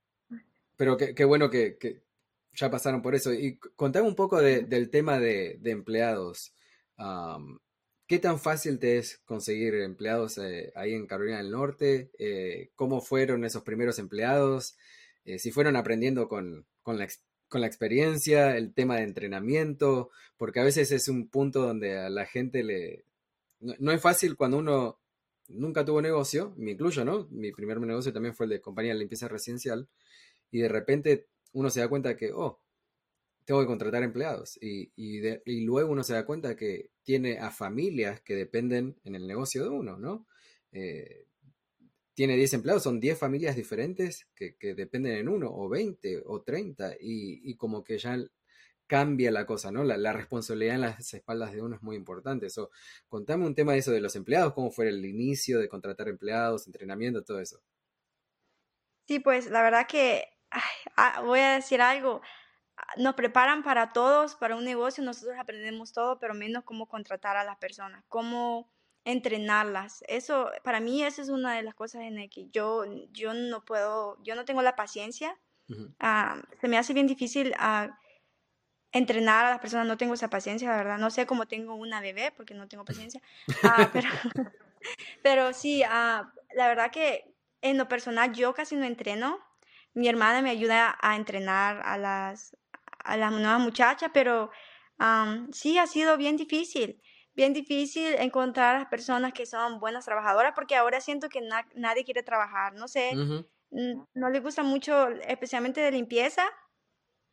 pero 0.75 0.97
qué, 0.97 1.25
bueno 1.25 1.49
que, 1.49 2.01
ya 2.53 2.69
pasaron 2.69 3.01
por 3.01 3.15
eso. 3.15 3.33
Y 3.33 3.57
contame 3.75 4.07
un 4.07 4.15
poco 4.15 4.41
del 4.41 4.89
tema 4.89 5.19
de, 5.19 5.59
empleados. 5.63 6.53
¿Qué 8.07 8.19
tan 8.19 8.39
fácil 8.39 8.79
te 8.79 8.97
es 8.97 9.21
conseguir 9.25 9.75
empleados 9.75 10.37
eh, 10.37 10.71
ahí 10.75 10.93
en 10.93 11.07
Carolina 11.07 11.37
del 11.37 11.51
Norte? 11.51 12.11
¿Cómo 12.75 13.01
fueron 13.01 13.43
esos 13.45 13.63
primeros 13.63 13.97
empleados? 13.99 14.75
eh, 15.25 15.39
si 15.39 15.51
fueron 15.51 15.75
aprendiendo 15.75 16.27
con, 16.27 16.65
con, 16.81 16.97
la, 16.97 17.07
con 17.47 17.61
la 17.61 17.67
experiencia, 17.67 18.57
el 18.57 18.73
tema 18.73 18.97
de 18.97 19.03
entrenamiento, 19.03 20.09
porque 20.37 20.59
a 20.59 20.63
veces 20.63 20.91
es 20.91 21.07
un 21.07 21.29
punto 21.29 21.61
donde 21.61 21.97
a 21.97 22.09
la 22.09 22.25
gente 22.25 22.63
le... 22.63 23.05
No, 23.59 23.91
es 23.93 24.01
fácil 24.01 24.35
cuando 24.35 24.57
uno 24.57 24.99
nunca 25.47 25.85
tuvo 25.85 26.01
negocio, 26.01 26.53
me 26.57 26.71
incluyo, 26.71 27.05
¿no? 27.05 27.27
Mi 27.31 27.51
primer 27.53 27.79
negocio 27.79 28.11
también 28.11 28.35
fue 28.35 28.45
el 28.45 28.51
de 28.51 28.61
compañía 28.61 28.91
de 28.91 28.99
limpieza 28.99 29.29
residencial, 29.29 29.87
y 30.53 30.59
de 30.59 30.69
repente 30.69 31.27
uno 31.53 31.71
se 31.71 31.79
da 31.79 31.87
cuenta 31.87 32.15
que, 32.15 32.31
oh, 32.31 32.61
tengo 33.43 33.59
que 33.61 33.67
contratar 33.67 34.03
empleados. 34.03 34.57
Y, 34.61 34.91
y, 34.95 35.65
luego 35.65 35.91
uno 35.91 36.03
se 36.03 36.13
da 36.13 36.27
cuenta 36.27 36.55
que 36.55 36.91
tiene 37.01 37.39
a 37.39 37.49
familias 37.49 38.21
que 38.21 38.35
dependen 38.35 38.95
en 39.03 39.15
el 39.15 39.25
negocio 39.27 39.63
de 39.63 39.69
uno, 39.69 39.97
¿no? 39.97 40.27
Eh, 40.71 41.25
tiene 42.13 42.35
10 42.35 42.53
empleados, 42.53 42.83
son 42.83 42.99
10 42.99 43.17
familias 43.17 43.55
diferentes 43.55 44.27
que, 44.35 44.55
dependen 44.75 45.13
en 45.17 45.27
uno, 45.27 45.49
o 45.51 45.67
20, 45.67 46.21
o 46.23 46.43
30, 46.43 46.97
y, 46.99 47.55
como 47.55 47.83
que 47.83 47.97
ya 47.97 48.15
cambia 48.85 49.31
la 49.31 49.47
cosa, 49.47 49.71
¿no? 49.71 49.83
La, 49.83 50.13
responsabilidad 50.13 50.75
en 50.75 50.81
las 50.81 51.13
espaldas 51.15 51.51
de 51.51 51.63
uno 51.63 51.75
es 51.77 51.81
muy 51.81 51.95
importante. 51.95 52.45
Eso, 52.45 52.69
contame 53.07 53.47
un 53.47 53.55
tema 53.55 53.73
de 53.73 53.79
eso 53.79 53.91
de 53.91 54.01
los 54.01 54.15
empleados, 54.15 54.53
cómo 54.53 54.69
fue 54.69 54.87
el 54.89 55.03
inicio 55.03 55.57
de 55.57 55.67
contratar 55.67 56.09
empleados, 56.09 56.67
entrenamiento, 56.67 57.23
todo 57.23 57.39
eso. 57.39 57.59
Sí, 59.07 59.19
pues 59.19 59.49
la 59.49 59.63
verdad 59.63 59.87
que 59.87 60.32
ah, 60.95 61.21
voy 61.21 61.39
a 61.39 61.53
decir 61.53 61.81
algo. 61.81 62.21
Nos 62.97 63.15
preparan 63.15 63.63
para 63.63 63.93
todos, 63.93 64.35
para 64.35 64.55
un 64.55 64.65
negocio, 64.65 65.03
nosotros 65.03 65.37
aprendemos 65.39 65.93
todo, 65.93 66.19
pero 66.19 66.33
menos 66.33 66.63
cómo 66.63 66.87
contratar 66.87 67.37
a 67.37 67.43
las 67.43 67.57
personas, 67.57 68.03
cómo 68.09 68.69
entrenarlas. 69.05 70.03
Eso, 70.07 70.51
para 70.63 70.79
mí, 70.79 71.03
esa 71.03 71.21
es 71.21 71.29
una 71.29 71.55
de 71.55 71.63
las 71.63 71.75
cosas 71.75 72.01
en 72.01 72.15
las 72.15 72.29
que 72.29 72.47
yo, 72.49 72.85
yo 73.11 73.33
no 73.33 73.63
puedo, 73.63 74.21
yo 74.23 74.35
no 74.35 74.45
tengo 74.45 74.61
la 74.61 74.75
paciencia. 74.75 75.37
Ah, 75.99 76.41
se 76.61 76.67
me 76.67 76.77
hace 76.77 76.93
bien 76.93 77.07
difícil 77.07 77.53
uh, 77.59 77.91
entrenar 78.91 79.45
a 79.45 79.49
las 79.51 79.59
personas, 79.59 79.87
no 79.87 79.97
tengo 79.97 80.13
esa 80.13 80.29
paciencia, 80.29 80.69
la 80.69 80.77
verdad. 80.77 80.97
No 80.97 81.09
sé 81.09 81.25
cómo 81.25 81.47
tengo 81.47 81.75
una 81.75 82.01
bebé, 82.01 82.31
porque 82.35 82.53
no 82.53 82.67
tengo 82.67 82.85
paciencia. 82.85 83.21
Uh, 83.63 83.85
pero, 83.91 84.09
pero 85.23 85.53
sí, 85.53 85.81
la 85.81 86.31
verdad 86.67 86.91
que 86.91 87.33
en 87.61 87.77
lo 87.77 87.87
personal 87.87 88.33
yo 88.33 88.53
casi 88.53 88.75
no 88.75 88.85
entreno. 88.85 89.39
Mi 89.93 90.07
hermana 90.07 90.41
me 90.41 90.49
ayuda 90.49 90.97
a 91.01 91.15
entrenar 91.15 91.81
a 91.85 91.97
las, 91.97 92.57
a 93.03 93.17
las 93.17 93.31
nuevas 93.31 93.59
muchachas, 93.59 94.11
pero 94.13 94.51
sí 95.51 95.77
ha 95.77 95.87
sido 95.87 96.17
bien 96.17 96.37
difícil 96.37 97.01
bien 97.35 97.53
difícil 97.53 98.13
encontrar 98.19 98.75
a 98.75 98.79
las 98.79 98.87
personas 98.87 99.33
que 99.33 99.45
son 99.45 99.79
buenas 99.79 100.05
trabajadoras 100.05 100.53
porque 100.55 100.75
ahora 100.75 101.01
siento 101.01 101.29
que 101.29 101.41
nadie 101.75 102.05
quiere 102.05 102.23
trabajar, 102.23 102.73
no 102.73 102.87
sé, 102.87 103.15
no 103.71 104.29
le 104.29 104.39
gusta 104.39 104.63
mucho, 104.63 105.07
especialmente 105.27 105.81
de 105.81 105.91
limpieza, 105.91 106.43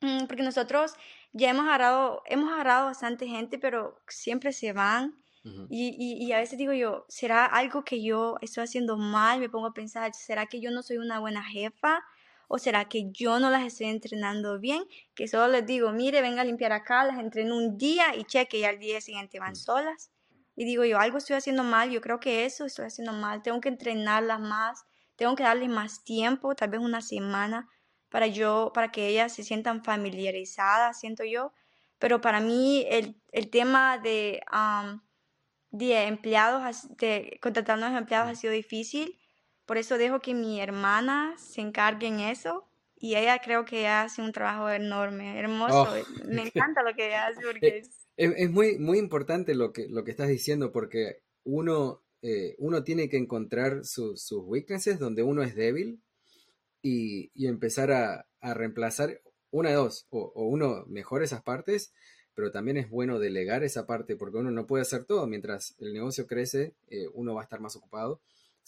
mm, 0.01 0.27
porque 0.27 0.43
nosotros 0.43 0.95
ya 1.33 1.51
hemos 1.51 1.67
agarrado, 1.67 2.23
hemos 2.27 2.51
agarrado 2.53 2.87
bastante 2.87 3.27
gente, 3.27 3.59
pero 3.59 4.01
siempre 4.09 4.53
se 4.53 4.73
van. 4.73 5.23
y, 5.71 5.97
y, 5.99 6.23
y, 6.27 6.33
a 6.33 6.39
veces 6.39 6.59
digo 6.59 6.73
yo, 6.75 7.07
¿será 7.09 7.47
algo 7.47 7.83
que 7.83 8.03
yo 8.03 8.37
estoy 8.43 8.65
haciendo 8.65 8.99
mal? 8.99 9.41
Me 9.41 9.49
pongo 9.49 9.69
a 9.69 9.73
pensar, 9.73 10.13
¿será 10.15 10.47
que 10.47 10.61
yo 10.61 10.71
no 10.71 10.83
soy 10.83 10.99
una 10.99 11.19
buena 11.19 11.43
jefa? 11.43 12.03
¿O 12.53 12.59
será 12.59 12.87
que 12.87 13.13
yo 13.13 13.39
no 13.39 13.49
las 13.49 13.65
estoy 13.65 13.87
entrenando 13.87 14.59
bien? 14.59 14.83
Que 15.15 15.29
solo 15.29 15.47
les 15.47 15.65
digo, 15.65 15.93
mire, 15.93 16.21
venga 16.21 16.43
a 16.43 16.45
limpiar 16.45 16.73
acá, 16.73 17.05
las 17.05 17.21
entreno 17.21 17.57
un 17.57 17.79
día 17.79 18.17
y 18.17 18.25
cheque 18.25 18.59
y 18.59 18.65
al 18.65 18.81
día 18.81 19.01
siguiente 19.01 19.39
van 19.39 19.53
mm. 19.53 19.55
solas. 19.55 20.11
Y 20.57 20.65
digo 20.65 20.85
yo, 20.85 20.99
algo 20.99 21.19
estoy 21.19 21.37
haciendo 21.37 21.63
mal, 21.63 21.93
yo 21.93 22.01
creo 22.01 22.19
que 22.19 22.45
eso 22.45 22.65
estoy 22.65 22.87
haciendo 22.87 23.13
mal, 23.13 23.45
tengo 23.45 23.61
que 23.61 23.69
entrenarlas 23.69 24.41
más, 24.41 24.85
tengo 25.15 25.37
que 25.37 25.45
darles 25.45 25.69
más 25.69 26.03
tiempo, 26.03 26.57
tal 26.57 26.71
vez 26.71 26.81
una 26.81 27.03
semana, 27.03 27.69
para 28.09 28.27
yo, 28.27 28.73
para 28.75 28.91
que 28.91 29.07
ellas 29.07 29.33
se 29.33 29.45
sientan 29.45 29.85
familiarizadas, 29.85 30.99
siento 30.99 31.23
yo. 31.23 31.53
Pero 32.01 32.21
para 32.21 32.41
mí 32.41 32.85
el, 32.91 33.23
el 33.31 33.49
tema 33.49 33.97
de, 33.99 34.43
de 35.71 36.03
empleados, 36.03 36.89
de 36.97 37.39
contratar 37.41 37.79
nuevos 37.79 37.97
empleados 37.97 38.29
ha 38.29 38.35
sido 38.35 38.53
difícil 38.53 39.20
por 39.67 39.79
eso 39.79 39.99
dejo 39.99 40.21
que 40.21 40.35
mi 40.35 40.61
hermana 40.61 41.35
se 41.39 41.61
encargue 41.61 42.09
en 42.09 42.21
eso 42.21 42.67
y 42.97 43.17
ella 43.17 43.41
creo 43.43 43.65
que 43.65 43.89
hace 43.89 44.21
un 44.21 44.33
trabajo 44.33 44.69
enorme, 44.69 45.39
hermoso. 45.39 45.83
Oh. 45.83 46.25
Me 46.29 46.43
encanta 46.43 46.83
lo 46.83 46.95
que 46.95 47.07
ella 47.07 47.29
hace 47.29 47.41
porque 47.45 47.69
eh, 47.69 47.79
es... 47.79 48.09
es... 48.17 48.51
muy, 48.51 48.79
muy 48.79 48.99
importante 48.99 49.55
lo 49.55 49.73
que, 49.73 49.89
lo 49.89 50.05
que 50.05 50.11
estás 50.11 50.29
diciendo 50.29 50.71
porque 50.71 51.23
uno, 51.45 52.03
eh, 52.21 52.55
uno 52.59 52.85
tiene 52.85 53.09
que 53.09 53.17
encontrar 53.17 53.85
sus 53.85 54.31
weaknesses 54.33 54.99
donde 54.99 55.23
uno 55.23 55.43
es 55.43 55.55
débil 55.55 56.03
y, 56.83 57.31
empezar 57.47 57.91
a, 57.91 58.27
reemplazar 58.43 59.21
una 59.51 59.71
de 59.71 59.77
dos, 59.77 60.07
o, 60.11 60.33
uno 60.45 60.85
mejora 60.87 61.25
esas 61.25 61.43
partes, 61.43 61.93
pero 62.35 62.51
también 62.51 62.77
es 62.77 62.89
bueno 62.89 63.19
delegar 63.19 63.65
esa 63.65 63.87
parte 63.87 64.17
porque 64.17 64.39
uno 64.39 64.51
no 64.51 64.67
puede 64.67 64.83
hacer 64.83 65.05
todo. 65.05 65.27
Mientras 65.27 65.75
el 65.79 65.93
negocio 65.93 66.27
crece, 66.27 66.75
eh, 66.89 67.07
uno 67.15 67.35
va 67.35 67.41
a 67.41 67.45
estar 67.45 67.61
más 67.61 67.77
ocupado 67.77 68.21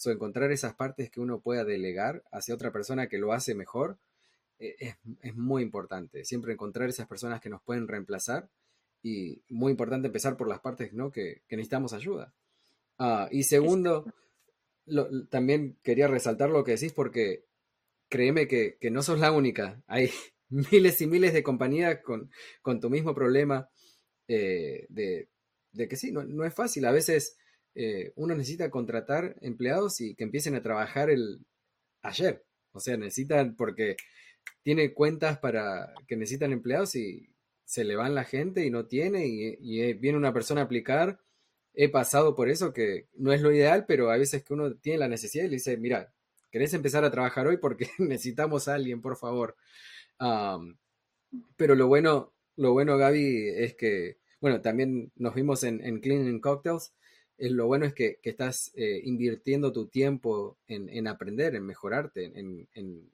encontrar 0.05 0.51
esas 0.51 0.75
partes 0.75 1.09
que 1.09 1.21
uno 1.21 1.39
pueda 1.39 1.63
delegar 1.63 2.23
hacia 2.31 2.55
otra 2.55 2.71
persona 2.71 3.07
que 3.07 3.17
lo 3.17 3.33
hace 3.33 3.55
mejor 3.55 3.97
eh, 4.59 4.95
es, 5.21 5.35
muy 5.35 5.63
importante. 5.63 6.25
Siempre 6.25 6.53
encontrar 6.53 6.89
esas 6.89 7.07
personas 7.07 7.41
que 7.41 7.49
nos 7.49 7.61
pueden 7.61 7.87
reemplazar 7.87 8.49
y 9.01 9.41
muy 9.49 9.71
importante 9.71 10.07
empezar 10.07 10.37
por 10.37 10.47
las 10.47 10.59
partes 10.59 10.93
¿no? 10.93 11.11
que, 11.11 11.41
necesitamos 11.49 11.93
ayuda. 11.93 12.33
Ah, 12.97 13.27
y 13.31 13.43
segundo, 13.43 14.05
también 15.29 15.77
quería 15.83 16.07
resaltar 16.07 16.49
lo 16.49 16.63
que 16.63 16.71
decís 16.71 16.93
porque 16.93 17.45
créeme 18.09 18.47
que, 18.47 18.77
no 18.91 19.01
sos 19.01 19.19
la 19.19 19.31
única. 19.31 19.81
Hay 19.87 20.11
miles 20.49 21.01
y 21.01 21.07
miles 21.07 21.33
de 21.33 21.43
compañías 21.43 21.99
con, 22.01 22.79
tu 22.79 22.89
mismo 22.89 23.13
problema 23.13 23.69
eh, 24.27 24.85
de, 24.89 25.27
que 25.89 25.95
sí, 25.95 26.11
no, 26.11 26.23
no, 26.23 26.45
es 26.45 26.53
fácil. 26.53 26.85
A 26.85 26.91
veces 26.91 27.37
eh, 27.75 28.11
uno 28.15 28.35
necesita 28.35 28.69
contratar 28.69 29.35
empleados 29.41 29.99
y 30.01 30.15
que 30.15 30.23
empiecen 30.23 30.55
a 30.55 30.61
trabajar 30.61 31.09
el 31.09 31.45
ayer. 32.01 32.43
O 32.71 32.79
sea, 32.79 32.97
necesitan, 32.97 33.55
porque 33.55 33.97
tiene 34.63 34.93
cuentas 34.93 35.39
para 35.39 35.93
que 36.07 36.15
necesitan 36.15 36.51
empleados 36.53 36.95
y 36.95 37.29
se 37.65 37.83
le 37.83 37.95
van 37.95 38.15
la 38.15 38.25
gente 38.25 38.65
y 38.65 38.69
no 38.69 38.85
tiene 38.87 39.27
y, 39.27 39.81
eh, 39.81 39.93
viene 39.95 40.17
una 40.17 40.33
persona 40.33 40.61
a 40.61 40.65
aplicar. 40.65 41.19
He 41.73 41.89
pasado 41.89 42.35
por 42.35 42.49
eso 42.49 42.73
que 42.73 43.07
no 43.15 43.33
es 43.33 43.41
lo 43.41 43.51
ideal, 43.51 43.85
pero 43.87 44.11
a 44.11 44.17
veces 44.17 44.43
que 44.43 44.53
uno 44.53 44.75
tiene 44.75 44.99
la 44.99 45.07
necesidad 45.07 45.45
y 45.45 45.49
le 45.49 45.55
dice, 45.55 45.77
mira, 45.77 46.13
¿querés 46.51 46.73
empezar 46.73 47.03
a 47.05 47.11
trabajar 47.11 47.47
hoy? 47.47 47.57
Porque 47.57 47.89
necesitamos 47.99 48.67
a 48.67 48.75
alguien, 48.75 49.01
por 49.01 49.17
favor. 49.17 49.55
pero 51.57 51.75
lo 51.75 51.87
bueno, 51.87 52.33
lo 52.55 52.73
bueno, 52.73 52.97
Gaby, 52.97 53.49
es 53.55 53.75
que, 53.75 54.17
bueno, 54.39 54.61
también 54.61 55.11
nos 55.15 55.33
vimos 55.35 55.63
en, 55.63 55.83
en 55.83 55.99
Cleaning 55.99 56.39
Cocktails 56.39 56.93
lo 57.51 57.67
bueno 57.67 57.85
es 57.85 57.93
que, 57.93 58.19
estás 58.23 58.71
eh, 58.75 59.01
invirtiendo 59.03 59.73
tu 59.73 59.87
tiempo 59.87 60.57
en, 60.67 61.07
aprender, 61.07 61.55
en 61.55 61.65
mejorarte, 61.65 62.31
en, 62.35 63.11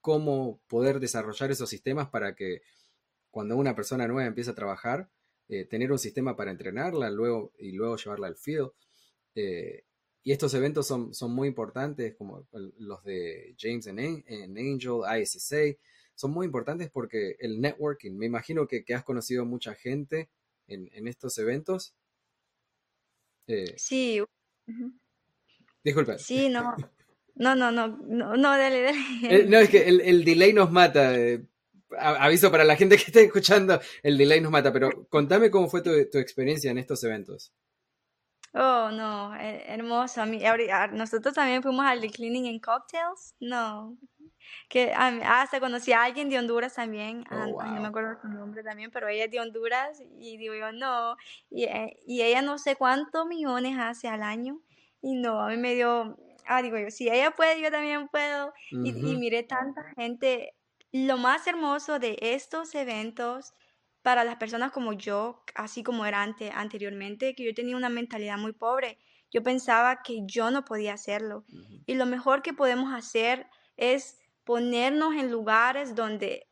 cómo 0.00 0.60
poder 0.66 0.98
desarrollar 0.98 1.50
esos 1.50 1.68
sistemas 1.68 2.08
para 2.08 2.34
que 2.34 2.62
cuando 3.30 3.56
una 3.56 3.76
persona 3.76 4.08
nueva 4.08 4.26
empieza 4.26 4.52
a 4.52 4.54
trabajar, 4.54 5.10
eh, 5.48 5.66
tener 5.66 5.92
un 5.92 5.98
sistema 5.98 6.36
para 6.36 6.50
entrenarla 6.50 7.10
luego, 7.10 7.52
y 7.58 7.72
luego 7.72 7.96
llevarla 7.96 8.28
al 8.28 8.36
field. 8.36 8.70
Eh, 9.34 9.84
y 10.22 10.32
estos 10.32 10.54
eventos 10.54 10.86
son, 10.86 11.12
son, 11.12 11.32
muy 11.32 11.48
importantes, 11.48 12.14
como 12.14 12.46
los 12.78 13.04
de 13.04 13.54
James 13.58 13.86
en, 13.86 13.98
Angel, 13.98 15.00
ISSA, 15.20 15.76
son 16.14 16.30
muy 16.30 16.46
importantes 16.46 16.90
porque 16.90 17.36
el 17.40 17.60
networking, 17.60 18.12
me 18.12 18.26
imagino 18.26 18.66
que, 18.66 18.84
has 18.94 19.04
conocido 19.04 19.44
mucha 19.44 19.74
gente 19.74 20.30
en 20.66 21.08
estos 21.08 21.36
eventos 21.38 21.94
eh, 23.50 23.74
sí. 23.76 24.22
Disculpa. 25.84 26.18
Sí, 26.18 26.48
no. 26.48 26.76
No, 27.36 27.54
no, 27.54 27.72
no, 27.72 27.88
no, 27.88 28.36
no 28.36 28.50
dale, 28.50 28.82
dale. 28.82 28.98
Eh, 29.22 29.46
no, 29.48 29.56
es 29.56 29.70
que 29.70 29.88
el, 29.88 30.24
delay 30.26 30.52
nos 30.52 30.70
mata. 30.70 31.16
Eh, 31.16 31.42
aviso 31.98 32.50
para 32.50 32.64
la 32.64 32.76
gente 32.76 32.98
que 32.98 33.04
está 33.04 33.20
escuchando, 33.20 33.80
el 34.02 34.18
delay 34.18 34.42
nos 34.42 34.52
mata, 34.52 34.70
pero 34.74 35.08
contame 35.08 35.50
cómo 35.50 35.66
fue 35.70 35.80
tu, 35.80 35.90
tu 36.10 36.18
experiencia 36.18 36.70
en 36.70 36.76
estos 36.76 37.02
eventos. 37.02 37.54
Oh, 38.52 38.90
no, 38.90 39.34
hermoso. 39.36 40.22
Nosotros 40.92 41.34
también 41.34 41.62
fuimos 41.62 41.86
al 41.86 42.00
Cleaning 42.10 42.48
and 42.48 42.60
Cocktails. 42.60 43.34
No, 43.40 43.96
que 44.68 44.92
hasta 44.92 45.60
conocí 45.60 45.92
a 45.92 46.04
alguien 46.04 46.28
de 46.28 46.38
Honduras 46.38 46.74
también, 46.74 47.24
oh, 47.30 47.62
no 47.62 47.80
me 47.80 47.88
acuerdo 47.88 48.20
su 48.20 48.28
nombre 48.28 48.62
también, 48.62 48.90
pero 48.90 49.08
ella 49.08 49.24
es 49.24 49.30
de 49.30 49.40
Honduras 49.40 50.02
y 50.18 50.36
digo 50.36 50.54
yo, 50.54 50.72
no, 50.72 51.16
y, 51.50 51.64
eh, 51.64 51.96
y, 52.06 52.22
ella 52.22 52.42
no 52.42 52.58
sé 52.58 52.76
cuántos 52.76 53.26
millones 53.26 53.76
hace 53.78 54.08
al 54.08 54.22
año 54.22 54.60
y 55.02 55.14
no, 55.14 55.40
a 55.40 55.48
mí 55.48 55.56
me 55.56 55.74
dio, 55.74 56.18
ah, 56.46 56.62
digo 56.62 56.78
yo, 56.78 56.90
si 56.90 57.08
ella 57.08 57.30
puede, 57.32 57.60
yo 57.60 57.70
también 57.70 58.08
puedo 58.08 58.52
y, 58.70 58.90
y 58.90 59.16
miré 59.16 59.42
tanta 59.42 59.82
gente. 59.96 60.54
Lo 60.92 61.16
más 61.16 61.46
hermoso 61.46 62.00
de 62.00 62.18
estos 62.20 62.74
eventos 62.74 63.54
para 64.02 64.24
las 64.24 64.36
personas 64.36 64.72
como 64.72 64.92
yo, 64.92 65.44
así 65.54 65.82
como 65.82 66.06
era 66.06 66.22
anteriormente, 66.22 67.34
que 67.34 67.44
yo 67.44 67.54
tenía 67.54 67.76
una 67.76 67.88
mentalidad 67.88 68.38
muy 68.38 68.52
pobre. 68.52 68.98
Yo 69.30 69.42
pensaba 69.42 70.02
que 70.02 70.20
yo 70.26 70.50
no 70.50 70.64
podía 70.64 70.94
hacerlo. 70.94 71.44
Y 71.86 71.94
lo 71.94 72.06
mejor 72.06 72.42
que 72.42 72.52
podemos 72.52 72.92
hacer 72.92 73.46
es 73.76 74.18
ponernos 74.44 75.14
en 75.14 75.30
lugares 75.30 75.94
donde, 75.94 76.48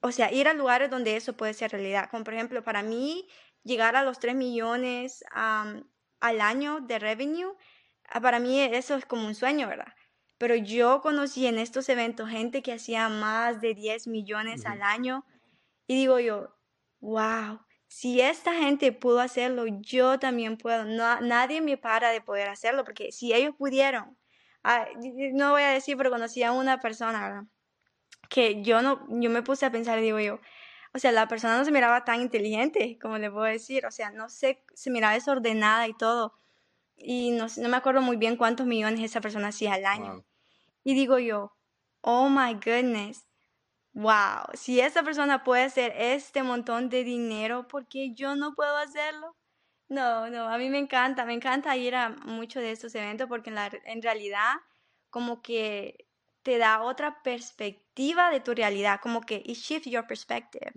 o 0.00 0.12
sea, 0.12 0.32
ir 0.32 0.48
a 0.48 0.54
lugares 0.54 0.90
donde 0.90 1.16
eso 1.16 1.36
puede 1.36 1.54
ser 1.54 1.72
realidad. 1.72 2.08
Como 2.10 2.24
por 2.24 2.34
ejemplo, 2.34 2.62
para 2.62 2.82
mí, 2.82 3.28
llegar 3.62 3.96
a 3.96 4.04
los 4.04 4.18
3 4.18 4.34
millones 4.34 5.24
al 5.32 6.40
año 6.40 6.80
de 6.80 6.98
revenue, 6.98 7.56
ah, 8.08 8.20
para 8.20 8.38
mí 8.38 8.60
eso 8.60 8.94
es 8.94 9.06
como 9.06 9.26
un 9.26 9.34
sueño, 9.34 9.68
¿verdad? 9.68 9.94
Pero 10.38 10.54
yo 10.54 11.00
conocí 11.00 11.46
en 11.46 11.58
estos 11.58 11.88
eventos 11.88 12.28
gente 12.28 12.62
que 12.62 12.72
hacía 12.72 13.08
más 13.08 13.60
de 13.60 13.74
10 13.74 14.06
millones 14.08 14.66
al 14.66 14.82
año 14.82 15.24
y 15.86 15.94
digo 15.96 16.18
yo, 16.18 16.54
wow, 17.00 17.60
si 17.86 18.20
esta 18.20 18.54
gente 18.54 18.92
pudo 18.92 19.20
hacerlo, 19.20 19.66
yo 19.66 20.18
también 20.18 20.56
puedo. 20.56 20.84
No, 20.84 21.20
nadie 21.20 21.60
me 21.60 21.76
para 21.76 22.10
de 22.10 22.20
poder 22.20 22.48
hacerlo 22.48 22.84
porque 22.84 23.12
si 23.12 23.32
ellos 23.32 23.54
pudieron, 23.56 24.18
ah, 24.64 24.86
no 25.32 25.52
voy 25.52 25.62
a 25.62 25.68
decir, 25.70 25.96
pero 25.96 26.10
conocí 26.10 26.42
a 26.42 26.52
una 26.52 26.80
persona, 26.80 27.22
¿verdad? 27.22 27.44
Que 28.28 28.62
yo 28.62 28.82
no, 28.82 29.06
yo 29.08 29.30
me 29.30 29.42
puse 29.42 29.66
a 29.66 29.70
pensar, 29.70 30.00
digo 30.00 30.18
yo, 30.18 30.40
o 30.94 30.98
sea, 30.98 31.12
la 31.12 31.28
persona 31.28 31.58
no 31.58 31.64
se 31.64 31.72
miraba 31.72 32.04
tan 32.04 32.20
inteligente, 32.22 32.98
como 33.00 33.18
le 33.18 33.30
puedo 33.30 33.44
decir, 33.44 33.86
o 33.86 33.90
sea, 33.90 34.10
no 34.10 34.28
sé, 34.28 34.64
se 34.74 34.90
miraba 34.90 35.14
desordenada 35.14 35.88
y 35.88 35.94
todo. 35.94 36.34
Y 36.96 37.32
no, 37.32 37.46
no 37.56 37.68
me 37.68 37.76
acuerdo 37.76 38.00
muy 38.00 38.16
bien 38.16 38.36
cuántos 38.36 38.66
millones 38.66 39.00
esa 39.00 39.20
persona 39.20 39.48
hacía 39.48 39.74
al 39.74 39.86
año. 39.86 40.24
Y 40.84 40.94
digo 40.94 41.18
yo, 41.18 41.56
oh 42.00 42.28
my 42.28 42.54
goodness, 42.54 43.26
wow, 43.92 44.44
si 44.54 44.80
esa 44.80 45.02
persona 45.02 45.44
puede 45.44 45.64
hacer 45.64 45.92
este 45.96 46.42
montón 46.42 46.88
de 46.88 47.04
dinero, 47.04 47.66
¿por 47.68 47.88
qué 47.88 48.14
yo 48.14 48.36
no 48.36 48.54
puedo 48.54 48.76
hacerlo? 48.76 49.36
No, 49.94 50.28
no, 50.28 50.48
a 50.48 50.58
mí 50.58 50.68
me 50.70 50.78
encanta, 50.78 51.24
me 51.24 51.34
encanta 51.34 51.76
ir 51.76 51.94
a 51.94 52.08
muchos 52.08 52.62
de 52.62 52.72
estos 52.72 52.94
eventos 52.96 53.28
porque 53.28 53.50
en, 53.50 53.54
la, 53.54 53.70
en 53.84 54.02
realidad 54.02 54.54
como 55.08 55.40
que 55.40 56.08
te 56.42 56.58
da 56.58 56.82
otra 56.82 57.22
perspectiva 57.22 58.30
de 58.32 58.40
tu 58.40 58.54
realidad, 58.54 58.98
como 59.00 59.20
que 59.20 59.36
it 59.36 59.56
shifts 59.56 59.88
your 59.88 60.04
perspective 60.06 60.72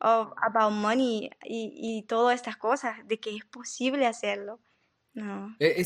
of, 0.00 0.32
about 0.36 0.72
money 0.72 1.30
y, 1.44 1.72
y 1.74 2.02
todas 2.06 2.36
estas 2.36 2.58
cosas, 2.58 2.96
de 3.08 3.18
que 3.18 3.34
es 3.34 3.44
posible 3.46 4.06
hacerlo. 4.06 4.60
No, 5.14 5.56
e, 5.58 5.82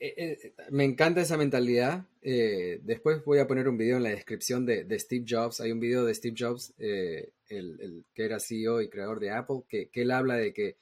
e, 0.00 0.06
e, 0.16 0.54
me 0.70 0.84
encanta 0.84 1.20
esa 1.20 1.36
mentalidad. 1.36 2.06
Eh, 2.22 2.80
después 2.84 3.22
voy 3.24 3.40
a 3.40 3.46
poner 3.46 3.68
un 3.68 3.76
video 3.76 3.96
en 3.96 4.04
la 4.04 4.10
descripción 4.10 4.64
de, 4.64 4.84
de 4.84 4.98
Steve 4.98 5.26
Jobs. 5.28 5.60
Hay 5.60 5.72
un 5.72 5.80
video 5.80 6.04
de 6.04 6.14
Steve 6.14 6.36
Jobs, 6.38 6.72
eh, 6.78 7.32
el, 7.48 7.78
el, 7.80 8.04
que 8.14 8.24
era 8.24 8.38
CEO 8.38 8.80
y 8.80 8.88
creador 8.88 9.18
de 9.18 9.32
Apple, 9.32 9.62
que, 9.68 9.90
que 9.90 10.02
él 10.02 10.12
habla 10.12 10.36
de 10.36 10.54
que 10.54 10.76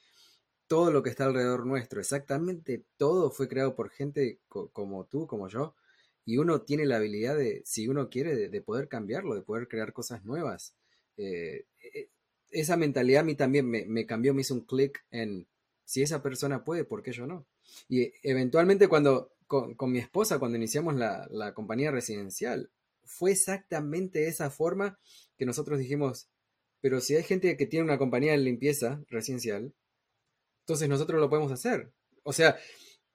todo 0.69 0.91
lo 0.91 1.01
que 1.01 1.09
está 1.09 1.25
alrededor 1.25 1.65
nuestro, 1.65 1.99
exactamente 1.99 2.85
todo 2.95 3.31
fue 3.31 3.47
creado 3.47 3.75
por 3.75 3.89
gente 3.89 4.39
como 4.47 5.05
tú, 5.07 5.25
como 5.25 5.49
yo, 5.49 5.75
y 6.25 6.37
uno 6.37 6.61
tiene 6.61 6.85
la 6.85 6.97
habilidad 6.97 7.35
de, 7.35 7.63
si 7.65 7.87
uno 7.87 8.07
quiere, 8.07 8.35
de, 8.35 8.61
poder 8.61 8.87
cambiarlo, 8.87 9.33
de 9.33 9.41
poder 9.41 9.67
crear 9.67 9.93
cosas 9.93 10.23
nuevas. 10.25 10.75
Eh, 11.17 11.65
eh, 11.81 12.09
esa 12.51 12.77
mentalidad 12.77 13.21
a 13.21 13.23
mí 13.23 13.33
también 13.33 13.67
me, 13.67 14.05
cambió, 14.05 14.35
me 14.35 14.41
hizo 14.41 14.53
un 14.53 14.61
clic 14.61 15.03
en 15.09 15.47
si 15.85 16.03
esa 16.03 16.21
persona 16.21 16.63
puede, 16.63 16.83
¿por 16.83 17.01
qué 17.01 17.13
yo 17.13 17.25
no? 17.25 17.47
Y 17.87 18.11
eventualmente 18.21 18.87
cuando, 18.87 19.31
con, 19.47 19.75
mi 19.91 19.97
esposa, 19.97 20.37
cuando 20.37 20.57
iniciamos 20.57 20.93
la, 20.93 21.27
la, 21.31 21.55
compañía 21.55 21.89
residencial, 21.89 22.69
fue 23.03 23.31
exactamente 23.31 24.27
esa 24.27 24.51
forma 24.51 24.99
que 25.35 25.47
nosotros 25.47 25.79
dijimos, 25.79 26.29
pero 26.79 27.01
si 27.01 27.15
hay 27.15 27.23
gente 27.23 27.57
que 27.57 27.65
tiene 27.65 27.85
una 27.85 27.97
compañía 27.97 28.33
de 28.33 28.37
limpieza 28.37 29.03
residencial, 29.09 29.73
entonces 30.69 30.87
nosotros 30.87 31.19
lo 31.19 31.31
podemos 31.31 31.51
hacer. 31.51 31.91
O 32.21 32.31
sea, 32.31 32.55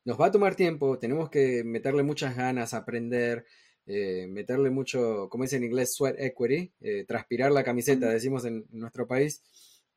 nos 0.04 0.20
va 0.20 0.26
a 0.26 0.30
tomar 0.32 0.56
tiempo, 0.56 0.98
tenemos 0.98 1.30
que 1.30 1.62
meterle 1.62 2.02
muchas 2.02 2.36
ganas, 2.36 2.74
aprender, 2.74 3.44
eh, 3.86 4.26
meterle 4.26 4.70
mucho, 4.70 5.28
como 5.30 5.44
dice 5.44 5.54
en 5.58 5.62
inglés, 5.62 5.94
sweat 5.94 6.16
equity, 6.18 6.72
eh, 6.80 7.04
transpirar 7.06 7.52
la 7.52 7.62
camiseta, 7.62 8.08
decimos 8.08 8.44
en, 8.44 8.66
nuestro 8.70 9.06
país, 9.06 9.44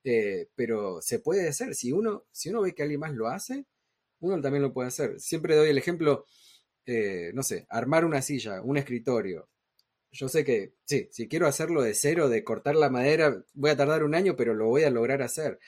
eh, 0.04 0.50
pero 0.54 1.02
se 1.02 1.17
puede 1.17 1.48
hacer. 1.50 1.74
Si 1.74 1.91
uno, 1.91 2.26
si 2.32 2.50
uno 2.50 2.62
ve 2.62 2.76
que 2.76 2.84
alguien 2.84 3.00
más 3.00 3.13
lo 3.13 3.28
hace, 3.28 3.65
uno 4.20 4.39
también 4.39 4.62
lo 4.62 4.72
puede 4.72 4.89
hacer. 4.89 5.20
Siempre 5.20 5.56
doy 5.56 5.70
el 5.72 5.80
ejemplo, 5.80 6.26
no 7.34 7.41
sé, 7.43 7.65
armar 7.70 8.06
una 8.06 8.22
silla, 8.22 8.62
un 8.62 8.78
escritorio. 8.78 9.50
Yo 10.12 10.30
sé 10.30 10.43
que, 10.43 10.74
sí, 10.86 11.08
si 11.12 11.28
quiero 11.28 11.48
hacerlo 11.48 11.82
de 11.82 11.93
cero, 11.93 12.30
de 12.30 12.43
cortar 12.43 12.76
la 12.76 12.89
madera, 12.89 13.43
voy 13.54 13.72
a 13.72 13.78
tardar 13.78 14.04
un 14.04 14.15
año, 14.15 14.36
pero 14.36 14.54
lo 14.54 14.67
voy 14.67 14.84
a 14.84 14.89
lograr 14.89 15.22
hacer. 15.22 15.60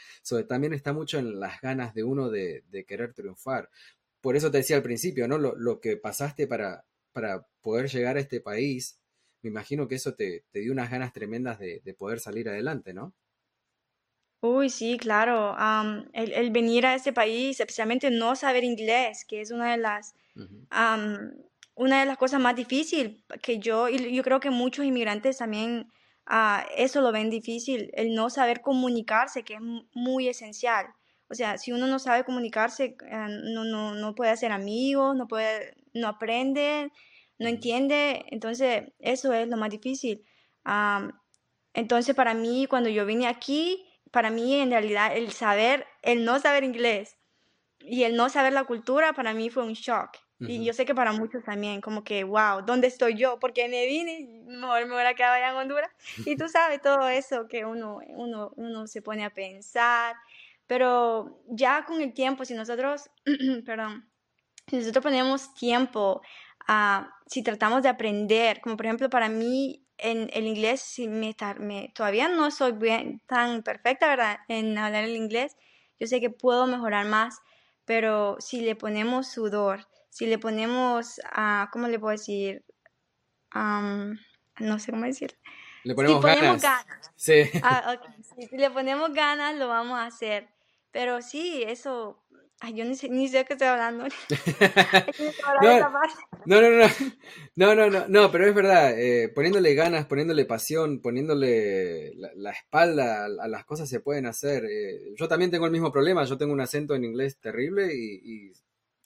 también 0.47 0.73
está 0.73 0.93
mucho 0.93 1.19
en 1.19 1.39
las 1.39 1.61
ganas 1.61 1.93
de 1.93 2.03
uno 2.03 2.29
de, 2.29 2.63
de 2.69 2.85
querer 2.85 3.13
triunfar 3.13 3.69
por 4.21 4.35
eso 4.35 4.51
te 4.51 4.57
decía 4.57 4.75
al 4.75 4.83
principio, 4.83 5.27
¿no? 5.27 5.37
Lo, 5.37 5.79
que 5.79 5.97
pasaste 5.97 6.47
para, 6.47 6.85
para 7.11 7.45
poder 7.61 7.89
llegar 7.89 8.17
a 8.17 8.19
este 8.19 8.41
país, 8.41 8.99
me 9.41 9.49
imagino 9.49 9.87
que 9.87 9.95
eso 9.95 10.13
te, 10.13 10.43
dio 10.53 10.71
unas 10.71 10.91
ganas 10.91 11.13
tremendas 11.13 11.59
de, 11.59 11.95
poder 11.97 12.19
salir 12.19 12.49
adelante, 12.49 12.93
¿no? 12.93 13.13
Uy, 14.41 14.69
sí, 14.69 14.97
claro. 14.97 15.55
el, 16.13 16.51
venir 16.51 16.85
a 16.85 16.95
este 16.95 17.11
país, 17.11 17.59
especialmente 17.59 18.09
no 18.09 18.35
saber 18.35 18.63
inglés, 18.63 19.25
que 19.27 19.41
es 19.41 19.51
una 19.51 19.71
de 19.71 19.77
las, 19.77 20.13
una 21.79 22.01
de 22.01 22.05
las 22.05 22.17
cosas 22.17 22.41
más 22.41 22.57
difíciles 22.57 23.23
que 23.41 23.57
yo, 23.57 23.87
y 23.87 24.13
yo 24.13 24.21
creo 24.21 24.41
que 24.41 24.49
muchos 24.49 24.83
inmigrantes 24.83 25.37
también 25.37 25.87
uh, 26.29 26.61
eso 26.75 26.99
lo 26.99 27.13
ven 27.13 27.29
difícil, 27.29 27.89
el 27.93 28.13
no 28.13 28.29
saber 28.29 28.59
comunicarse, 28.59 29.43
que 29.43 29.53
es 29.53 29.61
muy 29.93 30.27
esencial. 30.27 30.87
O 31.29 31.35
sea, 31.35 31.57
si 31.57 31.71
uno 31.71 31.87
no 31.87 31.97
sabe 31.97 32.25
comunicarse, 32.25 32.97
eh, 33.09 33.27
no, 33.53 33.63
no, 33.63 33.95
no 33.95 34.13
puede 34.13 34.31
hacer 34.31 34.51
amigos, 34.51 35.15
no, 35.15 35.29
puede, 35.29 35.77
no 35.93 36.09
aprende, 36.09 36.91
no 37.37 37.47
entiende. 37.47 38.25
Entonces, 38.27 38.91
eso 38.99 39.31
es 39.31 39.47
lo 39.47 39.55
más 39.55 39.69
difícil. 39.69 40.25
entonces, 41.73 42.13
para 42.13 42.33
mí, 42.33 42.67
cuando 42.67 42.89
yo 42.89 43.05
vine 43.05 43.27
aquí, 43.27 43.85
para 44.11 44.31
mí, 44.31 44.55
en 44.55 44.71
realidad, 44.71 45.15
el 45.15 45.31
saber, 45.31 45.85
el 46.01 46.25
no 46.25 46.39
saber 46.39 46.65
inglés 46.65 47.15
y 47.79 48.03
el 48.03 48.17
no 48.17 48.27
saber 48.27 48.51
la 48.51 48.65
cultura, 48.65 49.13
para 49.13 49.33
mí 49.33 49.49
fue 49.49 49.63
un 49.63 49.73
shock. 49.73 50.17
Y 50.41 50.63
yo 50.63 50.73
sé 50.73 50.85
que 50.85 50.95
para 50.95 51.11
muchos 51.11 51.43
también, 51.43 51.81
como 51.81 52.03
que, 52.03 52.23
wow, 52.23 52.61
¿dónde 52.65 52.87
estoy 52.87 53.15
yo? 53.15 53.39
Porque 53.39 53.67
me 53.67 53.85
vine, 53.85 54.43
mejor 54.47 54.85
me 54.85 54.93
hubiera 54.93 55.13
quedado 55.13 55.33
allá 55.33 55.49
en 55.49 55.57
Honduras. 55.57 55.91
Y 56.25 56.37
tú 56.37 56.47
sabes 56.49 56.81
todo 56.81 57.09
eso 57.09 57.47
que 57.47 57.65
uno, 57.65 57.99
uno, 58.07 58.51
uno 58.55 58.87
se 58.87 59.01
pone 59.01 59.25
a 59.25 59.33
pensar. 59.33 60.15
Pero 60.65 61.41
ya 61.47 61.83
con 61.85 62.01
el 62.01 62.13
tiempo, 62.13 62.45
si 62.45 62.53
nosotros, 62.53 63.09
perdón, 63.65 64.09
si 64.67 64.77
nosotros 64.77 65.03
ponemos 65.03 65.53
tiempo, 65.55 66.21
a 66.67 67.11
si 67.25 67.41
tratamos 67.43 67.83
de 67.83 67.89
aprender, 67.89 68.61
como 68.61 68.77
por 68.77 68.85
ejemplo 68.85 69.09
para 69.09 69.27
mí 69.27 69.83
en 69.97 70.29
el 70.33 70.45
inglés, 70.45 70.81
si 70.81 71.07
me, 71.07 71.35
me, 71.57 71.91
todavía 71.95 72.29
no 72.29 72.51
soy 72.51 72.71
bien, 72.73 73.21
tan 73.25 73.63
perfecta, 73.63 74.07
¿verdad? 74.07 74.37
En 74.47 74.77
hablar 74.77 75.03
el 75.03 75.15
inglés, 75.15 75.57
yo 75.99 76.07
sé 76.07 76.21
que 76.21 76.29
puedo 76.29 76.67
mejorar 76.67 77.05
más, 77.05 77.39
pero 77.85 78.37
si 78.39 78.61
le 78.61 78.75
ponemos 78.75 79.27
sudor, 79.27 79.87
si 80.09 80.25
le 80.25 80.37
ponemos, 80.37 81.19
uh, 81.37 81.69
¿cómo 81.71 81.87
le 81.87 81.99
puedo 81.99 82.11
decir? 82.11 82.63
no 83.53 84.79
sé 84.79 84.91
cómo 84.91 85.05
decir. 85.05 85.37
Le 85.83 85.95
ponemos, 85.95 86.21
ganas. 86.21 87.11
Sí. 87.15 87.43
Ah, 87.63 87.97
si 88.49 88.57
le 88.57 88.69
ponemos 88.69 89.13
ganas, 89.13 89.55
lo 89.57 89.67
vamos 89.67 89.97
a 89.97 90.05
hacer. 90.05 90.49
Pero 90.91 91.21
sí, 91.21 91.63
eso, 91.65 92.23
ay, 92.59 92.73
yo 92.73 92.83
ni 92.83 92.95
sé, 92.95 93.09
ni 93.09 93.27
sé 93.27 93.45
qué 93.45 93.53
estoy 93.53 93.67
hablando. 93.67 94.05
no, 95.61 95.79
no, 96.45 96.69
no, 96.69 96.69
no, 97.55 97.75
no, 97.75 97.89
no, 97.89 98.07
no, 98.07 98.31
pero 98.31 98.47
es 98.47 98.55
verdad, 98.55 98.99
eh, 98.99 99.29
poniéndole 99.29 99.73
ganas, 99.75 100.05
poniéndole 100.05 100.45
pasión, 100.45 101.01
poniéndole 101.01 102.13
la, 102.15 102.51
espalda 102.51 103.25
a, 103.25 103.47
las 103.47 103.65
cosas 103.65 103.87
se 103.87 103.99
pueden 103.99 104.25
hacer. 104.25 104.65
Eh, 104.65 105.13
yo 105.15 105.27
también 105.27 105.51
tengo 105.51 105.65
el 105.65 105.71
mismo 105.71 105.91
problema, 105.91 106.25
yo 106.25 106.37
tengo 106.37 106.53
un 106.53 106.61
acento 106.61 106.95
en 106.95 107.05
inglés 107.05 107.39
terrible 107.39 107.93
y, 107.93 108.51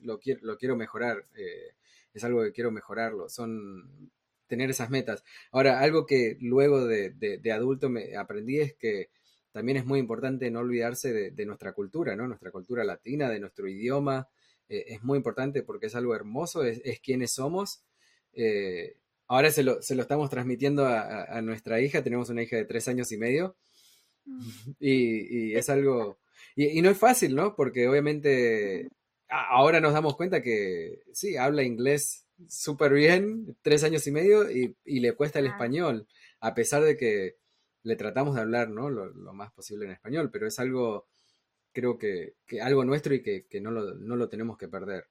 lo, 0.04 0.20
quiero, 0.20 0.39
lo 0.44 0.58
quiero 0.58 0.76
mejorar, 0.76 1.26
eh, 1.36 1.76
es 2.13 2.24
algo 2.24 2.44
que 2.44 2.52
quiero 2.52 2.72
mejorarlo, 2.72 3.30
son 3.30 4.12
tener 4.48 4.70
esas 4.70 4.89
metas. 4.89 5.24
Ahora, 5.52 5.80
algo 5.80 6.06
que 6.06 6.38
luego 6.39 6.86
de, 6.86 7.10
de 7.12 7.52
adulto 7.52 7.89
me 7.89 8.16
aprendí 8.16 8.60
es 8.60 8.76
que 8.76 9.10
también 9.54 9.78
es 9.78 9.86
muy 9.86 10.00
importante 10.00 10.50
no 10.50 10.60
olvidarse 10.60 11.32
de, 11.32 11.46
nuestra 11.46 11.74
cultura, 11.74 12.16
¿no? 12.16 12.28
Nuestra 12.28 12.50
cultura 12.50 12.84
latina, 12.84 13.30
de 13.30 13.39
nuestro 13.39 13.70
idioma. 13.70 14.28
Eh, 14.68 14.86
es 14.88 15.04
muy 15.04 15.16
importante 15.16 15.62
porque 15.62 15.86
es 15.86 15.96
algo 15.96 16.16
hermoso, 16.16 16.63
es, 16.63 16.82
quienes 17.02 17.34
somos. 17.34 17.84
Eh, 18.34 18.98
ahora 19.28 19.52
se 19.52 19.62
lo, 19.62 19.80
estamos 19.80 20.32
transmitiendo 20.32 20.88
a, 20.88 21.39
nuestra 21.44 21.80
hija, 21.80 22.04
tenemos 22.04 22.30
una 22.30 22.42
hija 22.42 22.56
de 22.56 22.66
tres 22.66 22.88
años 22.88 23.12
y 23.12 23.18
medio. 23.18 23.56
Mm. 24.26 24.50
Y, 24.80 25.56
es 25.56 25.70
algo... 25.70 26.18
Y, 26.56 26.82
no 26.82 26.89
es 26.89 26.98
fácil, 26.98 27.36
¿no? 27.36 27.56
Porque 27.56 27.88
obviamente 27.88 28.89
ahora 29.34 29.80
nos 29.80 29.93
damos 29.93 30.15
cuenta 30.15 30.41
que 30.41 31.04
sí, 31.13 31.38
habla 31.38 31.63
inglés 31.63 32.26
súper 32.48 32.93
bien, 32.93 33.56
tres 33.62 33.84
años 33.84 34.06
y 34.08 34.12
medio, 34.12 34.50
y, 34.50 34.76
y 34.86 35.00
le 35.00 35.13
cuesta 35.13 35.39
el 35.39 35.48
español, 35.48 36.08
a 36.39 36.54
pesar 36.54 36.84
de 36.84 36.98
que 36.98 37.38
le 37.84 37.96
tratamos 37.96 38.36
de 38.36 38.41
hablar 38.41 38.69
¿no? 38.69 38.89
lo, 38.89 39.12
más 39.34 39.52
posible 39.52 39.86
en 39.86 39.91
español, 39.91 40.30
pero 40.32 40.48
es 40.48 40.58
algo, 40.60 41.08
creo 41.72 41.98
que, 41.98 42.36
algo 42.62 42.84
nuestro 42.86 43.13
y 43.13 43.22
que, 43.22 43.62
no, 43.62 43.72
lo, 43.72 43.93
no, 43.93 44.15
lo, 44.15 44.30
tenemos 44.30 44.58
que 44.58 44.67
perder. 44.67 45.06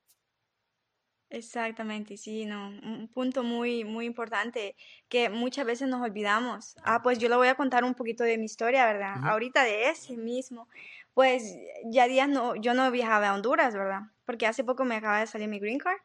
Exactamente, 1.29 2.19
sí, 2.19 2.45
no, 2.45 2.69
un 2.69 3.09
punto 3.09 3.43
muy, 3.43 3.85
muy 3.85 4.05
importante 4.05 4.77
que 5.09 5.31
muchas 5.31 5.65
veces 5.65 5.89
nos 5.89 6.03
olvidamos. 6.03 6.77
Ah, 6.85 7.01
pues 7.03 7.19
yo 7.19 7.31
le 7.31 7.37
voy 7.37 7.49
a 7.49 7.55
contar 7.55 7.85
un 7.85 7.95
poquito 7.95 8.23
de 8.23 8.37
mi 8.37 8.45
historia, 8.45 8.85
¿verdad? 8.85 9.17
Ahorita 9.23 9.65
de 9.65 9.89
ese 9.89 10.15
mismo, 10.19 10.69
pues 11.15 11.55
ya 11.85 12.09
días 12.09 12.29
no, 12.29 12.57
yo 12.57 12.75
no 12.75 12.91
viajaba 12.91 13.29
a 13.29 13.35
Honduras, 13.35 13.75
¿verdad? 13.75 14.03
Porque 14.25 14.47
hace 14.47 14.65
poco 14.65 14.85
me 14.85 14.97
acaba 14.97 15.21
de 15.21 15.27
salir 15.27 15.49
mi 15.49 15.59
green 15.59 15.79
card. 15.79 15.99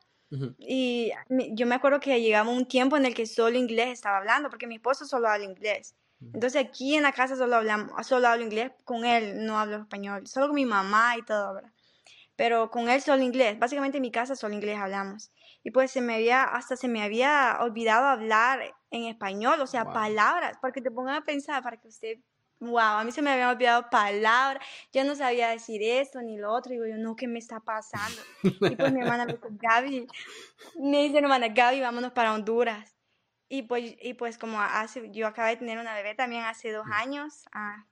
Y 0.59 1.11
yo 1.51 1.65
me 1.65 1.75
acuerdo 1.75 2.01
que 2.01 2.19
llegaba 2.21 2.49
un 2.49 2.65
tiempo 2.65 2.97
en 2.97 3.05
el 3.05 3.13
que 3.13 3.25
solo 3.25 3.57
inglés 3.57 3.89
estaba 3.89 4.17
hablando, 4.17 4.49
porque 4.49 4.67
mi 4.67 4.75
esposo 4.75 5.05
solo 5.05 5.29
habla 5.29 5.45
inglés. 5.45 5.95
Entonces 6.19 6.65
aquí 6.65 6.95
en 6.95 7.03
la 7.03 7.13
casa 7.13 7.35
solo, 7.35 7.55
hablamos, 7.55 8.05
solo 8.05 8.27
hablo 8.27 8.43
inglés, 8.43 8.71
con 8.83 9.05
él 9.05 9.45
no 9.45 9.57
hablo 9.57 9.77
español, 9.77 10.27
solo 10.27 10.47
con 10.47 10.55
mi 10.55 10.65
mamá 10.65 11.15
y 11.17 11.21
todo, 11.21 11.53
¿verdad? 11.53 11.71
pero 12.37 12.69
con 12.69 12.87
él 12.87 13.01
solo 13.01 13.23
inglés. 13.23 13.59
Básicamente 13.59 13.97
en 13.97 14.03
mi 14.03 14.11
casa 14.11 14.35
solo 14.35 14.53
inglés 14.53 14.77
hablamos. 14.77 15.31
Y 15.63 15.71
pues 15.71 15.91
se 15.91 15.99
me 15.99 16.15
había, 16.15 16.43
hasta 16.43 16.77
se 16.77 16.87
me 16.87 17.01
había 17.01 17.57
olvidado 17.59 18.05
hablar 18.05 18.61
en 18.91 19.05
español, 19.05 19.59
o 19.59 19.67
sea, 19.67 19.91
palabras, 19.91 20.57
para 20.61 20.71
que 20.71 20.81
te 20.81 20.91
pongan 20.91 21.15
a 21.15 21.25
pensar, 21.25 21.61
para 21.61 21.77
que 21.77 21.89
usted, 21.89 22.19
wow, 22.59 22.97
a 22.97 23.03
mí 23.03 23.11
se 23.11 23.21
me 23.21 23.31
habían 23.31 23.49
olvidado 23.49 23.89
palabras, 23.89 24.65
yo 24.91 25.03
no 25.03 25.15
sabía 25.15 25.49
decir 25.49 25.81
esto 25.83 26.21
ni 26.21 26.37
lo 26.37 26.53
otro, 26.53 26.73
y 26.73 26.75
digo 26.75 26.87
yo, 26.87 26.97
no, 26.97 27.15
¿qué 27.15 27.27
me 27.27 27.39
está 27.39 27.59
pasando? 27.59 28.21
y 28.43 28.75
pues 28.75 28.93
mi 28.93 29.01
hermana 29.01 29.25
me 29.25 29.33
dice, 29.33 29.47
Gaby, 29.51 30.07
me 30.79 31.03
dice, 31.03 31.19
hermana, 31.19 31.49
Gaby, 31.49 31.81
vámonos 31.81 32.11
para 32.11 32.33
Honduras. 32.33 32.95
Y 33.49 33.61
pues, 33.63 33.95
y 34.01 34.13
pues 34.15 34.37
como 34.37 34.59
hace, 34.59 35.09
yo 35.11 35.25
acabé 35.25 35.51
de 35.51 35.57
tener 35.57 35.79
una 35.79 35.95
bebé 35.95 36.15
también 36.15 36.43
hace 36.43 36.73
dos 36.73 36.85
años, 36.91 37.45
ah, 37.53 37.85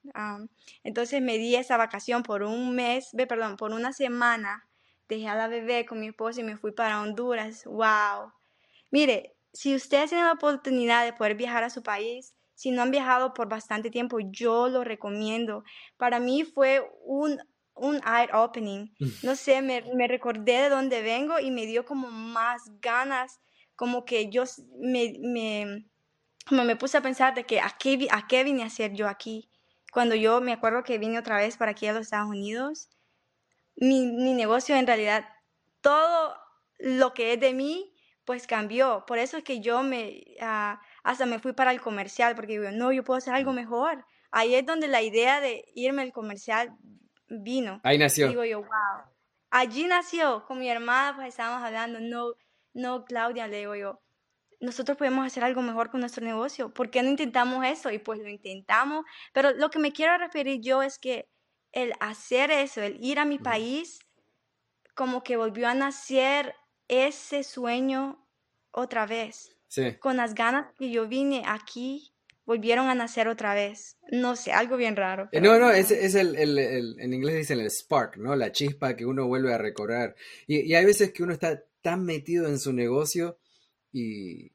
entonces 0.83 1.21
me 1.21 1.37
di 1.37 1.55
esa 1.55 1.77
vacación 1.77 2.23
por 2.23 2.43
un 2.43 2.75
mes, 2.75 3.11
perdón, 3.29 3.55
por 3.55 3.71
una 3.71 3.93
semana, 3.93 4.67
dejé 5.07 5.29
a 5.29 5.35
la 5.35 5.47
bebé 5.47 5.85
con 5.85 6.01
mi 6.01 6.07
esposo 6.07 6.41
y 6.41 6.43
me 6.43 6.57
fui 6.57 6.73
para 6.73 7.01
Honduras. 7.01 7.63
¡Wow! 7.65 8.33
Mire, 8.91 9.35
si 9.53 9.73
ustedes 9.75 10.09
tienen 10.09 10.25
la 10.25 10.33
oportunidad 10.33 11.05
de 11.05 11.13
poder 11.13 11.35
viajar 11.35 11.63
a 11.63 11.69
su 11.69 11.83
país, 11.83 12.35
si 12.55 12.71
no 12.71 12.81
han 12.81 12.91
viajado 12.91 13.33
por 13.33 13.47
bastante 13.47 13.91
tiempo, 13.91 14.17
yo 14.19 14.69
lo 14.69 14.83
recomiendo. 14.83 15.63
Para 15.97 16.19
mí 16.19 16.43
fue 16.43 16.81
un, 17.03 17.39
un 17.73 17.95
eye 17.97 18.29
opening. 18.33 18.87
Mm. 18.99 19.07
No 19.23 19.35
sé, 19.35 19.61
me, 19.61 19.83
me 19.93 20.07
recordé 20.07 20.63
de 20.63 20.69
dónde 20.69 21.01
vengo 21.01 21.39
y 21.39 21.51
me 21.51 21.65
dio 21.65 21.85
como 21.85 22.09
más 22.09 22.63
ganas 22.81 23.39
como 23.75 24.05
que 24.05 24.29
yo 24.29 24.43
me, 24.79 25.15
me, 25.19 25.85
me 26.51 26.75
puse 26.75 26.97
a 26.97 27.01
pensar 27.01 27.35
de 27.35 27.45
que 27.45 27.59
a 27.59 27.75
qué, 27.77 28.07
a 28.09 28.27
qué 28.27 28.43
vine 28.43 28.63
a 28.63 28.67
hacer 28.67 28.93
yo 28.93 29.07
aquí. 29.07 29.49
Cuando 29.91 30.15
yo 30.15 30.41
me 30.41 30.53
acuerdo 30.53 30.83
que 30.83 30.97
vine 30.97 31.19
otra 31.19 31.37
vez 31.37 31.57
para 31.57 31.71
aquí 31.71 31.87
a 31.87 31.93
los 31.93 32.03
Estados 32.03 32.29
Unidos, 32.29 32.89
mi, 33.75 34.07
mi 34.07 34.33
negocio 34.33 34.75
en 34.75 34.87
realidad, 34.87 35.27
todo 35.81 36.35
lo 36.79 37.13
que 37.13 37.33
es 37.33 37.39
de 37.39 37.53
mí, 37.53 37.93
pues 38.25 38.47
cambió. 38.47 39.05
Por 39.05 39.17
eso 39.17 39.37
es 39.37 39.43
que 39.43 39.59
yo 39.61 39.83
me, 39.83 40.23
ah, 40.41 40.81
hasta 41.05 41.27
me 41.27 41.37
fui 41.37 41.53
para 41.53 41.69
el 41.69 41.79
comercial, 41.79 42.35
porque 42.35 42.53
digo, 42.57 42.71
no, 42.71 42.91
yo 42.91 43.03
puedo 43.03 43.19
hacer 43.19 43.35
algo 43.35 43.53
mejor. 43.53 44.03
Ahí 44.31 44.55
es 44.55 44.65
donde 44.65 44.87
la 44.87 45.03
idea 45.03 45.39
de 45.39 45.63
irme 45.75 46.01
al 46.01 46.11
comercial 46.11 46.75
vino. 47.29 47.79
Ahí 47.83 47.99
nació. 47.99 48.27
Digo 48.27 48.43
yo, 48.43 48.61
wow. 48.61 49.03
Allí 49.51 49.85
nació, 49.85 50.43
con 50.47 50.57
mi 50.57 50.67
hermana, 50.67 51.15
pues 51.15 51.27
estábamos 51.27 51.63
hablando, 51.63 51.99
no, 51.99 52.33
no, 52.73 53.05
Claudia, 53.05 53.47
le 53.47 53.59
digo 53.59 53.75
yo, 53.75 54.01
nosotros 54.59 54.97
podemos 54.97 55.27
hacer 55.27 55.43
algo 55.43 55.61
mejor 55.61 55.91
con 55.91 55.99
nuestro 55.99 56.25
negocio. 56.25 56.73
¿Por 56.73 56.89
qué 56.89 57.03
no 57.03 57.09
intentamos 57.09 57.63
eso? 57.63 57.91
Y 57.91 57.99
pues 57.99 58.19
lo 58.19 58.27
intentamos. 58.27 59.05
Pero 59.31 59.51
lo 59.51 59.69
que 59.69 59.77
me 59.77 59.93
quiero 59.93 60.17
referir 60.17 60.59
yo 60.59 60.81
es 60.81 60.97
que 60.97 61.29
el 61.71 61.93
hacer 61.99 62.49
eso, 62.49 62.81
el 62.81 62.97
ir 62.99 63.19
a 63.19 63.25
mi 63.25 63.37
país, 63.37 63.99
como 64.95 65.21
que 65.21 65.37
volvió 65.37 65.67
a 65.67 65.75
nacer 65.75 66.55
ese 66.87 67.43
sueño 67.43 68.27
otra 68.71 69.05
vez. 69.05 69.54
Sí. 69.67 69.95
Con 69.99 70.17
las 70.17 70.35
ganas 70.35 70.73
que 70.77 70.89
yo 70.89 71.07
vine 71.07 71.43
aquí, 71.45 72.13
volvieron 72.45 72.87
a 72.87 72.95
nacer 72.95 73.27
otra 73.27 73.53
vez. 73.53 73.97
No 74.11 74.35
sé, 74.35 74.51
algo 74.51 74.77
bien 74.77 74.95
raro. 74.95 75.29
Eh, 75.31 75.41
no, 75.41 75.59
no, 75.59 75.71
es, 75.71 75.91
es 75.91 76.15
el, 76.15 76.35
el, 76.35 76.99
en 76.99 77.13
inglés 77.13 77.35
dicen 77.35 77.59
el 77.59 77.69
spark, 77.71 78.17
¿no? 78.17 78.35
La 78.35 78.51
chispa 78.51 78.95
que 78.95 79.05
uno 79.05 79.27
vuelve 79.27 79.53
a 79.53 79.57
recordar. 79.57 80.15
Y, 80.47 80.61
y 80.61 80.75
hay 80.75 80.85
veces 80.85 81.11
que 81.11 81.23
uno 81.23 81.33
está 81.33 81.63
tan 81.81 82.03
metido 82.03 82.47
en 82.47 82.59
su 82.59 82.73
negocio 82.73 83.37
y 83.91 84.51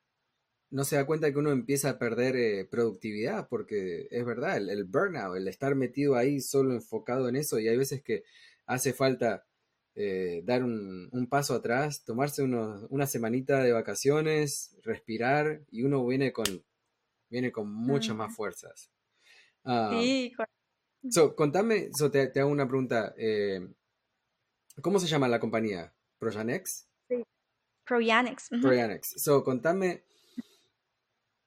no 0.71 0.85
se 0.85 0.97
da 0.97 1.05
cuenta 1.05 1.31
que 1.33 1.39
uno 1.39 1.51
empieza 1.51 1.91
a 1.91 1.99
perder 1.99 2.37
eh, 2.37 2.65
productividad, 2.65 3.49
porque 3.49 4.07
es 4.11 4.25
verdad, 4.25 4.57
el, 4.57 4.85
burnout, 4.85 5.37
el 5.37 5.49
estar 5.49 5.75
metido 5.75 6.15
ahí 6.15 6.41
solo 6.41 6.73
enfocado 6.73 7.29
en 7.29 7.37
eso, 7.37 7.59
y 7.59 7.69
hay 7.69 7.77
veces 7.77 8.03
que 8.03 8.23
hace 8.67 8.93
falta 8.93 9.47
eh, 9.95 10.43
dar 10.45 10.63
un, 10.63 11.27
paso 11.29 11.55
atrás, 11.55 12.05
tomarse 12.05 12.43
una 12.43 13.07
semanita 13.07 13.63
de 13.63 13.73
vacaciones, 13.73 14.77
respirar, 14.83 15.63
y 15.71 15.83
uno 15.83 16.07
viene 16.07 16.33
con, 16.33 16.47
viene 17.29 17.53
con 17.53 17.73
muchas 17.73 18.17
más 18.17 18.35
fuerzas. 18.35 18.91
Ah, 19.65 19.91
sí, 19.93 20.33
so, 21.11 21.35
contame, 21.35 21.91
te, 22.13 22.41
hago 22.41 22.51
una 22.51 22.67
pregunta. 22.67 23.15
Eh, 23.17 23.67
¿Cómo 24.81 24.99
se 24.99 25.07
llama 25.07 25.29
la 25.29 25.41
compañía? 25.41 25.93
¿Projanex? 26.19 26.89
Proyanix. 28.63 29.21
So, 29.21 29.43
contame, 29.43 30.05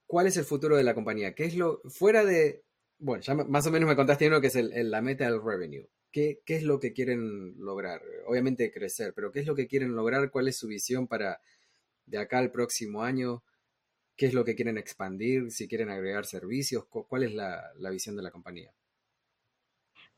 ¿cuál 0.06 0.28
es 0.28 0.38
el 0.38 0.44
futuro 0.44 0.76
de 0.76 0.84
la 0.84 0.94
compañía? 0.94 1.34
¿Qué 1.34 1.46
es 1.46 1.56
lo, 1.56 1.82
fuera 1.90 2.26
de, 2.26 2.66
bueno, 3.00 3.22
ya 3.22 3.34
más 3.34 3.66
o 3.66 3.72
menos 3.72 3.88
me 3.88 3.96
contaste 3.96 4.28
uno 4.28 4.42
que 4.42 4.48
es 4.48 4.56
la 4.56 5.02
meta 5.02 5.24
del 5.26 5.42
revenue. 5.42 5.88
¿Qué, 6.14 6.42
¿Qué, 6.46 6.56
es 6.56 6.64
lo 6.64 6.80
que 6.80 6.94
quieren 6.94 7.56
lograr? 7.58 8.02
Obviamente 8.28 8.72
crecer, 8.72 9.14
pero 9.16 9.32
¿qué 9.32 9.40
es 9.40 9.48
lo 9.48 9.56
que 9.56 9.68
quieren 9.68 9.96
lograr? 9.96 10.30
¿Cuál 10.30 10.48
es 10.48 10.58
su 10.58 10.68
visión 10.68 11.08
para 11.08 11.42
de 12.06 12.20
acá 12.20 12.38
al 12.38 12.52
próximo 12.52 13.04
año? 13.04 13.44
¿Qué 14.16 14.28
es 14.28 14.34
lo 14.34 14.46
que 14.46 14.56
quieren 14.56 14.78
expandir? 14.78 15.52
Si 15.52 15.68
quieren 15.68 15.90
agregar 15.90 16.28
servicios, 16.28 16.86
¿cuál 16.86 17.24
es 17.24 17.34
la, 17.34 17.74
la 17.80 17.90
visión 17.90 18.16
de 18.16 18.22
la 18.22 18.30
compañía? 18.30 18.72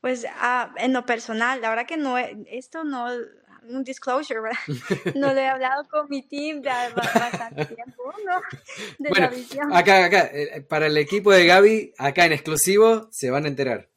Pues 0.01 0.25
ah, 0.29 0.75
en 0.77 0.91
lo 0.91 1.05
personal, 1.05 1.61
la 1.61 1.69
verdad 1.69 1.87
que 1.87 1.97
no, 1.97 2.17
esto 2.17 2.83
no, 2.83 3.07
un 3.69 3.83
disclosure, 3.85 4.41
¿verdad? 4.41 4.59
No 5.15 5.33
le 5.33 5.43
he 5.43 5.47
hablado 5.47 5.87
con 5.89 6.09
mi 6.09 6.27
team 6.27 6.61
de 6.61 6.69
bastante 6.69 7.65
tiempo, 7.65 8.13
¿no? 8.25 8.41
De 8.99 9.09
bueno, 9.09 9.29
la 9.29 9.31
visión. 9.31 9.73
acá, 9.73 10.03
acá, 10.03 10.29
eh, 10.33 10.61
para 10.61 10.87
el 10.87 10.97
equipo 10.97 11.31
de 11.31 11.45
Gaby, 11.45 11.93
acá 11.97 12.25
en 12.25 12.33
exclusivo, 12.33 13.07
se 13.11 13.29
van 13.31 13.45
a 13.45 13.47
enterar. 13.47 13.94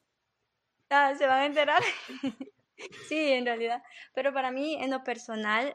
Ah, 0.90 1.14
se 1.16 1.26
van 1.26 1.38
a 1.38 1.46
enterar. 1.46 1.82
sí, 3.08 3.32
en 3.32 3.46
realidad. 3.46 3.82
Pero 4.14 4.32
para 4.32 4.50
mí, 4.50 4.76
en 4.80 4.90
lo 4.90 5.04
personal, 5.04 5.74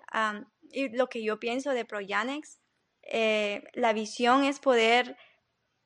y 0.72 0.90
lo 0.90 1.08
que 1.08 1.24
yo 1.24 1.40
pienso 1.40 1.72
de 1.72 1.86
Proyanex, 1.86 2.60
eh, 3.04 3.64
la 3.74 3.94
visión 3.94 4.44
es 4.44 4.60
poder 4.60 5.18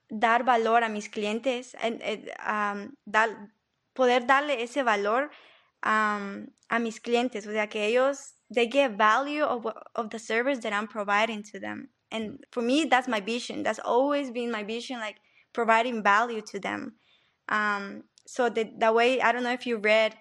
dar 0.10 0.44
valor 0.44 0.84
a 0.84 0.90
mis 0.90 1.10
clientes, 1.10 1.76
eh, 1.82 2.32
dar, 3.06 3.30
poder 3.94 4.26
darle 4.26 4.64
ese 4.64 4.84
valor 4.84 5.32
um, 5.84 6.48
a 6.70 6.80
mis 6.80 7.00
clientes, 7.02 7.48
o 7.48 7.52
sea, 7.52 7.68
que 7.68 7.86
ellos, 7.86 8.36
they 8.54 8.70
get 8.70 8.96
value 8.96 9.44
of, 9.44 9.66
of 9.96 10.10
the 10.10 10.20
service 10.20 10.60
that 10.62 10.72
I'm 10.72 10.88
providing 10.88 11.44
to 11.52 11.60
them. 11.60 11.90
And 12.10 12.46
for 12.52 12.62
me, 12.64 12.86
that's 12.86 13.08
my 13.08 13.20
vision. 13.20 13.64
That's 13.64 13.80
always 13.80 14.32
been 14.32 14.50
my 14.50 14.64
vision, 14.64 15.00
like 15.00 15.20
providing 15.52 16.02
value 16.02 16.42
to 16.42 16.60
them. 16.60 16.96
Um, 17.50 18.04
so 18.28 18.50
the, 18.50 18.66
the 18.78 18.92
way, 18.92 19.22
I 19.22 19.32
don't 19.32 19.44
know 19.44 19.54
if 19.54 19.66
you 19.66 19.78
read, 19.78 20.14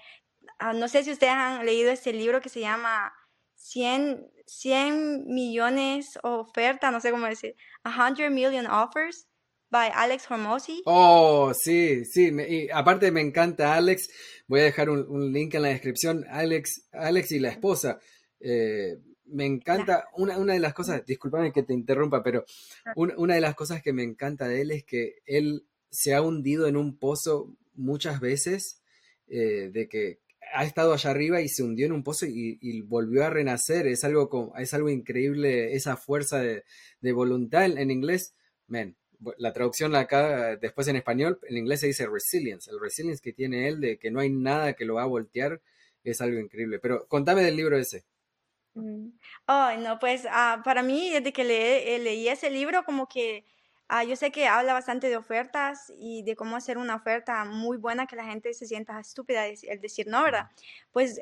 uh, 0.61 0.73
no 0.73 0.87
sé 0.87 1.03
si 1.03 1.11
ustedes 1.11 1.33
han 1.33 1.66
leído 1.66 1.90
este 1.90 2.12
libro 2.12 2.40
que 2.40 2.49
se 2.49 2.61
llama 2.61 3.12
100, 3.57 4.31
100 4.47 5.27
millones 5.27 6.19
ofertas, 6.23 6.92
no 6.92 7.01
sé 7.01 7.11
cómo 7.11 7.27
decir, 7.27 7.57
100 7.85 8.33
million 8.33 8.66
offers 8.66 9.27
by 9.71 9.90
Alex 9.92 10.31
Hormozy. 10.31 10.83
Oh, 10.87 11.53
sí, 11.53 12.05
sí. 12.05 12.31
y 12.49 12.71
aparte 12.71 13.11
me 13.11 13.21
encanta 13.21 13.75
Alex. 13.75 14.09
Voy 14.47 14.61
a 14.61 14.64
dejar 14.64 14.88
un, 14.88 15.33
link 15.33 15.55
en 15.55 15.62
la 15.62 15.69
descripción. 15.69 16.25
Alex, 16.31 16.88
Alex 16.92 17.33
y 17.33 17.40
la 17.40 17.49
esposa. 17.49 17.99
Eh, 18.38 18.99
me 19.25 19.45
encanta. 19.45 20.07
Una, 20.14 20.38
una, 20.38 20.53
de 20.53 20.61
las 20.61 20.73
cosas, 20.73 21.04
discúlpame 21.04 21.52
que 21.52 21.65
te 21.65 21.75
interrumpa, 21.75 22.23
pero 22.23 22.44
una 22.94 23.35
de 23.35 23.40
las 23.40 23.57
cosas 23.57 23.83
que 23.83 23.92
me 23.92 24.04
encanta 24.04 24.46
de 24.46 24.61
él 24.61 24.71
es 24.71 24.85
que 24.85 25.17
él 25.27 25.67
se 25.90 26.15
ha 26.15 26.23
hundido 26.23 26.69
en 26.69 26.77
un 26.77 26.96
pozo 26.98 27.57
muchas 27.77 28.20
veces. 28.20 28.83
Eh, 29.29 29.70
de 29.72 29.88
que 29.88 30.20
ha 30.54 30.64
estado 30.64 30.92
allá 30.92 31.10
arriba 31.10 31.40
y 31.40 31.48
se 31.48 31.64
hundió 31.64 31.87
en 31.87 31.92
un 31.92 32.04
pozo 32.04 32.27
y, 32.27 32.81
volvió 32.83 33.24
a 33.24 33.31
renacer. 33.31 33.87
Es 33.87 34.04
algo, 34.04 34.52
es 34.56 34.74
algo 34.74 34.88
increíble, 34.88 35.74
esa 35.74 35.96
fuerza 35.96 36.40
de, 36.40 37.12
voluntad 37.12 37.64
en, 37.64 37.90
inglés. 37.90 38.35
Man, 38.68 38.96
la 39.38 39.52
traducción 39.52 39.94
acá 39.94 40.56
después 40.56 40.88
en 40.88 40.96
español, 40.96 41.40
en 41.48 41.56
inglés 41.56 41.81
se 41.81 41.88
dice 41.88 42.06
resilience. 42.06 42.70
El 42.70 42.81
resilience 42.81 43.22
que 43.22 43.33
tiene 43.33 43.68
él 43.68 43.81
de 43.81 43.98
que 43.98 44.10
no 44.10 44.20
hay 44.20 44.31
nada 44.31 44.74
que 44.74 44.85
lo 44.85 44.94
va 44.94 45.02
a 45.02 45.06
voltear 45.06 45.60
es 46.04 46.20
algo 46.20 46.38
increíble. 46.38 46.79
Pero 46.79 47.06
contame 47.08 47.42
del 47.42 47.56
libro 47.56 47.77
ese. 47.77 48.04
Mm. 48.74 49.08
Ay, 49.46 49.79
no, 49.79 49.98
pues 49.98 50.27
ah, 50.31 50.60
para 50.64 50.83
mí, 50.83 51.10
desde 51.10 51.33
que 51.33 51.42
eh, 51.42 51.98
leí 51.98 52.29
ese 52.29 52.50
libro, 52.50 52.85
como 52.85 53.08
que 53.08 53.44
ah, 53.89 54.05
yo 54.05 54.17
sé 54.17 54.31
que 54.31 54.47
habla 54.49 54.73
bastante 54.73 55.09
de 55.09 55.17
ofertas 55.17 55.93
y 55.99 56.23
de 56.23 56.37
cómo 56.37 56.57
hacer 56.57 56.79
una 56.79 56.97
oferta 56.97 57.45
muy 57.45 57.77
buena 57.77 58.07
que 58.07 58.17
la 58.17 58.25
gente 58.25 58.53
se 58.55 58.67
sienta 58.67 58.99
estúpida 59.01 59.47
el 59.47 59.81
decir 59.81 60.07
no, 60.09 60.23
¿verdad? 60.23 60.51
Pues 60.93 61.21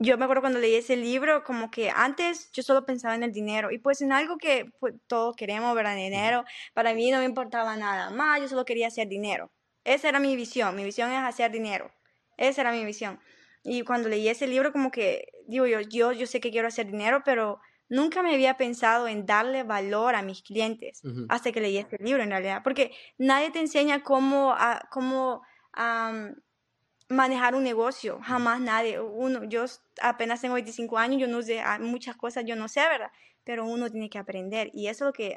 yo 0.00 0.16
me 0.16 0.24
acuerdo 0.24 0.42
cuando 0.42 0.60
leí 0.60 0.74
ese 0.74 0.96
libro, 0.96 1.42
como 1.42 1.70
que 1.70 1.90
antes 1.90 2.52
yo 2.52 2.62
solo 2.62 2.86
pensaba 2.86 3.16
en 3.16 3.24
el 3.24 3.32
dinero 3.32 3.72
y 3.72 3.78
pues 3.78 4.00
en 4.00 4.12
algo 4.12 4.38
que 4.38 4.70
pues, 4.78 4.94
todos 5.08 5.34
queremos, 5.34 5.74
¿verdad? 5.74 5.96
Dinero. 5.96 6.44
Para 6.72 6.94
mí 6.94 7.10
no 7.10 7.18
me 7.18 7.24
importaba 7.24 7.76
nada 7.76 8.10
más, 8.10 8.40
yo 8.40 8.48
solo 8.48 8.64
quería 8.64 8.86
hacer 8.86 9.08
dinero. 9.08 9.50
Esa 9.84 10.08
era 10.08 10.20
mi 10.20 10.36
visión, 10.36 10.76
mi 10.76 10.84
visión 10.84 11.10
es 11.10 11.18
hacer 11.18 11.50
dinero. 11.50 11.90
Esa 12.36 12.60
era 12.60 12.72
mi 12.72 12.84
visión. 12.84 13.18
Y 13.64 13.82
cuando 13.82 14.08
leí 14.08 14.28
ese 14.28 14.46
libro, 14.46 14.72
como 14.72 14.90
que, 14.90 15.32
digo 15.46 15.66
yo, 15.66 15.80
yo, 15.80 16.12
yo 16.12 16.26
sé 16.26 16.40
que 16.40 16.50
quiero 16.50 16.68
hacer 16.68 16.86
dinero, 16.86 17.22
pero 17.24 17.60
nunca 17.88 18.22
me 18.22 18.34
había 18.34 18.56
pensado 18.56 19.08
en 19.08 19.26
darle 19.26 19.62
valor 19.62 20.14
a 20.14 20.22
mis 20.22 20.42
clientes 20.42 21.02
hasta 21.28 21.52
que 21.52 21.60
leí 21.60 21.78
este 21.78 21.98
libro, 21.98 22.22
en 22.22 22.30
realidad. 22.30 22.62
Porque 22.62 22.92
nadie 23.16 23.50
te 23.50 23.60
enseña 23.60 24.02
cómo, 24.02 24.52
a, 24.52 24.80
cómo 24.90 25.42
manejar 27.08 27.54
un 27.54 27.64
negocio, 27.64 28.20
jamás 28.22 28.60
nadie. 28.60 29.00
Uno, 29.00 29.44
yo 29.44 29.64
apenas 30.02 30.40
tengo 30.40 30.54
25 30.54 30.98
años, 30.98 31.20
yo 31.20 31.28
no 31.28 31.42
sé, 31.42 31.62
muchas 31.80 32.16
cosas 32.16 32.44
yo 32.44 32.56
no 32.56 32.68
sé, 32.68 32.80
¿verdad? 32.80 33.10
Pero 33.44 33.64
uno 33.64 33.90
tiene 33.90 34.10
que 34.10 34.18
aprender. 34.18 34.70
Y 34.72 34.88
eso 34.88 35.04
es 35.04 35.08
lo 35.08 35.12
que, 35.12 35.36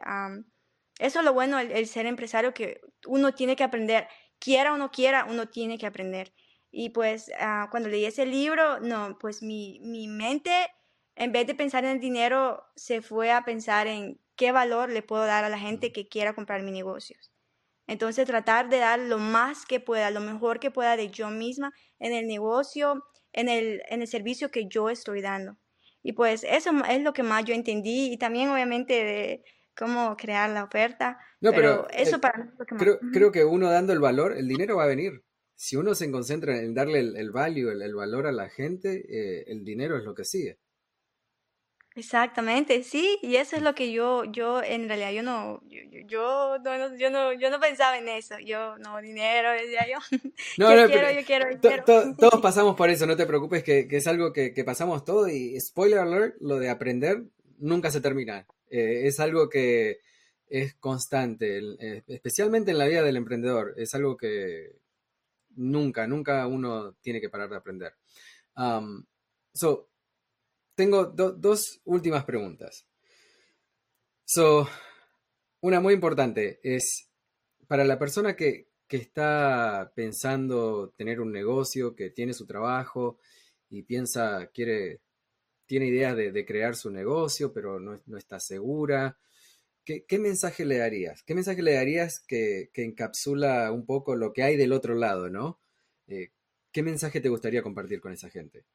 eso 1.00 1.20
es 1.20 1.26
lo 1.26 1.34
bueno 1.34 1.60
el, 1.60 1.88
ser 1.88 2.06
empresario, 2.06 2.54
que 2.54 2.82
uno 3.08 3.34
tiene 3.34 3.56
que 3.56 3.64
aprender. 3.64 4.08
Quiera 4.40 4.74
o 4.74 4.78
no 4.78 4.92
quiera, 4.92 5.26
uno 5.30 5.48
tiene 5.48 5.78
que 5.78 5.86
aprender. 5.86 6.34
Y 6.72 6.90
pues 6.90 7.32
ah, 7.40 7.68
cuando 7.70 7.90
leí 7.90 8.06
ese 8.06 8.26
libro, 8.26 8.80
no, 8.80 9.18
pues 9.20 9.44
mi, 9.44 9.80
mi 9.82 10.08
mente, 10.08 10.52
en 11.16 11.32
vez 11.32 11.48
de 11.48 11.56
pensar 11.56 11.84
en 11.84 11.92
el 11.92 12.00
dinero, 12.00 12.64
se 12.76 13.02
fue 13.02 13.32
a 13.32 13.44
pensar 13.44 13.88
en 13.88 14.20
qué 14.36 14.52
valor 14.52 14.90
le 14.90 15.02
puedo 15.02 15.26
dar 15.26 15.44
a 15.44 15.50
la 15.50 15.60
gente 15.60 15.92
que 15.92 16.08
quiera 16.08 16.34
comprar 16.34 16.64
mis 16.64 16.74
negocios. 16.74 17.32
Entonces 17.88 18.26
tratar 18.26 18.70
de 18.70 18.78
dar 18.78 19.00
lo 19.00 19.18
más 19.18 19.66
que 19.66 19.80
pueda, 19.80 20.12
lo 20.12 20.22
mejor 20.22 20.60
que 20.60 20.72
pueda 20.72 20.96
de 20.96 21.10
yo 21.10 21.30
misma 21.30 21.74
en 22.00 22.14
el 22.14 22.28
negocio, 22.28 23.04
en 23.34 23.50
el, 23.50 23.82
en 23.90 24.02
el 24.02 24.08
servicio 24.08 24.50
que 24.50 24.68
yo 24.68 24.90
estoy 24.90 25.22
dando. 25.22 25.58
Y 26.04 26.14
pues 26.14 26.44
eso 26.44 26.72
es 26.90 27.02
lo 27.02 27.14
que 27.14 27.24
más 27.24 27.46
yo 27.46 27.54
entendí 27.54 28.12
y 28.12 28.18
también 28.18 28.50
obviamente 28.50 28.94
de 28.94 29.44
cómo 29.76 30.16
crear 30.18 30.50
la 30.50 30.64
oferta. 30.64 31.20
No, 31.42 31.52
pero, 31.52 31.88
eso 31.92 32.16
eh, 32.16 32.20
para 32.20 32.40
mí 32.40 32.50
es 32.50 32.60
lo 32.60 32.66
que 32.66 32.76
más... 32.76 32.84
Creo, 32.84 33.00
creo, 33.12 33.32
que 33.32 33.44
uno 33.44 33.70
dando 33.70 33.94
el 33.94 34.00
valor, 34.00 34.38
el 34.38 34.48
dinero 34.48 34.78
va 34.78 34.86
a 34.86 34.88
venir. 34.88 35.24
Si 35.56 35.76
uno 35.76 35.94
se 35.94 36.10
concentra 36.10 36.58
en 36.60 36.74
darle 36.74 37.02
el, 37.02 37.18
el 37.18 37.32
value, 37.32 37.70
el, 37.72 37.94
valor 37.94 38.26
a 38.26 38.32
la 38.32 38.50
gente, 38.50 39.06
eh, 39.10 39.44
el 39.48 39.64
dinero 39.64 39.98
es 39.98 40.04
lo 40.04 40.16
que 40.16 40.24
sigue. 40.24 40.60
Exactamente, 41.94 42.84
sí, 42.84 43.20
y 43.22 43.36
eso 43.36 43.58
es 43.58 43.62
lo 43.62 43.76
que 43.76 43.92
yo, 43.92 44.24
yo 44.24 44.64
en 44.64 44.88
realidad 44.88 45.12
yo 45.12 45.24
no, 45.24 45.62
yo, 45.68 45.82
yo, 46.08 46.58
no, 46.60 46.96
yo 46.96 47.10
no, 47.10 47.34
yo 47.34 47.50
no 47.50 47.60
pensaba 47.60 47.98
en 47.98 48.08
eso, 48.08 48.36
yo 48.40 48.78
no 48.78 49.02
dinero, 49.02 49.52
decía 49.52 49.86
yo, 49.92 49.98
no, 50.58 50.74
yo, 50.74 50.88
quiero, 50.88 51.12
yo 51.12 51.26
quiero, 51.26 51.60
quiero. 51.60 51.84
todos 52.16 52.40
pasamos 52.42 52.78
por 52.78 52.90
eso, 52.90 53.06
no 53.06 53.18
te 53.18 53.26
preocupes 53.26 53.62
que, 53.62 53.90
que 53.90 53.98
es 53.98 54.08
algo 54.08 54.32
que, 54.32 54.54
que, 54.54 54.64
pasamos 54.64 55.04
todo 55.04 55.28
y 55.28 55.60
spoiler 55.60 56.00
alert, 56.00 56.36
lo 56.40 56.60
de 56.60 56.70
aprender 56.70 57.26
nunca 57.58 57.92
se 57.92 58.00
termina, 58.00 58.48
eh, 58.70 59.02
es 59.08 59.20
algo 59.20 59.50
que 59.50 60.00
es 60.48 60.76
constante, 60.76 61.60
eh, 61.80 62.04
especialmente 62.08 62.72
en 62.72 62.78
la 62.78 62.88
vida 62.88 63.04
del 63.04 63.18
emprendedor, 63.18 63.74
es 63.76 63.94
algo 63.96 64.16
que 64.16 64.78
nunca, 65.56 66.08
nunca 66.08 66.48
uno 66.48 66.94
tiene 67.02 67.20
que 67.20 67.30
parar 67.30 67.50
de 67.50 67.58
aprender. 67.58 67.94
Um, 68.56 69.04
so, 69.54 69.91
tengo 70.82 71.06
dos 71.06 71.80
últimas 71.86 72.26
preguntas. 72.26 72.88
So, 74.26 74.68
una 75.60 75.80
muy 75.80 75.94
importante 75.94 76.60
es 76.64 77.08
para 77.68 77.86
la 77.86 78.00
persona 78.00 78.36
que, 78.36 78.72
está 78.90 79.94
pensando 79.96 80.90
tener 80.98 81.22
un 81.22 81.32
negocio, 81.32 81.96
que 81.96 82.10
tiene 82.10 82.34
su 82.34 82.48
trabajo 82.48 83.20
y 83.70 83.84
piensa, 83.84 84.48
quiere, 84.48 85.02
tiene 85.68 85.86
idea 85.86 86.16
de, 86.16 86.46
crear 86.46 86.76
su 86.76 86.90
negocio, 86.90 87.54
pero 87.54 87.80
no, 87.80 88.18
está 88.18 88.40
segura. 88.40 89.20
¿Qué, 89.86 90.20
mensaje 90.20 90.66
le 90.66 90.80
darías? 90.80 91.22
¿Qué 91.22 91.36
mensaje 91.36 91.62
le 91.62 91.76
darías 91.76 92.20
que, 92.28 92.72
encapsula 92.74 93.72
un 93.72 93.86
poco 93.86 94.16
lo 94.16 94.34
que 94.34 94.42
hay 94.42 94.58
del 94.58 94.74
otro 94.74 94.96
lado, 94.96 95.30
no? 95.30 95.60
Eh, 96.08 96.32
¿Qué 96.72 96.82
mensaje 96.82 97.22
te 97.22 97.30
gustaría 97.30 97.62
compartir 97.62 98.02
con 98.02 98.12
esa 98.14 98.32
gente? 98.32 98.66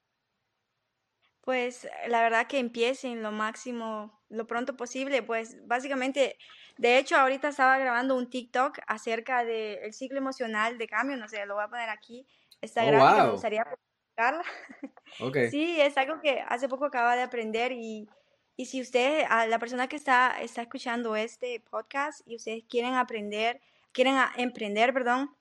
Pues 1.46 1.88
la 2.08 2.22
verdad 2.22 2.48
que 2.48 2.58
empiecen 2.58 3.22
lo 3.22 3.30
máximo, 3.30 4.20
lo 4.30 4.48
pronto 4.48 4.76
posible. 4.76 5.22
Pues 5.22 5.64
básicamente, 5.68 6.36
de 6.76 6.98
hecho, 6.98 7.14
ahorita 7.14 7.50
estaba 7.50 7.78
grabando 7.78 8.16
un 8.16 8.28
TikTok 8.28 8.80
acerca 8.88 9.44
del 9.44 9.92
ciclo 9.92 10.18
emocional 10.18 10.76
de 10.76 10.88
cambio. 10.88 11.16
No 11.16 11.28
sé, 11.28 11.46
lo 11.46 11.54
voy 11.54 11.62
a 11.62 11.68
poner 11.68 11.88
aquí. 11.88 12.26
Esta 12.60 12.82
oh, 12.82 12.86
gráfica 12.88 13.24
me 13.26 13.30
gustaría 13.30 13.64
publicarla. 13.64 14.42
Okay. 15.20 15.50
sí, 15.50 15.80
es 15.80 15.96
algo 15.96 16.20
que 16.20 16.42
hace 16.48 16.68
poco 16.68 16.84
acaba 16.84 17.14
de 17.14 17.22
aprender 17.22 17.70
y, 17.70 18.08
y 18.56 18.66
si 18.66 18.80
usted, 18.80 19.24
a 19.30 19.46
la 19.46 19.60
persona 19.60 19.86
que 19.86 19.94
está, 19.94 20.40
está 20.42 20.62
escuchando 20.62 21.14
este 21.14 21.60
podcast 21.60 22.20
y 22.26 22.34
ustedes 22.34 22.64
quieren 22.68 22.94
aprender, 22.94 23.60
quieren 23.92 24.16
emprender, 24.36 24.92
perdón, 24.92 25.34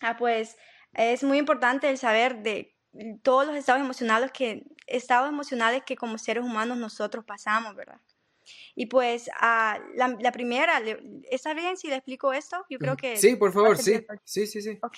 ah, 0.00 0.16
pues 0.16 0.58
es 0.94 1.22
muy 1.22 1.38
importante 1.38 1.88
el 1.88 1.96
saber 1.96 2.42
de 2.42 2.77
todos 3.22 3.46
los 3.46 3.56
estados 3.56 3.80
emocionales 3.80 4.30
que, 4.32 4.64
estados 4.86 5.28
emocionales 5.28 5.82
que 5.84 5.96
como 5.96 6.18
seres 6.18 6.44
humanos 6.44 6.78
nosotros 6.78 7.24
pasamos, 7.24 7.74
¿verdad? 7.74 8.00
Y 8.74 8.86
pues 8.86 9.28
uh, 9.28 9.96
la, 9.96 10.16
la, 10.20 10.32
primera, 10.32 10.80
¿está 11.30 11.54
bien 11.54 11.76
si 11.76 11.88
le 11.88 11.96
explico 11.96 12.32
esto? 12.32 12.64
Yo 12.70 12.78
creo 12.78 12.96
que... 12.96 13.16
Sí, 13.16 13.36
por 13.36 13.52
favor, 13.52 13.76
sí. 13.76 14.04
Sí, 14.24 14.46
sí, 14.46 14.62
sí. 14.62 14.78
Ok. 14.82 14.96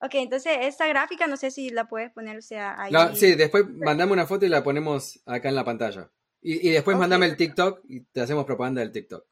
Ok, 0.00 0.14
entonces 0.14 0.58
esta 0.60 0.86
gráfica 0.86 1.26
no 1.26 1.36
sé 1.36 1.50
si 1.50 1.70
la 1.70 1.88
puedes 1.88 2.12
poner, 2.12 2.38
o 2.38 2.42
sea, 2.42 2.80
ahí. 2.80 2.92
sí, 3.16 3.34
después 3.34 3.68
mandame 3.68 4.12
una 4.12 4.26
foto 4.26 4.46
y 4.46 4.48
la 4.48 4.62
ponemos 4.62 5.20
acá 5.26 5.48
en 5.48 5.56
la 5.56 5.64
pantalla. 5.64 6.10
Y, 6.40 6.68
y 6.68 6.70
después 6.70 6.96
mandame 6.96 7.26
el 7.26 7.36
TikTok 7.36 7.80
y 7.88 8.02
te 8.02 8.20
hacemos 8.20 8.44
propaganda 8.44 8.80
del 8.80 8.92
TikTok. 8.92 9.26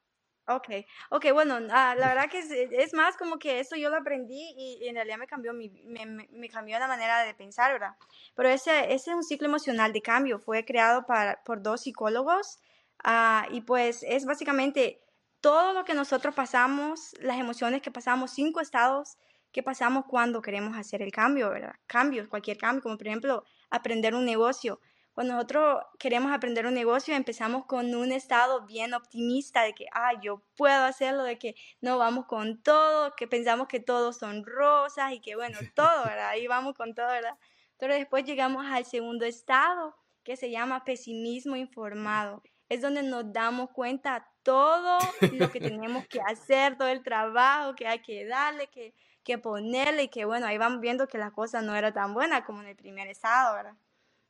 Ok, 0.49 0.68
ok, 1.11 1.32
bueno, 1.32 1.59
ah, 1.72 1.97
la 1.99 2.09
verdad 2.09 2.30
que 2.30 2.38
es, 2.38 2.94
más 2.94 3.16
como 3.16 3.36
que 3.36 3.59
eso 3.59 3.74
yo 3.74 3.90
lo 3.90 3.97
aprendí 3.97 4.55
y, 4.57 4.86
en 4.86 4.94
realidad 4.94 5.18
me 5.18 5.26
cambió, 5.26 5.53
mi, 5.53 5.68
me, 5.70 6.49
cambió 6.49 6.78
la 6.78 6.86
manera 6.86 7.24
de 7.24 7.34
pensar, 7.34 7.72
¿verdad? 7.72 7.97
Pero 8.36 8.49
ese, 8.51 8.92
ese 8.94 9.11
es 9.11 9.16
un 9.16 9.24
ciclo 9.24 9.49
emocional 9.49 9.92
de 9.92 10.03
cambio, 10.03 10.38
fue 10.38 10.64
creado 10.64 11.05
para, 11.05 11.42
por 11.42 11.62
dos 11.62 11.80
psicólogos 11.80 12.61
uh, 13.05 13.53
y 13.53 13.62
pues 13.62 14.05
es 14.05 14.24
básicamente 14.24 15.03
todo 15.40 15.72
lo 15.72 15.84
que 15.84 15.94
nosotros 15.94 16.32
pasamos, 16.32 17.16
las 17.20 17.40
emociones 17.40 17.82
que 17.82 17.90
pasamos, 17.90 18.30
cinco 18.30 18.61
estados 18.61 19.16
que 19.51 19.64
pasamos 19.64 20.05
cuando 20.07 20.42
queremos 20.42 20.76
hacer 20.76 21.03
el 21.03 21.11
cambio, 21.11 21.51
¿verdad? 21.51 21.74
Cambios, 21.88 22.28
cualquier 22.28 22.57
cambio, 22.57 22.82
como 22.82 22.97
por 22.97 23.09
ejemplo 23.09 23.44
aprender 23.70 24.14
un 24.14 24.24
negocio, 24.24 24.80
cuando 25.17 25.33
nosotros 25.33 25.83
queremos 25.99 26.31
aprender 26.31 26.67
un 26.67 26.75
negocio, 26.75 27.14
empezamos 27.14 27.64
con 27.64 27.95
un 27.95 28.12
estado 28.12 28.67
bien 28.67 28.93
optimista 28.93 29.62
de 29.62 29.73
que, 29.73 29.87
ah, 29.95 30.12
yo 30.21 30.43
puedo 30.59 30.85
hacerlo, 30.85 31.23
de 31.23 31.39
que 31.39 31.55
no 31.81 31.97
vamos 31.97 32.27
con 32.27 32.62
todo, 32.62 33.17
que 33.17 33.27
pensamos 33.27 33.67
que 33.67 33.81
todos 33.81 34.19
son 34.19 34.45
rosas 34.45 35.14
y 35.14 35.21
que, 35.21 35.35
bueno, 35.35 35.57
todo, 35.75 36.05
¿verdad? 36.05 36.29
Ahí 36.29 36.47
vamos 36.47 36.75
con 36.75 36.95
todo, 36.95 37.07
¿verdad? 37.07 37.39
Pero 37.79 37.95
después 37.95 38.25
llegamos 38.27 38.67
al 38.67 38.85
segundo 38.85 39.25
estado, 39.25 39.97
que 40.23 40.37
se 40.37 40.51
llama 40.51 40.85
pesimismo 40.85 41.57
informado. 41.57 42.43
Es 42.69 42.83
donde 42.83 43.03
nos 43.03 43.33
damos 43.33 43.71
cuenta 43.71 44.29
todo 44.43 44.99
lo 45.33 45.51
que 45.51 45.61
tenemos 45.61 46.07
que 46.09 46.21
hacer, 46.27 46.77
todo 46.77 46.89
el 46.89 47.03
trabajo 47.03 47.75
que 47.75 47.87
hay 47.87 48.01
que 48.01 48.27
darle, 48.27 48.67
que, 48.67 48.93
que 49.25 49.39
ponerle, 49.39 50.03
y 50.03 50.09
que, 50.09 50.27
bueno, 50.27 50.47
ahí 50.47 50.59
vamos 50.59 50.83
viendo 50.83 51.09
que 51.09 51.17
la 51.17 51.31
cosa 51.31 51.62
no 51.62 51.75
era 51.75 51.91
tan 51.95 52.12
buena 52.12 52.45
como 52.45 52.61
en 52.61 52.69
el 52.69 52.77
primer 52.77 53.09
estado, 53.09 53.55
¿verdad? 53.55 53.77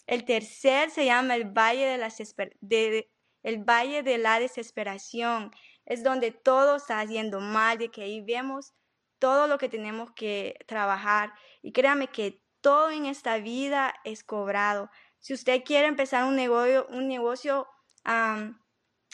El 0.06 0.24
tercer 0.24 0.90
se 0.90 1.04
llama 1.04 1.34
el 1.34 1.44
Valle 1.44 1.86
de 1.86 1.98
la, 1.98 2.12
de, 2.60 3.10
el 3.42 3.64
valle 3.64 4.02
de 4.02 4.18
la 4.18 4.38
Desesperación. 4.38 5.50
Es 5.84 6.02
donde 6.02 6.30
todo 6.30 6.76
está 6.76 7.04
yendo 7.04 7.40
mal, 7.40 7.78
de 7.78 7.90
que 7.90 8.02
ahí 8.02 8.20
vemos 8.20 8.74
todo 9.18 9.46
lo 9.46 9.58
que 9.58 9.68
tenemos 9.68 10.12
que 10.12 10.58
trabajar. 10.66 11.32
Y 11.62 11.72
créame 11.72 12.08
que 12.08 12.42
todo 12.60 12.90
en 12.90 13.06
esta 13.06 13.38
vida 13.38 13.94
es 14.04 14.24
cobrado. 14.24 14.90
Si 15.18 15.34
usted 15.34 15.64
quiere 15.64 15.88
empezar 15.88 16.24
un 16.24 16.36
negocio, 16.36 16.86
un 16.90 17.08
negocio 17.08 17.68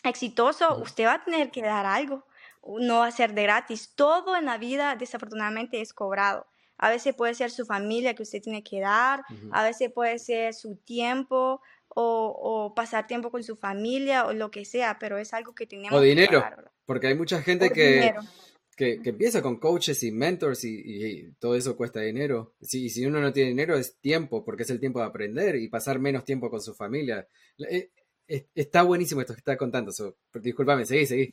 exitoso, 0.04 0.76
usted 0.78 1.06
va 1.06 1.14
a 1.14 1.24
tener 1.24 1.50
que 1.50 1.62
dar 1.62 1.86
algo. 1.86 2.26
No 2.62 3.00
va 3.00 3.06
a 3.06 3.10
ser 3.10 3.34
de 3.34 3.42
gratis. 3.44 3.94
Todo 3.94 4.36
en 4.36 4.44
la 4.44 4.58
vida, 4.58 4.96
desafortunadamente, 4.96 5.80
es 5.80 5.92
cobrado. 5.92 6.46
A 6.82 6.90
veces 6.90 7.14
puede 7.14 7.32
ser 7.34 7.52
su 7.52 7.64
familia 7.64 8.12
que 8.14 8.24
usted 8.24 8.42
tiene 8.42 8.64
que 8.64 8.80
dar, 8.80 9.22
a 9.52 9.62
veces 9.62 9.92
puede 9.92 10.18
ser 10.18 10.52
su 10.52 10.74
tiempo 10.74 11.60
o, 11.88 12.72
pasar 12.74 13.06
tiempo 13.06 13.30
con 13.30 13.44
su 13.44 13.54
familia 13.54 14.26
o 14.26 14.32
lo 14.32 14.50
que 14.50 14.64
sea, 14.64 14.98
pero 14.98 15.16
es 15.16 15.32
algo 15.32 15.54
que 15.54 15.68
tenemos 15.68 15.96
o 15.96 16.02
dinero, 16.02 16.44
porque 16.84 17.06
hay 17.06 17.14
mucha 17.14 17.40
gente 17.40 17.70
que, 17.70 18.12
que, 18.76 19.00
empieza 19.04 19.42
con 19.42 19.60
coaches 19.60 20.02
y 20.02 20.10
mentors 20.10 20.64
y, 20.64 21.32
todo 21.38 21.54
eso 21.54 21.76
cuesta 21.76 22.00
dinero. 22.00 22.56
Si, 22.60 22.88
si 22.90 23.06
uno 23.06 23.20
no 23.20 23.32
tiene 23.32 23.50
dinero 23.50 23.76
es 23.76 24.00
tiempo, 24.00 24.44
porque 24.44 24.64
es 24.64 24.70
el 24.70 24.80
tiempo 24.80 24.98
de 24.98 25.06
aprender 25.06 25.54
y 25.54 25.68
pasar 25.68 26.00
menos 26.00 26.24
tiempo 26.24 26.50
con 26.50 26.60
su 26.60 26.74
familia. 26.74 27.28
Eh, 27.58 27.90
está 28.56 28.82
buenísimo 28.82 29.20
esto 29.20 29.34
que 29.34 29.40
está 29.40 29.56
contando. 29.56 29.92
So, 29.92 30.16
discúlpame, 30.34 30.84
seguí, 30.84 31.06
seguí. 31.06 31.32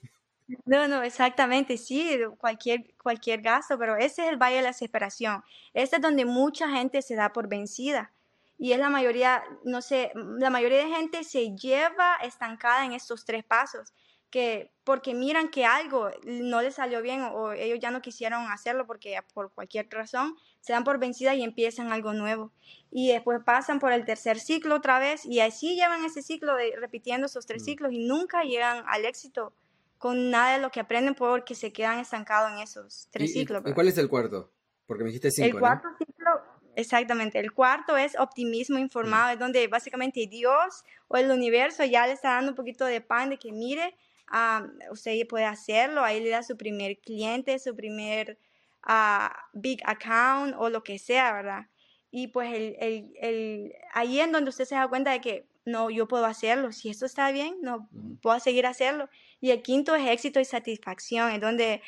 No, 0.66 0.88
no, 0.88 1.04
exactamente, 1.04 1.78
sí, 1.78 2.18
cualquier, 2.38 2.96
cualquier 2.98 3.42
gasto, 3.42 3.78
pero 3.78 3.96
ese 3.96 4.24
es 4.24 4.30
el 4.30 4.38
valle 4.38 4.58
de 4.58 4.62
la 4.64 4.70
desesperación. 4.70 5.44
Este 5.74 5.98
es 5.98 6.02
donde 6.02 6.26
mucha 6.26 6.70
gente 6.70 7.02
se 7.02 7.16
da 7.16 7.32
por 7.34 7.48
vencida. 7.48 8.12
Y 8.58 8.74
es 8.74 8.80
la 8.80 8.90
mayoría, 8.90 9.44
no 9.64 9.82
sé, 9.82 10.12
la 10.16 10.50
mayoría 10.50 10.80
de 10.80 10.90
gente 10.90 11.24
se 11.24 11.56
lleva 11.56 12.18
estancada 12.24 12.84
en 12.84 12.94
estos 12.94 13.26
tres 13.26 13.44
pasos 13.44 13.94
que 14.30 14.72
porque 14.84 15.14
miran 15.14 15.50
que 15.50 15.66
algo 15.66 16.12
no 16.24 16.62
les 16.62 16.76
salió 16.76 17.02
bien 17.02 17.22
o 17.22 17.52
ellos 17.52 17.80
ya 17.80 17.90
no 17.92 18.02
quisieron 18.02 18.46
hacerlo 18.52 18.86
porque 18.86 19.18
por 19.34 19.52
cualquier 19.54 19.88
razón 19.90 20.36
se 20.60 20.74
dan 20.74 20.84
por 20.84 21.00
vencida 21.00 21.34
y 21.36 21.44
empiezan 21.44 21.92
algo 21.92 22.14
nuevo. 22.14 22.52
Y 22.92 23.12
después 23.12 23.40
pasan 23.44 23.80
por 23.80 23.92
el 23.92 24.06
tercer 24.06 24.40
ciclo 24.40 24.76
otra 24.76 25.00
vez 25.00 25.26
y 25.26 25.40
así 25.40 25.76
llevan 25.76 26.06
ese 26.06 26.22
ciclo 26.22 26.56
de 26.56 26.76
repitiendo 26.78 27.28
esos 27.28 27.46
tres 27.46 27.64
mm. 27.64 27.66
ciclos 27.66 27.94
y 27.94 28.00
nunca 28.00 28.44
llegan 28.44 28.84
al 28.88 29.06
éxito 29.06 29.54
con 30.00 30.32
nada 30.32 30.54
de 30.54 30.62
lo 30.62 30.72
que 30.72 30.80
aprenden 30.80 31.14
porque 31.14 31.54
se 31.54 31.72
quedan 31.72 32.00
estancados 32.00 32.52
en 32.54 32.60
esos 32.60 33.10
tres 33.12 33.34
ciclos. 33.34 33.62
¿Y, 33.66 33.74
cuál 33.74 33.90
es 33.90 33.98
el 33.98 34.08
cuarto? 34.08 34.52
Porque 34.88 35.04
me 35.04 35.10
dijiste 35.10 35.30
cinco. 35.30 35.58
El 35.58 35.60
cuarto 35.60 35.90
ciclo, 36.00 36.32
exactamente. 36.76 37.38
El 37.38 37.52
cuarto 37.52 37.98
es 37.98 38.18
optimismo 38.18 38.80
informado, 38.80 39.28
mm. 39.28 39.34
es 39.34 39.40
donde 39.40 39.68
básicamente 39.68 40.26
Dios 40.26 40.86
o 41.10 41.18
el 41.18 41.30
universo 41.30 41.84
ya 41.84 42.08
le 42.08 42.14
está 42.14 42.30
dando 42.36 42.52
un 42.52 42.56
poquito 42.56 42.86
de 42.86 43.02
pan 43.02 43.30
de 43.30 43.38
que 43.38 43.52
mire, 43.52 43.94
usted 44.90 45.28
puede 45.28 45.46
hacerlo, 45.46 46.02
ahí 46.02 46.24
le 46.24 46.30
da 46.30 46.44
su 46.44 46.56
primer 46.56 47.00
cliente, 47.00 47.60
su 47.60 47.76
primer 47.76 48.38
uh, 48.88 49.28
big 49.52 49.82
account 49.86 50.56
o 50.58 50.70
lo 50.70 50.82
que 50.82 50.98
sea, 50.98 51.34
¿verdad? 51.34 51.68
Y 52.10 52.28
pues 52.28 52.54
el, 52.54 52.78
el, 52.80 53.14
el, 53.20 53.74
ahí 53.94 54.22
en 54.22 54.32
donde 54.32 54.50
usted 54.50 54.64
se 54.64 54.76
da 54.76 54.88
cuenta 54.88 55.12
de 55.12 55.20
que 55.20 55.46
no, 55.66 55.90
yo 55.90 56.08
puedo 56.08 56.26
hacerlo, 56.26 56.72
si 56.72 56.90
esto 56.90 57.06
está 57.06 57.32
bien, 57.32 57.58
no, 57.62 57.88
puedo 58.22 58.40
seguir 58.40 58.66
hacerlo. 58.66 59.10
Y 59.42 59.52
el 59.52 59.62
quinto 59.62 59.96
es 59.96 60.08
éxito 60.08 60.40
y 60.40 60.46
satisfacción, 60.46 61.32
es 61.32 61.40
donde 61.40 61.82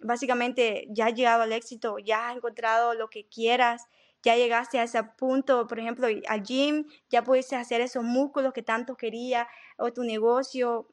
básicamente 0.00 0.86
ya 0.90 1.06
has 1.06 1.14
llegado 1.14 1.42
al 1.42 1.52
éxito, 1.52 1.98
ya 1.98 2.28
has 2.28 2.36
encontrado 2.36 2.94
lo 2.94 3.08
que 3.08 3.26
quieras, 3.26 3.86
ya 4.22 4.36
llegaste 4.36 4.78
a 4.78 4.84
ese 4.84 5.02
punto, 5.02 5.66
por 5.66 5.80
ejemplo, 5.80 6.06
al 6.28 6.42
gym, 6.44 6.86
ya 7.10 7.24
pudiste 7.24 7.56
hacer 7.56 7.80
esos 7.80 8.04
músculos 8.04 8.52
que 8.52 8.62
tanto 8.62 8.96
quería, 8.96 9.48
o 9.76 9.92
tu 9.92 10.04
negocio, 10.04 10.86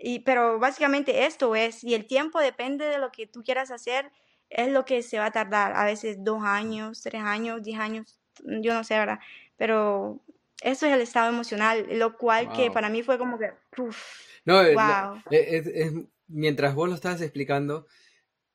y, 0.00 0.18
pero 0.20 0.58
básicamente 0.58 1.24
esto 1.24 1.54
es, 1.56 1.82
y 1.82 1.94
el 1.94 2.06
tiempo 2.06 2.38
depende 2.40 2.84
de 2.84 2.98
lo 2.98 3.10
que 3.10 3.26
tú 3.26 3.42
quieras 3.42 3.70
hacer, 3.70 4.12
es 4.50 4.68
lo 4.68 4.84
que 4.84 5.02
se 5.02 5.18
va 5.18 5.26
a 5.26 5.30
tardar, 5.30 5.72
a 5.74 5.84
veces 5.84 6.18
dos 6.20 6.42
años, 6.42 7.02
tres 7.02 7.22
años, 7.22 7.62
diez 7.62 7.80
años, 7.80 8.20
yo 8.44 8.74
no 8.74 8.84
sé, 8.84 8.98
¿verdad? 8.98 9.18
Pero 9.56 10.20
eso 10.60 10.86
es 10.86 10.92
el 10.92 11.00
estado 11.00 11.30
emocional, 11.30 11.86
lo 11.92 12.18
cual 12.18 12.52
que 12.52 12.70
para 12.70 12.90
mí 12.90 13.02
fue 13.02 13.16
como 13.16 13.38
que, 13.38 13.52
no, 14.48 14.62
wow. 14.72 15.22
es, 15.30 15.92
mientras 16.26 16.74
vos 16.74 16.88
lo 16.88 16.94
estabas 16.94 17.20
explicando, 17.20 17.86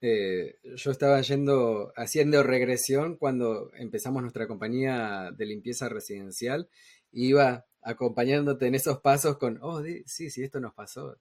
eh, 0.01 0.59
yo 0.75 0.91
estaba 0.91 1.21
yendo, 1.21 1.93
haciendo 1.95 2.43
regresión 2.43 3.15
cuando 3.15 3.71
empezamos 3.75 4.21
nuestra 4.21 4.47
compañía 4.47 5.31
de 5.37 5.45
limpieza 5.45 5.87
residencial, 5.87 6.69
iba 7.13 7.65
acompañándote 7.81 8.67
en 8.67 8.75
esos 8.75 8.99
pasos 8.99 9.37
con, 9.37 9.59
oh, 9.61 9.81
sí, 10.05 10.29
sí, 10.29 10.43
esto 10.43 10.59
nos 10.59 10.73
pasó. 10.73 11.17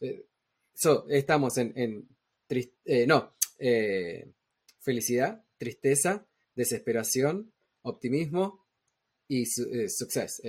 Eh, 0.00 0.26
estamos 1.10 1.56
en, 1.58 1.72
en 1.76 2.08
eh, 2.84 3.06
no, 3.06 3.36
eh, 3.58 4.32
felicidad, 4.80 5.44
tristeza, 5.56 6.26
desesperación, 6.54 7.52
optimismo 7.82 8.66
y 9.28 9.46
suceso, 9.46 10.42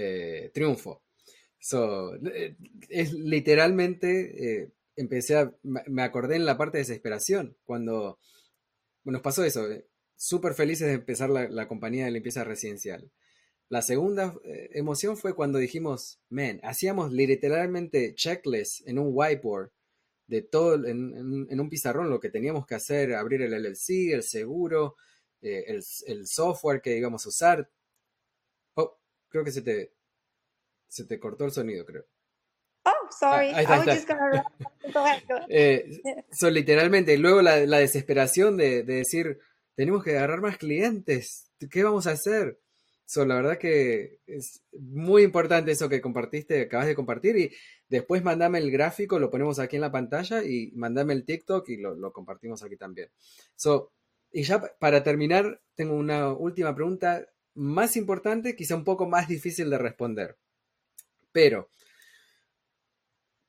triunfo. 0.53 1.04
Es 2.89 3.13
literalmente, 3.13 4.71
empecé 4.95 5.37
a, 5.37 5.53
me 5.63 6.03
acordé 6.03 6.35
en 6.35 6.45
la 6.45 6.57
parte 6.57 6.77
de 6.77 6.83
desesperación, 6.83 7.57
cuando 7.63 8.19
nos 9.03 9.21
pasó 9.21 9.43
eso, 9.43 9.67
súper 10.15 10.53
felices 10.53 10.87
de 10.87 10.93
empezar 10.93 11.29
la, 11.29 11.49
la 11.49 11.67
compañía 11.67 12.05
de 12.05 12.11
limpieza 12.11 12.43
residencial. 12.43 13.11
La 13.67 13.81
segunda 13.81 14.35
eh, 14.43 14.69
emoción 14.73 15.17
fue 15.17 15.33
cuando 15.33 15.57
dijimos, 15.57 16.19
man, 16.29 16.59
hacíamos 16.63 17.11
literalmente 17.11 18.13
checklists 18.13 18.85
en 18.85 18.99
un 18.99 19.09
whiteboard 19.11 19.71
de 20.27 20.41
todo, 20.43 20.85
en, 20.85 21.59
un 21.59 21.69
pizarrón, 21.69 22.09
lo 22.09 22.19
que 22.19 22.29
teníamos 22.29 22.65
que 22.67 22.75
hacer, 22.75 23.13
abrir 23.13 23.41
el 23.41 23.53
LLC, 23.53 24.13
el 24.13 24.23
seguro, 24.23 24.97
eh, 25.41 25.65
el, 25.67 26.27
software 26.27 26.81
que 26.81 26.97
íbamos 26.97 27.25
a 27.25 27.29
usar. 27.29 27.71
Oh, 28.75 28.99
creo 29.29 29.43
que 29.43 29.51
se 29.51 29.61
te, 29.61 29.93
se 30.95 31.03
te 31.05 31.19
cortó 31.19 31.43
el 31.43 31.51
sonido, 31.51 31.85
creo. 31.85 32.05
Oh, 32.85 33.09
sorry. 33.11 33.49
I 33.49 33.65
was 33.65 33.85
just 33.85 34.09
eh, 35.49 36.01
literalmente, 36.51 37.17
luego 37.17 37.41
la, 37.41 37.57
desesperación 37.57 38.55
de, 38.55 38.83
de 38.83 38.95
decir, 38.95 39.39
tenemos 39.75 40.03
que 40.03 40.11
agarrar 40.17 40.39
más 40.39 40.57
clientes, 40.57 41.51
¿qué 41.69 41.83
vamos 41.83 42.07
a 42.07 42.11
hacer? 42.11 42.59
So, 43.03 43.25
la 43.25 43.35
verdad 43.35 43.57
que 43.57 44.19
es 44.25 44.63
muy 44.71 45.23
importante 45.23 45.71
eso 45.71 45.89
que 45.89 46.01
compartiste, 46.01 46.61
acabas 46.61 46.87
de 46.87 46.95
compartir 46.95 47.37
y 47.37 47.51
después 47.89 48.23
mandame 48.23 48.59
el 48.59 48.71
gráfico, 48.71 49.19
lo 49.19 49.29
ponemos 49.29 49.59
aquí 49.59 49.75
en 49.75 49.81
la 49.81 49.91
pantalla 49.91 50.43
y 50.43 50.71
mandame 50.75 51.13
el 51.13 51.25
TikTok 51.25 51.67
y 51.69 51.77
lo, 51.77 52.13
compartimos 52.13 52.63
aquí 52.63 52.77
también. 52.77 53.09
So, 53.55 53.91
y 54.31 54.43
ya 54.43 54.61
para 54.79 55.03
terminar, 55.03 55.61
tengo 55.75 55.95
una 55.95 56.31
última 56.31 56.73
pregunta 56.73 57.27
más 57.53 57.97
importante, 57.97 58.55
quizá 58.55 58.75
un 58.75 58.85
poco 58.85 59.07
más 59.07 59.27
difícil 59.27 59.69
de 59.69 59.77
responder. 59.77 60.37
Pero, 61.35 61.69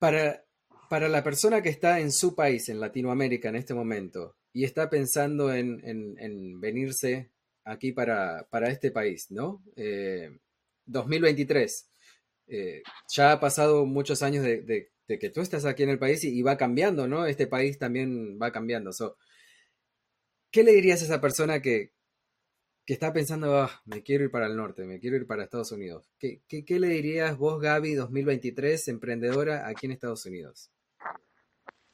para, 0.01 0.45
para 0.91 1.09
la 1.09 1.23
persona 1.23 1.63
que 1.63 1.69
está 1.69 2.01
en 2.01 2.11
su 2.11 2.35
país, 2.35 2.69
en 2.69 2.81
Latinoamérica 2.81 3.49
en 3.49 3.55
este 3.55 3.75
momento, 3.75 4.35
y 4.53 4.65
está 4.65 4.91
pensando 4.91 5.55
en, 5.55 5.81
en 5.85 6.61
venirse 6.61 7.31
aquí 7.63 7.93
para, 7.93 8.49
este 8.69 8.91
país, 8.91 9.27
¿no? 9.31 9.63
2023. 10.87 11.91
Eh, 12.49 12.59
eh, 12.59 12.83
ya 13.15 13.31
ha 13.33 13.41
pasado 13.41 13.85
muchos 13.87 14.23
años 14.23 14.45
de, 14.45 14.91
que 15.07 15.31
tú 15.31 15.41
estás 15.41 15.65
aquí 15.65 15.83
en 15.85 15.91
el 15.91 15.99
país 16.01 16.25
y, 16.25 16.43
va 16.43 16.57
cambiando, 16.57 17.07
¿no? 17.07 17.25
Este 17.27 17.47
país 17.47 17.79
también 17.79 18.37
va 18.43 18.51
cambiando. 18.51 18.91
¿Qué 20.51 20.65
le 20.65 20.73
dirías 20.73 21.03
a 21.03 21.05
esa 21.05 21.21
persona 21.21 21.63
que, 21.63 21.93
está 22.93 23.13
pensando, 23.13 23.59
ah, 23.59 23.71
me 23.85 24.03
quiero 24.03 24.25
ir 24.25 24.31
para 24.31 24.47
el 24.47 24.57
norte, 24.57 24.85
me 24.85 25.01
quiero 25.01 25.17
ir 25.17 25.27
para 25.27 25.45
Estados 25.45 25.73
Unidos? 25.73 26.11
¿Qué, 26.19 26.43
qué 26.47 26.81
le 26.81 26.89
dirías 26.89 27.37
vos, 27.37 27.61
Gaby, 27.61 27.95
2023, 27.95 28.89
emprendedora 28.89 29.67
aquí 29.69 29.87
en 29.87 29.93
Estados 29.93 30.25
Unidos? 30.27 30.71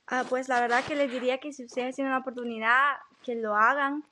Ah, 0.07 0.25
pues 0.29 0.49
la 0.49 0.61
verdad 0.61 0.85
que 0.85 0.95
les 0.95 1.11
diría 1.11 1.39
que 1.39 1.53
si 1.53 1.65
ustedes 1.65 1.97
tienen 1.97 2.13
la 2.13 2.19
oportunidad, 2.19 2.97
que 3.23 3.35
lo 3.35 3.55
hagan, 3.55 4.05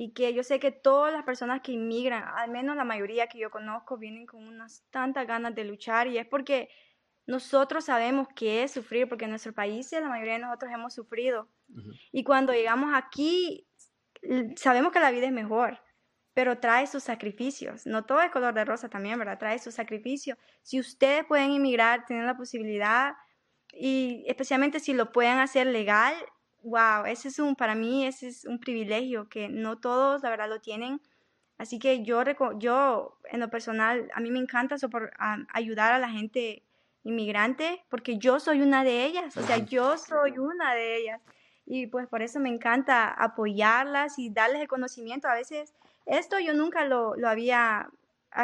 y 0.00 0.12
que 0.12 0.32
yo 0.32 0.44
sé 0.44 0.60
que 0.60 0.70
todas 0.70 1.12
las 1.12 1.24
personas 1.24 1.60
que 1.60 1.72
inmigran, 1.72 2.22
al 2.36 2.52
menos 2.52 2.76
la 2.76 2.84
mayoría 2.84 3.26
que 3.26 3.40
yo 3.40 3.50
conozco, 3.50 3.98
vienen 3.98 4.26
con 4.26 4.46
unas 4.46 4.84
tantas 4.90 5.26
ganas 5.26 5.56
de 5.56 5.64
luchar 5.64 6.06
y 6.06 6.18
es 6.18 6.26
porque 6.26 6.68
nosotros 7.26 7.86
sabemos 7.86 8.28
qué 8.36 8.62
es 8.62 8.70
sufrir, 8.70 9.08
porque 9.08 9.24
en 9.24 9.30
nuestro 9.30 9.52
país 9.52 9.90
la 9.90 10.08
mayoría 10.08 10.34
de 10.34 10.38
nosotros 10.38 10.70
hemos 10.72 10.94
sufrido. 10.94 11.48
Y 12.12 12.22
cuando 12.22 12.52
llegamos 12.52 12.92
aquí, 12.94 13.66
sabemos 14.54 14.92
que 14.92 15.00
la 15.00 15.10
vida 15.10 15.26
es 15.26 15.32
mejor, 15.32 15.80
pero 16.38 16.58
trae 16.58 16.86
sus 16.86 17.02
sacrificios. 17.02 17.84
No 17.84 18.04
todo 18.04 18.20
es 18.20 18.30
color 18.30 18.54
de 18.54 18.64
rosa 18.64 18.88
también, 18.88 19.18
¿verdad? 19.18 19.40
Trae 19.40 19.58
sus 19.58 19.74
sacrificios. 19.74 20.38
Si 20.62 20.78
ustedes 20.78 21.24
pueden 21.24 21.50
inmigrar, 21.50 22.06
tienen 22.06 22.26
la 22.26 22.36
posibilidad, 22.36 23.16
y 23.72 24.22
especialmente 24.28 24.78
si 24.78 24.92
lo 24.92 25.10
pueden 25.10 25.38
hacer 25.38 25.66
legal, 25.66 26.14
wow, 26.62 27.06
ese 27.06 27.26
es 27.26 27.40
un, 27.40 27.56
para 27.56 27.74
mí 27.74 28.06
ese 28.06 28.28
es 28.28 28.44
un 28.44 28.60
privilegio 28.60 29.28
que 29.28 29.48
no 29.48 29.80
todos, 29.80 30.22
la 30.22 30.30
verdad, 30.30 30.48
lo 30.48 30.60
tienen. 30.60 31.00
Así 31.56 31.80
que 31.80 32.04
yo, 32.04 32.22
yo 32.60 33.18
en 33.32 33.40
lo 33.40 33.50
personal, 33.50 34.08
a 34.14 34.20
mí 34.20 34.30
me 34.30 34.38
encanta 34.38 34.76
ayudar 35.52 35.92
a 35.92 35.98
la 35.98 36.08
gente 36.08 36.62
inmigrante 37.02 37.82
porque 37.88 38.16
yo 38.16 38.38
soy 38.38 38.62
una 38.62 38.84
de 38.84 39.06
ellas, 39.06 39.36
o 39.36 39.42
sea, 39.42 39.56
yo 39.56 39.98
soy 39.98 40.38
una 40.38 40.72
de 40.76 40.98
ellas. 40.98 41.20
Y 41.66 41.88
pues 41.88 42.06
por 42.06 42.22
eso 42.22 42.38
me 42.38 42.48
encanta 42.48 43.08
apoyarlas 43.10 44.20
y 44.20 44.30
darles 44.30 44.62
el 44.62 44.68
conocimiento. 44.68 45.26
A 45.26 45.34
veces 45.34 45.74
esto 46.08 46.38
yo 46.38 46.54
nunca 46.54 46.84
lo, 46.84 47.14
lo 47.16 47.28
había 47.28 47.88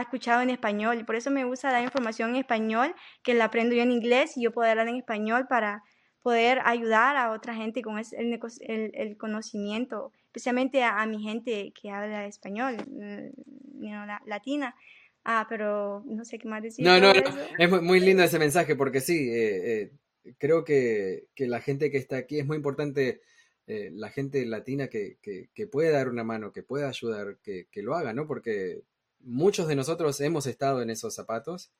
escuchado 0.00 0.42
en 0.42 0.50
español 0.50 0.98
y 0.98 1.04
por 1.04 1.16
eso 1.16 1.30
me 1.30 1.44
gusta 1.44 1.70
dar 1.70 1.82
información 1.82 2.30
en 2.30 2.36
español, 2.36 2.94
que 3.22 3.34
la 3.34 3.46
aprendo 3.46 3.74
yo 3.74 3.82
en 3.82 3.92
inglés 3.92 4.36
y 4.36 4.42
yo 4.42 4.52
puedo 4.52 4.68
hablar 4.70 4.88
en 4.88 4.96
español 4.96 5.46
para 5.48 5.82
poder 6.24 6.60
ayudar 6.64 7.16
a 7.18 7.32
otra 7.32 7.54
gente 7.54 7.82
con 7.82 7.98
el, 7.98 8.90
el, 8.94 9.16
conocimiento, 9.18 10.10
especialmente 10.24 10.82
a, 10.82 11.04
mi 11.04 11.22
gente 11.22 11.72
que 11.78 11.90
habla 11.90 12.26
español, 12.26 12.76
mm, 12.88 14.26
latina. 14.26 14.74
Ah, 15.22 15.46
pero 15.48 16.02
no 16.06 16.24
sé 16.24 16.38
qué 16.38 16.48
más 16.48 16.62
decir. 16.62 16.84
No, 16.84 16.98
no, 16.98 17.12
es 17.58 17.82
muy, 17.82 18.00
lindo 18.00 18.22
ese 18.22 18.38
mensaje 18.38 18.74
porque 18.74 19.00
sí, 19.00 19.28
eh, 19.30 19.90
eh, 20.24 20.34
creo 20.38 20.64
que, 20.64 21.26
la 21.36 21.60
gente 21.60 21.90
que 21.90 21.98
está 21.98 22.16
aquí 22.16 22.38
es 22.38 22.46
muy 22.46 22.56
importante, 22.56 23.20
eh, 23.66 23.90
la 23.94 24.10
gente 24.10 24.44
latina 24.44 24.88
que, 24.88 25.18
que, 25.22 25.66
puede 25.66 25.90
dar 25.90 26.08
una 26.08 26.24
mano, 26.24 26.52
que 26.52 26.62
pueda 26.62 26.88
ayudar, 26.88 27.38
que, 27.42 27.66
que 27.70 27.82
lo 27.82 27.94
haga, 27.94 28.12
¿no? 28.12 28.26
Porque 28.26 28.82
muchos 29.20 29.68
de 29.68 29.76
nosotros 29.76 30.20
hemos 30.20 30.46
estado 30.46 30.82
en 30.82 30.90
esos 30.90 31.14
zapatos 31.14 31.70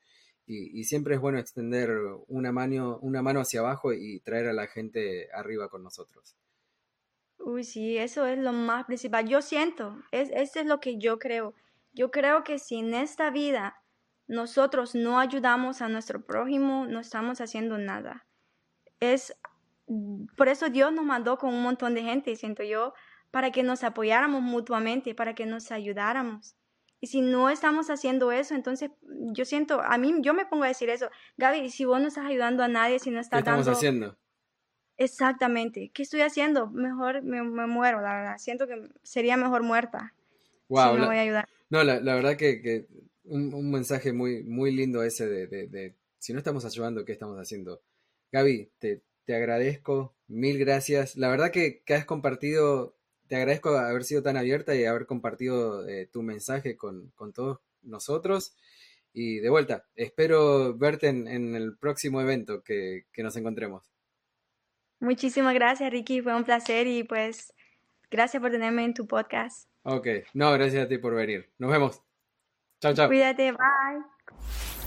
y, 0.47 0.83
siempre 0.83 1.15
es 1.15 1.21
bueno 1.21 1.39
extender 1.39 1.89
una 2.27 2.51
mano, 2.51 2.99
una 3.01 3.21
mano 3.21 3.39
hacia 3.39 3.61
abajo 3.61 3.93
y 3.93 4.19
traer 4.19 4.47
a 4.47 4.53
la 4.53 4.67
gente 4.67 5.29
arriba 5.33 5.69
con 5.69 5.83
nosotros. 5.83 6.35
Uy, 7.39 7.63
sí, 7.63 7.97
eso 7.97 8.25
es 8.25 8.37
lo 8.37 8.53
más 8.53 8.85
principal. 8.85 9.27
Yo 9.27 9.41
siento, 9.41 9.97
es, 10.11 10.29
eso 10.31 10.59
es 10.59 10.65
lo 10.67 10.79
que 10.79 10.97
yo 10.97 11.17
creo. 11.17 11.55
Yo 11.93 12.11
creo 12.11 12.43
que 12.43 12.59
si 12.59 12.75
en 12.77 12.93
esta 12.93 13.31
vida 13.31 13.81
nosotros 14.27 14.93
no 14.95 15.19
ayudamos 15.19 15.81
a 15.81 15.89
nuestro 15.89 16.23
prójimo, 16.25 16.85
no 16.85 16.99
estamos 16.99 17.41
haciendo 17.41 17.77
nada. 17.77 18.27
Es 18.99 19.35
por 20.35 20.47
eso 20.47 20.69
Dios 20.69 20.91
nos 20.91 21.05
mandó 21.05 21.37
con 21.37 21.53
un 21.53 21.61
montón 21.61 21.93
de 21.93 22.01
gente, 22.01 22.35
siento 22.35 22.63
yo, 22.63 22.93
para 23.31 23.51
que 23.51 23.63
nos 23.63 23.83
apoyáramos 23.83 24.41
mutuamente, 24.41 25.13
para 25.13 25.35
que 25.35 25.45
nos 25.45 25.71
ayudáramos. 25.71 26.55
Y 27.01 27.07
si 27.07 27.21
no 27.21 27.49
estamos 27.49 27.89
haciendo 27.89 28.31
eso, 28.31 28.55
entonces 28.55 28.91
yo 29.31 29.45
siento, 29.45 29.81
a 29.81 29.97
mí 29.97 30.13
yo 30.21 30.33
me 30.33 30.45
pongo 30.45 30.63
a 30.63 30.69
decir 30.69 30.89
eso, 30.89 31.09
Gaby, 31.37 31.69
si 31.69 31.85
vos 31.85 32.01
no 32.01 32.07
estás 32.07 32.25
ayudando 32.25 32.63
a 32.63 32.67
nadie, 32.67 32.99
si 32.99 33.11
no 33.11 33.19
estás 33.19 33.43
¿Qué 33.43 33.49
estamos 33.49 33.67
haciendo? 33.67 34.17
Exactamente. 34.97 35.91
¿Qué 35.93 36.03
estoy 36.03 36.21
haciendo? 36.21 36.67
Mejor 36.67 37.21
me, 37.21 37.43
muero, 37.43 38.01
la 38.01 38.15
verdad. 38.15 38.37
Siento 38.37 38.67
que 38.67 38.89
sería 39.03 39.37
mejor 39.37 39.61
muerta. 39.61 40.13
Wow, 40.69 40.93
si 40.93 41.01
no 41.01 41.07
voy 41.07 41.17
a 41.17 41.21
ayudar. 41.21 41.49
No, 41.69 41.83
la, 41.83 41.99
verdad 41.99 42.37
que, 42.37 42.87
un, 43.25 43.71
mensaje 43.71 44.13
muy, 44.13 44.43
muy 44.43 44.71
lindo 44.71 45.03
ese 45.03 45.27
de, 45.27 45.95
si 46.17 46.33
no 46.33 46.39
estamos 46.39 46.63
ayudando, 46.65 47.03
¿qué 47.03 47.11
estamos 47.11 47.37
haciendo? 47.37 47.81
Gaby, 48.31 48.71
te, 48.79 49.01
te 49.25 49.35
agradezco, 49.35 50.15
mil 50.27 50.57
gracias. 50.57 51.15
La 51.15 51.29
verdad 51.29 51.51
que, 51.51 51.81
que, 51.83 51.93
has 51.93 52.05
compartido, 52.05 52.95
te 53.27 53.35
agradezco 53.35 53.69
haber 53.77 54.03
sido 54.03 54.23
tan 54.23 54.37
abierta 54.37 54.75
y 54.75 54.85
haber 54.85 55.05
compartido 55.05 55.87
eh, 55.87 56.07
tu 56.11 56.21
mensaje 56.21 56.77
con, 56.77 57.11
con, 57.15 57.33
todos 57.33 57.59
nosotros. 57.81 58.55
Y 59.13 59.39
de 59.39 59.49
vuelta, 59.49 59.85
espero 59.95 60.75
verte 60.77 61.07
en, 61.07 61.27
en 61.27 61.55
el 61.55 61.77
próximo 61.77 62.21
evento 62.21 62.63
que, 62.63 63.05
que 63.11 63.23
nos 63.23 63.35
encontremos. 63.35 63.91
Muchísimas 64.99 65.53
gracias, 65.53 65.91
Ricky. 65.91 66.21
Fue 66.21 66.35
un 66.35 66.43
placer 66.43 66.87
y 66.87 67.03
pues 67.03 67.53
gracias 68.09 68.41
por 68.41 68.51
tenerme 68.51 68.85
en 68.85 68.93
tu 68.93 69.07
podcast. 69.07 69.69
Ok, 69.83 70.07
no, 70.33 70.51
gracias 70.53 70.85
a 70.85 70.87
ti 70.87 70.97
por 70.97 71.13
venir. 71.15 71.49
Nos 71.57 71.71
vemos. 71.71 72.01
Chao, 72.81 72.93
chao. 72.93 73.07
Cuídate, 73.07 73.51
bye. 73.51 74.84